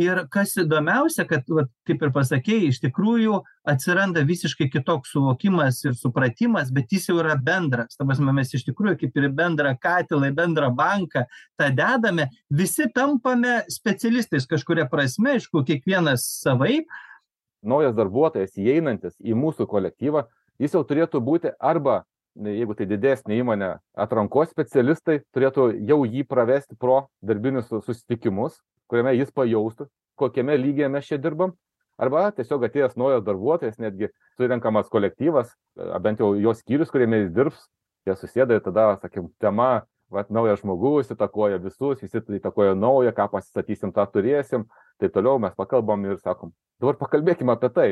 Ir 0.00 0.24
kas 0.32 0.56
įdomiausia 0.60 1.26
kad 1.28 1.48
vat 1.52 1.70
kaip 1.88 2.02
ir 2.02 2.12
pasakei 2.14 2.68
iš 2.68 2.80
tikrųjų 2.84 3.40
atsiranda 3.68 4.24
visiškai 4.26 4.68
kitoks 4.72 5.14
suvokimas 5.14 5.82
ir 5.86 5.96
supratimas 5.98 6.72
bet 6.74 6.92
jis 6.92 7.10
jau 7.10 7.18
yra 7.22 7.36
bendras. 7.38 7.96
Ta 7.96 8.06
prasme 8.08 8.34
mes 8.36 8.54
iš 8.56 8.66
tikrųjų 8.68 8.98
kaip 9.04 9.20
ir 9.20 9.28
į 9.30 9.34
bendrą 9.40 9.76
katilą 9.80 10.30
į 10.32 10.36
bendrą 10.36 10.72
banką 10.76 11.26
tą 11.60 11.70
dedame 11.76 12.30
visi 12.50 12.88
tampame 12.94 13.60
specialistais 13.72 14.48
kažkuria 14.50 14.88
prasme 14.90 15.36
aišku 15.36 15.64
kiekvienas 15.68 16.26
savaip. 16.42 16.90
Naujas 17.66 17.94
darbuotojas 17.96 18.58
įeinantis 18.60 19.16
į 19.18 19.34
mūsų 19.34 19.66
kolektyvą 19.70 20.26
jis 20.62 20.76
jau 20.76 20.84
turėtų 20.86 21.20
būti 21.24 21.52
arba 21.60 22.04
jeigu 22.36 22.76
tai 22.76 22.86
didesnė 22.90 23.38
įmonė 23.40 23.70
atrankos 23.96 24.50
specialistai 24.52 25.20
turėtų 25.34 25.70
jau 25.88 26.02
jį 26.04 26.24
pravesti 26.28 26.76
pro 26.78 27.06
darbinius 27.24 27.70
susitikimus 27.70 28.58
kuriame 28.90 29.14
jis 29.16 29.32
pajaustų 29.34 29.88
kokiame 30.16 30.56
lygyje 30.56 30.88
mes 30.88 31.06
čia 31.06 31.18
dirbam. 31.20 31.54
Arba 31.96 32.28
tiesiog 32.36 32.66
atėjęs 32.66 32.96
naujas 33.00 33.22
darbuotojas 33.24 33.78
netgi 33.80 34.10
surenkamas 34.36 34.90
kolektyvas 34.92 35.54
bent 36.04 36.20
jau 36.20 36.34
jo 36.36 36.52
skyrius 36.56 36.92
kuriame 36.92 37.22
jis 37.22 37.30
dirbs 37.32 37.62
jie 38.06 38.16
susėda 38.20 38.58
ir 38.58 38.64
tada 38.64 38.90
sakykim 39.00 39.30
tema 39.40 39.86
vat 40.12 40.28
naujas 40.30 40.60
žmogus 40.60 41.08
įtakoja 41.14 41.56
visus 41.62 42.02
visi 42.04 42.20
įtakoja 42.38 42.76
naują 42.76 43.14
ką 43.16 43.30
pasistatysim 43.32 43.94
tą 43.96 44.04
turėsim 44.12 44.66
taip 45.00 45.16
toliau 45.16 45.40
mes 45.40 45.56
pakalbam 45.56 46.04
ir 46.04 46.20
sakom 46.20 46.52
dabar 46.80 47.00
pakalbėkim 47.00 47.50
apie 47.54 47.72
tai 47.72 47.88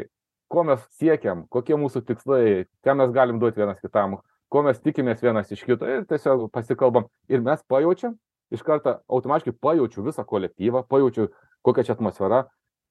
ko 0.53 0.66
mes 0.68 0.84
siekiam 1.01 1.47
kokie 1.49 1.80
mūsų 1.80 2.05
tikslai 2.05 2.68
ką 2.84 2.99
mes 3.01 3.16
galim 3.16 3.40
duot 3.40 3.57
vienas 3.57 3.80
kitam 3.80 4.18
ko 4.49 4.62
mes 4.66 4.80
tikimės 4.80 5.22
vienas 5.22 5.51
iš 5.53 5.64
kito 5.66 5.88
ir 5.88 6.05
tiesiog 6.09 6.51
pasikalbam. 6.53 7.09
Ir 7.28 7.42
mes 7.45 7.62
pajaučiam 7.68 8.18
iš 8.55 8.62
karto 8.62 8.99
automatiškai 9.09 9.57
pajaučiu 9.61 10.05
visą 10.05 10.24
kolektyvą 10.24 10.84
pajaučiu 10.88 11.28
kokia 11.64 11.84
čia 11.84 11.97
atmosfera 11.97 12.45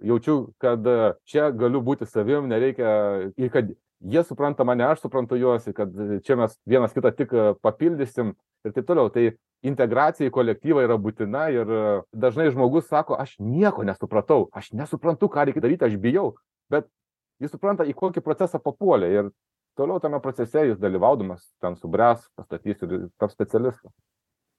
jaučiu 0.04 0.54
kad 0.58 0.84
čia 1.30 1.50
galiu 1.52 1.82
būti 1.82 2.08
savim 2.10 2.48
nereikia 2.52 2.90
ir 3.38 3.52
kad 3.54 3.72
jie 4.04 4.24
supranta 4.28 4.66
mane 4.68 4.86
aš 4.86 5.06
suprantu 5.06 5.38
juos 5.40 5.68
kad 5.76 5.94
čia 6.26 6.36
mes 6.40 6.58
vienas 6.66 6.94
kitą 6.96 7.14
tik 7.16 7.32
papildysim 7.62 8.34
ir 8.64 8.76
taip 8.76 8.88
toliau. 8.88 9.12
Tai 9.12 9.30
integracija 9.64 10.28
į 10.28 10.34
kolektyvą 10.36 10.84
yra 10.84 10.98
būtina 11.00 11.46
ir 11.56 11.72
dažnai 12.12 12.50
žmogus 12.52 12.90
sako 12.90 13.16
aš 13.20 13.38
nieko 13.40 13.86
nesupratau 13.88 14.50
aš 14.52 14.74
nesuprantu 14.74 15.30
ką 15.32 15.48
reikia 15.48 15.64
daryti 15.64 15.88
aš 15.88 15.98
bijau. 16.00 16.34
Bet 16.72 16.90
jis 17.40 17.54
supranta 17.54 17.88
į 17.88 17.96
kokį 17.96 18.24
procesą 18.24 18.60
papuolė 18.60 19.12
ir 19.14 19.32
toliau 19.78 20.02
tame 20.04 20.20
procese 20.24 20.66
jis 20.70 20.82
dalyvaudamas 20.82 21.46
ten 21.62 21.78
subręs 21.80 22.26
pastatys 22.38 22.84
ir 22.86 23.08
taps 23.20 23.38
specialistu. 23.38 23.92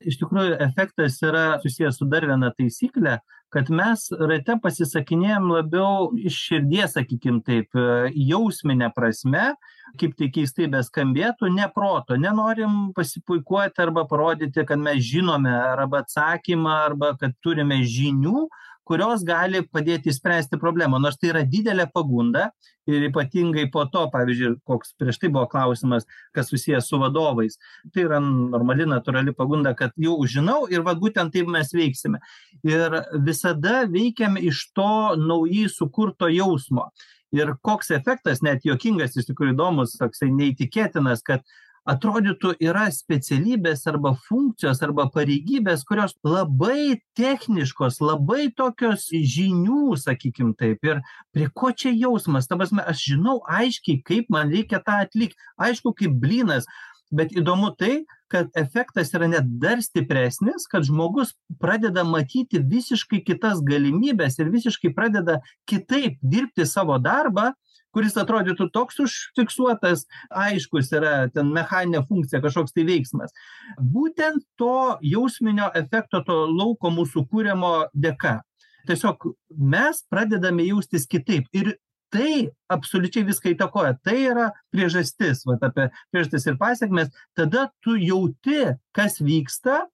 Iš 0.04 0.18
tikrųjų 0.20 0.58
efektas 0.60 1.20
yra 1.24 1.44
susijęs 1.62 2.00
su 2.00 2.08
dar 2.10 2.26
viena 2.28 2.50
taisykle 2.52 3.18
kad 3.54 3.70
mes 3.70 4.08
rate 4.18 4.56
pasisakinėjam 4.62 5.46
labiau 5.52 6.08
iš 6.18 6.36
širdies 6.48 6.96
sakykim 6.96 7.38
taip 7.46 7.76
jausmine 8.18 8.88
prasme 8.96 9.52
kaip 10.00 10.16
tai 10.18 10.30
keistai 10.34 10.66
beskambėtų 10.72 11.52
ne 11.54 11.68
proto. 11.74 12.18
Nenorim 12.18 12.90
pasipuikuoti 12.96 13.84
arba 13.84 14.06
parodyti 14.10 14.64
kad 14.66 14.80
mes 14.82 15.02
žinome 15.06 15.52
arba 15.54 16.02
atsakymą 16.02 16.74
arba 16.88 17.12
kad 17.20 17.36
turime 17.44 17.82
žinių 17.86 18.48
kurios 18.88 19.24
gali 19.26 19.62
padėti 19.64 20.12
išspręsti 20.12 20.60
problemą 20.60 21.00
nors 21.02 21.18
tai 21.20 21.32
yra 21.32 21.42
didelė 21.48 21.86
pagunda 21.92 22.50
ir 22.90 23.06
ypatingai 23.08 23.64
po 23.72 23.86
to 23.92 24.04
pavyzdžiui 24.12 24.58
koks 24.68 24.92
prieš 25.00 25.18
tai 25.22 25.30
buvo 25.32 25.46
klausimas 25.50 26.06
kas 26.36 26.50
susiję 26.52 26.80
su 26.84 27.00
vadovais. 27.00 27.56
Tai 27.94 28.04
yra 28.04 28.20
normali 28.20 28.86
natūrali 28.88 29.34
pagunda 29.36 29.74
kad 29.78 29.96
jau 29.96 30.18
žinau 30.28 30.64
ir 30.72 30.84
vat 30.86 31.00
būtent 31.00 31.32
taip 31.32 31.48
mes 31.50 31.72
veiksime. 31.72 32.20
Ir 32.68 33.00
visada 33.26 33.84
veikiam 33.90 34.36
iš 34.40 34.66
to 34.76 35.16
naujai 35.20 35.68
sukurto 35.72 36.28
jausmo. 36.32 36.90
Ir 37.34 37.56
koks 37.66 37.90
efektas 37.96 38.44
net 38.46 38.62
juokingas 38.68 39.16
iš 39.18 39.32
tikrųjų 39.32 39.56
įdomus 39.56 39.96
toksai 39.98 40.28
neįtikėtinas 40.30 41.24
kad 41.26 41.42
atrodytų 41.88 42.54
yra 42.64 42.86
specialybės 42.92 43.84
arba 43.90 44.14
funkcijos 44.28 44.80
arba 44.86 45.06
pareigybės 45.12 45.84
kurios 45.88 46.16
labai 46.24 47.00
techniškos 47.18 48.00
labai 48.04 48.48
tokios 48.56 49.10
žinių 49.12 49.96
sakykim 50.00 50.54
taip 50.58 50.84
ir 50.88 51.02
prie 51.34 51.50
ko 51.52 51.72
čia 51.72 51.92
jausmas? 51.92 52.48
Ta 52.48 52.58
prasme 52.60 52.84
aš 52.84 53.04
žinau 53.12 53.38
aiškiai 53.44 54.00
kaip 54.06 54.32
man 54.32 54.52
reikia 54.54 54.80
tą 54.84 55.02
atlikt 55.04 55.36
aišku 55.60 55.94
kaip 55.98 56.16
blynas 56.20 56.68
bet 57.14 57.34
įdomu 57.36 57.74
tai 57.78 58.04
kad 58.32 58.48
efektas 58.58 59.12
yra 59.14 59.28
net 59.30 59.46
dar 59.62 59.82
stipresnis 59.84 60.66
kad 60.70 60.86
žmogus 60.88 61.34
pradeda 61.60 62.04
matyti 62.08 62.58
visiškai 62.58 63.20
kitas 63.26 63.60
galimybes 63.66 64.40
ir 64.40 64.50
visiškai 64.54 64.94
pradeda 64.96 65.40
kitaip 65.70 66.16
dirbti 66.22 66.66
savo 66.66 66.98
darbą 66.98 67.52
kuris 67.94 68.16
atrodytų 68.20 68.68
toks 68.74 69.00
užfiksuotas 69.04 70.04
aiškus 70.44 70.90
yra 70.98 71.14
ten 71.34 71.52
mechaninė 71.54 72.04
funkcija 72.08 72.42
kažkoks 72.44 72.74
tai 72.74 72.86
veiksmas. 72.88 73.34
Būtent 73.78 74.44
to 74.60 74.98
jausminio 75.04 75.70
efekto 75.78 76.24
to 76.26 76.44
lauko 76.50 76.92
mūsų 76.94 77.26
kuriamo 77.30 77.74
dėka. 77.94 78.40
Tiesiog 78.88 79.30
mes 79.56 80.02
pradedame 80.12 80.66
jaustis 80.68 81.08
kitaip 81.08 81.48
ir 81.56 81.76
tai 82.14 82.50
absoliučiai 82.70 83.26
viską 83.26 83.54
įtakoja. 83.54 83.96
Tai 84.04 84.14
yra 84.20 84.50
priežastis 84.74 85.42
vat 85.48 85.64
apie 85.66 85.88
priežastis 86.12 86.46
ir 86.50 86.58
pasekmes 86.60 87.10
tada 87.38 87.68
tu 87.82 87.96
jauti 87.98 88.74
kas 88.94 89.18
vyksta 89.24 89.84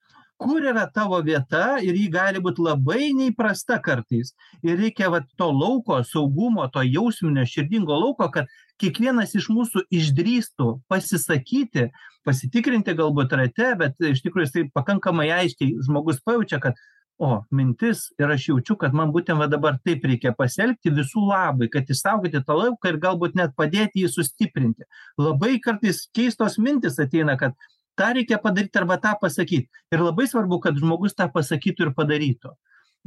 kur 0.41 0.65
yra 0.65 0.87
tavo 0.95 1.19
vieta 1.25 1.79
ir 1.85 1.97
ji 1.99 2.09
gali 2.13 2.41
būt 2.41 2.61
labai 2.63 3.11
neįprasta 3.17 3.77
kartais. 3.85 4.33
Ir 4.65 4.79
reikia 4.81 5.11
vat 5.13 5.27
to 5.37 5.51
lauko 5.53 6.01
saugumo 6.07 6.65
to 6.73 6.85
jausminio 6.87 7.45
širdingo 7.49 7.99
lauko 8.01 8.31
kad 8.33 8.49
kiekvienas 8.81 9.35
iš 9.37 9.51
mūsų 9.53 9.85
išdrįstų 9.93 10.71
pasisakyti 10.89 11.91
pasitikrinti 12.25 12.97
galbūt 12.97 13.37
rate 13.37 13.75
bet 13.81 14.09
iš 14.13 14.25
tikrųjų 14.25 14.49
jisai 14.49 14.65
pakankamai 14.77 15.29
aiškiai 15.35 15.77
žmogus 15.85 16.21
pajaučia 16.25 16.61
kad 16.65 16.81
o 17.21 17.43
mintis 17.53 18.07
ir 18.19 18.33
aš 18.33 18.47
jaučiu 18.49 18.79
kad 18.81 18.95
man 18.97 19.13
būtent 19.13 19.41
va 19.41 19.49
dabar 19.53 19.77
taip 19.85 20.07
reikia 20.09 20.33
pasielgti 20.37 20.93
visų 20.97 21.27
labui 21.29 21.69
kad 21.73 21.91
išsaugoti 21.93 22.41
tą 22.47 22.57
lauką 22.57 22.95
ir 22.95 23.01
galbūt 23.03 23.37
net 23.37 23.53
padėti 23.61 24.07
jį 24.07 24.13
sustiprinti. 24.15 24.89
Labai 25.21 25.59
kartais 25.61 26.07
keistos 26.17 26.57
mintys 26.57 26.97
ateina 27.05 27.37
kad 27.41 27.53
tą 28.01 28.11
reikia 28.17 28.41
padaryt 28.43 28.81
arba 28.81 28.97
tą 29.03 29.15
pasakyt. 29.21 29.69
Ir 29.93 30.03
labai 30.03 30.27
svarbu 30.31 30.61
kad 30.65 30.81
žmogus 30.81 31.17
tą 31.19 31.29
pasakytų 31.33 31.89
ir 31.89 31.95
padarytų. 31.97 32.57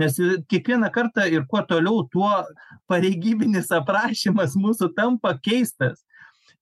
Nes 0.01 0.17
kiekvieną 0.49 0.89
kartą 0.93 1.27
ir 1.29 1.45
kuo 1.49 1.61
toliau 1.69 2.01
tuo 2.09 2.31
pareigybinis 2.89 3.69
aprašymas 3.73 4.57
mūsų 4.57 4.93
tampa 4.97 5.35
keistas. 5.37 6.01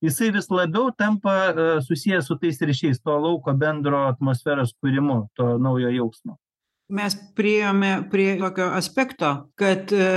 Jisai 0.02 0.32
vis 0.34 0.48
labiau 0.50 0.90
tampa 0.98 1.32
e, 1.48 1.66
susijęs 1.86 2.26
su 2.26 2.36
tais 2.36 2.58
ryšiais 2.58 2.98
to 3.00 3.14
lauko 3.22 3.54
bendro 3.54 4.02
atmosferos 4.10 4.74
kūrimu 4.82 5.28
to 5.38 5.56
naujo 5.62 5.92
jausmo. 5.94 6.36
Mes 6.92 7.14
priėjome 7.38 7.92
prie 8.12 8.34
tokio 8.40 8.66
aspekto 8.76 9.30
kad 9.56 9.94
e, 9.94 10.08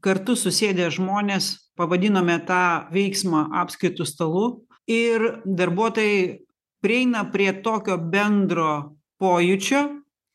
kartu 0.00 0.36
susėdę 0.38 0.88
žmonės 0.94 1.50
pavadinome 1.76 2.38
tą 2.48 2.86
veiksmą 2.94 3.48
apskaitu 3.60 4.06
stalu 4.08 4.46
ir 4.88 5.42
darbuotojai 5.44 6.46
prieina 6.82 7.24
prie 7.32 7.52
tokio 7.62 7.98
bendro 7.98 8.96
pojūčio 9.20 9.82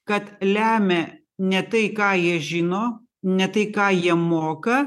kad 0.07 0.31
lemia 0.41 1.17
ne 1.41 1.61
tai 1.71 1.89
ką 1.97 2.13
jie 2.19 2.39
žino 2.39 2.83
ne 3.23 3.47
tai 3.47 3.67
ką 3.73 3.91
jie 3.93 4.15
moka 4.17 4.79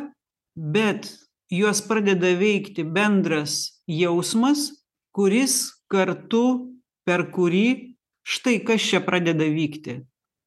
bet 0.55 1.11
juos 1.51 1.83
pradeda 1.87 2.35
veikti 2.39 2.85
bendras 2.85 3.83
jausmas 3.87 4.71
kuris 5.15 5.85
kartu 5.91 6.75
per 7.07 7.29
kurį 7.31 7.95
štai 8.25 8.59
kas 8.67 8.83
čia 8.83 9.01
pradeda 9.05 9.47
vykti. 9.47 10.01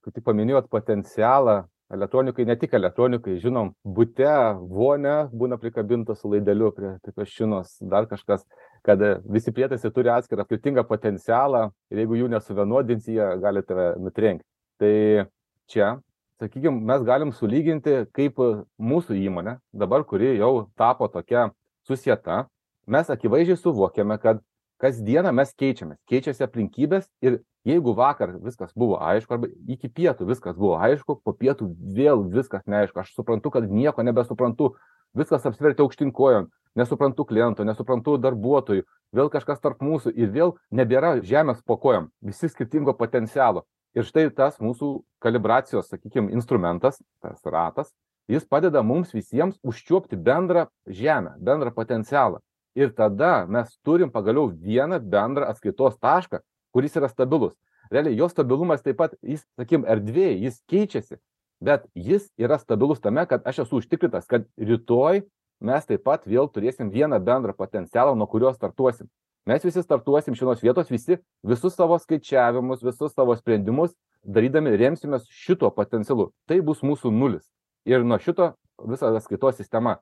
Kaip 0.04 0.16
tik 0.16 0.26
paminėjot 0.26 0.70
potencialą 0.74 1.62
elektronikai 1.94 2.46
ne 2.48 2.56
tik 2.60 2.74
elektronikai 2.76 3.38
žinom 3.40 3.72
bute 3.84 4.32
vonia 4.72 5.28
būna 5.32 5.60
prikabinta 5.62 6.16
su 6.16 6.32
laideliu 6.32 6.74
prie 6.76 6.98
tokios 7.06 7.32
šinos 7.32 7.78
dar 7.94 8.10
kažkas 8.10 8.44
kad 8.88 9.02
visi 9.28 9.52
prietaisai 9.52 9.92
turi 9.92 10.12
atskirą 10.14 10.46
skirtingą 10.48 10.86
potencialą 10.88 11.68
ir 11.92 12.04
jeigu 12.04 12.22
jų 12.22 12.30
nesuvienodinsi 12.32 13.18
jie 13.18 13.30
gali 13.44 13.64
tave 13.68 13.90
nutrenkt. 14.00 14.46
Tai 14.80 15.28
čia 15.68 15.98
sakykim 16.40 16.80
mes 16.88 17.04
galim 17.04 17.34
sulyginti 17.34 18.06
kaip 18.16 18.40
mūsų 18.80 19.18
įmonė 19.28 19.58
dabar 19.74 20.06
kuri 20.08 20.38
jau 20.38 20.70
tapo 20.78 21.10
tokia 21.12 21.50
susieta 21.88 22.46
mes 22.88 23.10
akivaizdžiai 23.10 23.60
suvokiame 23.60 24.20
kad 24.22 24.40
kasdieną 24.82 25.34
mes 25.34 25.54
keičiamės 25.58 25.98
keičiasi 26.10 26.46
aplinkybės 26.46 27.10
ir 27.26 27.40
jeigu 27.68 27.94
vakar 27.98 28.36
viskas 28.44 28.72
buvo 28.78 29.00
aišku 29.04 29.34
arba 29.36 29.50
iki 29.68 29.90
pietų 29.90 30.28
viskas 30.30 30.56
buvo 30.56 30.78
aišku 30.80 31.18
po 31.24 31.34
pietų 31.34 31.72
vėl 31.98 32.24
viskas 32.32 32.64
neaišku. 32.70 33.02
Aš 33.02 33.16
suprantu 33.18 33.52
kad 33.52 33.68
nieko 33.68 34.06
nebesuprantu 34.06 34.76
viskas 35.18 35.46
apsivertė 35.50 35.84
aukštyn 35.84 36.14
kojom 36.16 36.52
nesuprantu 36.78 37.26
kliento 37.28 37.66
nesuprantu 37.68 38.18
darbuotojų 38.22 38.86
vėl 39.18 39.32
kažkas 39.34 39.62
tarp 39.64 39.82
mūsų 39.84 40.14
ir 40.16 40.32
vėl 40.34 40.56
nebėra 40.72 41.18
žemės 41.26 41.64
po 41.66 41.78
kojom 41.82 42.12
visi 42.22 42.50
skirtingo 42.52 42.94
potencialo. 42.98 43.66
Ir 43.98 44.06
štai 44.06 44.28
tas 44.36 44.60
mūsų 44.62 44.92
kalibracijos 45.24 45.90
sakykim 45.90 46.30
instrumentas 46.30 47.00
tas 47.24 47.40
ratas 47.46 47.94
jis 48.30 48.46
padeda 48.46 48.84
mums 48.84 49.14
visiems 49.16 49.58
užčiuopti 49.64 50.20
bendrą 50.20 50.68
žemę 50.86 51.38
bendrą 51.40 51.74
potencialą. 51.74 52.44
Ir 52.78 52.92
tada 52.94 53.48
mes 53.50 53.72
turim 53.82 54.12
pagaliau 54.14 54.52
vieną 54.52 55.00
bendrą 55.02 55.48
atskaitos 55.50 55.98
tašką 55.98 56.44
kuris 56.76 56.98
yra 57.00 57.10
stabilus. 57.10 57.56
Realiai 57.90 58.20
jo 58.20 58.28
stabilumas 58.30 58.84
taip 58.84 59.00
pat 59.00 59.16
jis 59.24 59.42
sakykim 59.56 59.88
erdvėj 59.88 60.44
jis 60.46 60.62
keičiasi 60.70 61.18
bet 61.60 61.88
jis 61.96 62.28
yra 62.38 62.60
stabilus 62.62 63.02
tame 63.02 63.26
kad 63.26 63.46
aš 63.48 63.64
esu 63.66 63.80
užtikrintas 63.82 64.28
kad 64.30 64.46
rytoj 64.58 65.24
mes 65.60 65.86
taip 65.86 66.04
pat 66.06 66.26
vėl 66.28 66.50
turėsim 66.52 66.92
vieną 66.94 67.20
bendrą 67.24 67.56
potencialą 67.58 68.16
nuo 68.16 68.28
kurio 68.28 68.54
startuosim. 68.54 69.10
Mes 69.48 69.64
visi 69.64 69.82
startuosim 69.84 70.36
iš 70.36 70.42
vienos 70.44 70.64
vietos 70.64 70.92
visi 70.92 71.18
visus 71.44 71.76
savo 71.76 71.98
skaičiavimus 72.04 72.84
visus 72.84 73.14
savo 73.16 73.36
sprendimus 73.40 73.94
darydami 74.24 74.76
remsimės 74.78 75.28
šituo 75.32 75.72
potencialu. 75.72 76.32
Tai 76.48 76.60
bus 76.62 76.84
mūsų 76.84 77.12
nulis. 77.16 77.46
Ir 77.88 78.04
nuo 78.04 78.20
šito 78.20 78.52
visa 78.86 79.14
atskaitos 79.16 79.56
sistema. 79.58 79.98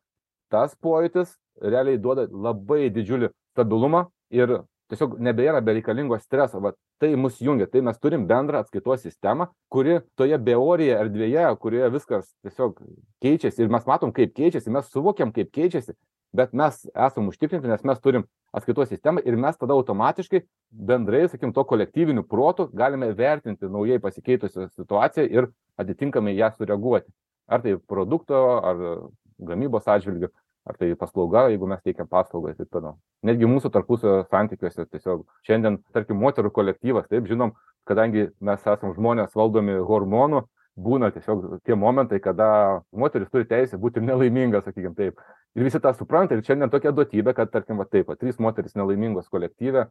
Tas 0.49 0.74
pojūtis 0.82 1.36
realiai 1.62 2.01
duoda 2.01 2.26
labai 2.30 2.89
didžiulį 2.93 3.30
stabilumą 3.53 4.08
ir 4.34 4.62
tiesiog 4.91 5.17
nebėra 5.27 5.61
bereikalingo 5.65 6.17
streso 6.21 6.61
vat 6.63 6.77
tai 7.01 7.13
mus 7.19 7.39
jungia 7.41 7.67
tai 7.67 7.81
mes 7.86 7.97
turim 7.99 8.27
bendrą 8.29 8.61
atskaitos 8.63 9.05
sistemą 9.05 9.49
kuri 9.73 9.99
toje 10.19 10.38
beorėje 10.49 10.97
erdvėje 10.99 11.45
kurioje 11.61 11.91
viskas 11.97 12.27
tiesiog 12.45 12.81
keičiasi 13.25 13.65
ir 13.65 13.73
mes 13.73 13.88
matom 13.89 14.13
kaip 14.15 14.36
keičiasi 14.38 14.73
mes 14.73 14.91
suvokiam 14.93 15.33
kaip 15.36 15.51
keičiasi 15.55 15.95
bet 16.36 16.53
mes 16.53 16.81
esam 17.07 17.31
užtikrinti 17.31 17.71
nes 17.71 17.83
mes 17.88 18.01
turim 18.03 18.25
atskaitos 18.55 18.89
sistemą 18.91 19.23
ir 19.25 19.38
mes 19.39 19.57
tada 19.57 19.75
automatiškai 19.75 20.43
bendrai 20.91 21.25
sakykim 21.27 21.53
tuo 21.53 21.65
kolektyviniu 21.67 22.23
protu 22.27 22.67
galime 22.73 23.11
vertinti 23.17 23.69
naujai 23.71 23.99
pasikeitusią 24.03 24.69
situaciją 24.75 25.27
ir 25.31 25.49
atitinkamai 25.81 26.36
į 26.36 26.41
ją 26.43 26.51
sureaguoti. 26.57 27.11
Ar 27.47 27.61
tai 27.61 27.75
produkto 27.91 28.41
ar 28.63 28.81
gamybos 29.49 29.88
atžvilgiu 29.91 30.31
ar 30.66 30.78
tai 30.80 30.91
paslauga 30.97 31.45
jeigu 31.51 31.68
mes 31.70 31.82
teikiam 31.86 32.07
paslaugą 32.09 32.51
ir 32.51 32.57
taip 32.57 32.72
toliau. 32.74 32.97
Netgi 33.26 33.47
mūsų 33.49 33.70
tarpusavio 33.74 34.26
santykiuose 34.32 34.88
tiesiog. 34.89 35.26
Šiandien 35.45 35.78
tarkim 35.93 36.18
moterų 36.22 36.51
kolektyvas 36.55 37.09
taip 37.11 37.30
žinom 37.30 37.53
kadangi 37.86 38.30
mes 38.41 38.66
esam 38.66 38.93
žmonės 38.95 39.36
valdomi 39.38 39.78
hormonų 39.86 40.43
būna 40.86 41.11
tiesiog 41.16 41.61
tie 41.63 41.78
momentai 41.80 42.20
kada 42.20 42.47
moteris 42.91 43.30
turi 43.32 43.47
teisę 43.47 43.80
būti 43.80 44.03
nelaiminga 44.03 44.61
sakykim 44.66 44.95
taip. 44.97 45.22
Ir 45.55 45.63
visi 45.63 45.80
tą 45.80 45.93
supranta 45.95 46.36
ir 46.36 46.43
šiandien 46.43 46.72
tokia 46.74 46.91
duotybė 46.95 47.36
kad 47.38 47.53
tarkim 47.53 47.80
va 47.80 47.86
taip 47.88 48.09
va 48.11 48.18
trys 48.20 48.41
moterys 48.43 48.76
nelaimingos 48.76 49.30
kolektyve 49.32 49.86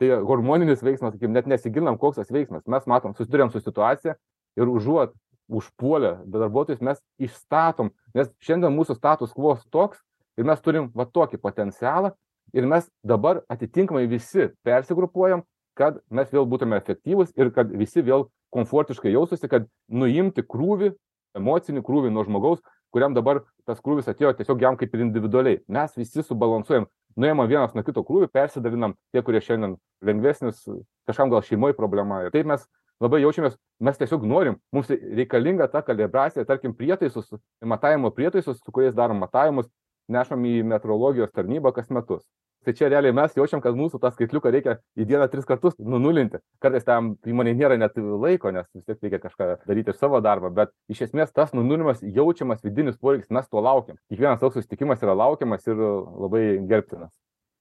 tai 0.00 0.08
hormoninis 0.26 0.82
veiksmas 0.82 1.14
sakykim 1.14 1.36
net 1.36 1.46
nesigilinam 1.46 2.00
koks 2.00 2.18
tas 2.18 2.32
veiksmas. 2.34 2.64
Mes 2.66 2.88
matom 2.90 3.14
susiduriam 3.14 3.52
su 3.52 3.62
situacija 3.62 4.16
ir 4.58 4.72
užuot 4.72 5.14
užpuolę 5.54 6.16
darbuotojus 6.32 6.80
mes 6.80 6.98
išstatom 7.20 7.92
nes 8.16 8.32
šiandien 8.42 8.74
mūsų 8.74 8.96
status 8.96 9.36
quo 9.36 9.54
toks 9.70 10.00
ir 10.38 10.48
mes 10.48 10.60
turim 10.60 10.90
va 10.94 11.06
tokį 11.06 11.40
potencialą 11.42 12.12
ir 12.54 12.66
mes 12.70 12.88
dabar 13.06 13.42
atitinkamai 13.48 14.06
visi 14.10 14.50
persigrupuojam 14.66 15.44
kad 15.78 15.98
mes 16.10 16.30
vėl 16.30 16.46
būtume 16.46 16.78
efektyvūs 16.78 17.34
ir 17.36 17.50
kad 17.54 17.72
visi 17.74 18.02
vėl 18.02 18.28
komfortiškai 18.54 19.12
jaustųsi 19.14 19.50
kad 19.50 19.66
nuimti 19.88 20.44
krūvį 20.46 20.92
emocinį 21.38 21.82
krūvį 21.86 22.12
nuo 22.14 22.24
žmogaus 22.26 22.62
kuriam 22.94 23.14
dabar 23.14 23.42
tas 23.66 23.80
krūvis 23.82 24.08
atėjo 24.10 24.34
tiesiog 24.38 24.62
jam 24.62 24.78
kaip 24.78 24.94
ir 24.94 25.02
individualiai. 25.08 25.60
Mes 25.66 25.96
visi 25.98 26.22
subalansuojam 26.22 26.86
nuimam 27.18 27.48
vienas 27.50 27.74
nuo 27.74 27.82
kito 27.86 28.04
krūvį 28.06 28.30
persidalinam 28.34 28.94
tie 29.12 29.22
kurie 29.26 29.42
šiandien 29.42 29.76
lengvesnis 30.04 30.62
kažkam 31.08 31.32
gal 31.32 31.42
šeimoj 31.42 31.74
problema. 31.78 32.22
Ir 32.22 32.34
taip 32.34 32.46
mes 32.46 32.66
labai 33.02 33.24
jaučiamės 33.24 33.56
mes 33.82 33.98
tiesiog 33.98 34.26
norim 34.30 34.60
mums 34.74 34.92
reikalinga 34.92 35.66
ta 35.72 35.82
kalibracija 35.82 36.46
tarkim 36.46 36.76
prietaisus 36.78 37.32
matavimo 37.74 38.12
prietaisus 38.14 38.60
su 38.60 38.74
kuriais 38.74 38.94
darom 38.94 39.18
matavimus 39.24 39.66
nešam 40.08 40.44
į 40.44 40.62
metrologijos 40.68 41.32
tarnybą 41.34 41.72
kas 41.74 41.90
metus. 41.90 42.24
Tai 42.64 42.72
čia 42.72 42.88
realiai 42.88 43.12
mes 43.12 43.34
jaučiam 43.36 43.60
kad 43.60 43.76
mūsų 43.76 43.98
tą 44.00 44.08
skaitliuką 44.14 44.48
reikia 44.52 44.78
į 44.96 45.04
dieną 45.10 45.26
tris 45.28 45.44
kartus 45.44 45.74
nunulinti. 45.76 46.40
Kartais 46.64 46.86
tam 46.86 47.10
įmonei 47.28 47.52
nėra 47.56 47.76
net 47.76 47.98
laiko 47.98 48.52
nes 48.56 48.64
vis 48.72 48.86
tiek 48.86 49.02
reikia 49.04 49.20
kažką 49.26 49.48
daryti 49.66 49.92
ir 49.92 49.98
savo 49.98 50.20
darbą 50.24 50.48
bet 50.54 50.72
iš 50.88 51.02
esmės 51.10 51.34
tas 51.36 51.52
nunulinimas 51.52 52.00
jaučiamas 52.00 52.64
vidinis 52.64 52.96
poreikis 52.96 53.28
mes 53.36 53.50
to 53.50 53.60
laukiam. 53.60 54.00
Kiekvienas 54.08 54.40
toks 54.40 54.56
susitikimas 54.56 55.04
yra 55.04 55.16
laukiamas 55.20 55.68
ir 55.68 55.76
labai 55.76 56.44
gerbtinas 56.70 57.12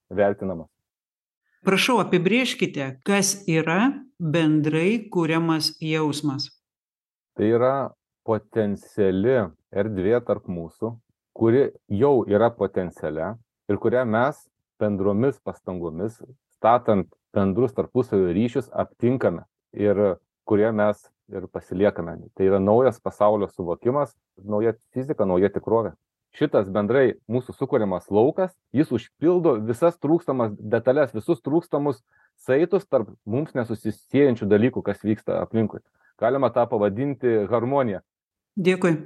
vertinamas. 0.08 0.72
Prašau 1.68 2.00
apibrėžkite 2.04 2.90
kas 3.08 3.36
yra 3.48 3.92
bendrai 4.20 5.10
kuriamas 5.12 5.74
jausmas. 5.84 6.48
Tai 7.36 7.48
yra 7.50 7.76
potenciali 8.24 9.50
erdvė 9.74 10.20
tarp 10.24 10.48
mūsų 10.48 10.96
kuri 11.34 11.70
jau 12.02 12.16
yra 12.30 12.50
potencialia 12.54 13.34
ir 13.70 13.80
kurią 13.86 14.06
mes 14.06 14.44
bendromis 14.80 15.40
pastangomis 15.40 16.22
statant 16.58 17.10
bendrus 17.34 17.74
tarpusavio 17.74 18.34
ryšius 18.38 18.70
aptinkame 18.84 19.44
ir 19.74 20.04
kurie 20.46 20.72
mes 20.72 21.10
ir 21.34 21.48
pasiliekame 21.48 22.18
tai 22.36 22.50
yra 22.52 22.60
naujas 22.60 23.00
pasaulio 23.02 23.48
suvokimas 23.48 24.16
nauja 24.38 24.76
fizika 24.94 25.26
nauja 25.26 25.50
tikrovė 25.50 25.94
šitas 26.38 26.70
bendrai 26.74 27.14
mūsų 27.30 27.56
sukūriamas 27.58 28.10
laukas, 28.14 28.54
jis 28.74 28.92
užpildo 28.94 29.56
visas 29.68 29.98
trūkstamas 30.02 30.54
detalės, 30.58 31.14
visus 31.14 31.42
trūkstamus 31.46 32.02
saitus 32.42 32.88
tarp 32.90 33.14
mums 33.26 33.54
nesusisiejančių 33.58 34.50
dalykų, 34.50 34.84
kas 34.86 35.04
vyksta 35.06 35.42
aplinkui. 35.44 35.84
Galima 36.22 36.50
tą 36.54 36.66
pavadinti 36.70 37.44
harmonija. 37.50 38.02
Dėkui. 38.58 38.98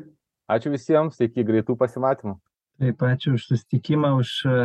Ačiū 0.48 0.72
visiems, 0.72 1.20
iki 1.20 1.44
greitų 1.44 1.76
pasimatymų. 1.80 2.38
Taip, 2.80 3.02
ačiū 3.04 3.36
už 3.36 3.48
susitikimą, 3.50 4.14
už 4.22 4.32
e, 4.46 4.58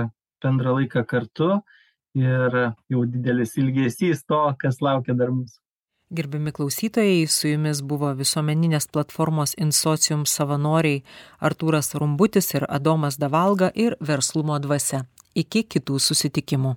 bendrą 0.45 0.77
laiką 0.79 1.03
kartu 1.09 1.63
ir 2.15 2.57
jau 2.93 3.03
didelis 3.09 3.57
ilgesys 3.59 4.23
to, 4.29 4.45
kas 4.61 4.83
laukia 4.85 5.17
dar 5.17 5.33
mūsų. 5.33 5.59
Gerbiami 6.13 6.53
klausytojai, 6.53 7.25
su 7.25 7.49
jumis 7.49 7.81
buvo 7.89 8.11
visuomeninės 8.13 8.91
platformos 8.93 9.55
Insocium 9.57 10.27
savanoriai 10.29 11.01
Artūras 11.41 11.95
Rumbutis 11.97 12.53
ir 12.53 12.67
Adomas 12.69 13.17
Davalga 13.17 13.71
ir 13.73 13.97
Verslumo 13.97 14.59
dvasia. 14.61 15.07
Iki 15.33 15.65
kitų 15.73 15.97
susitikimų. 15.97 16.75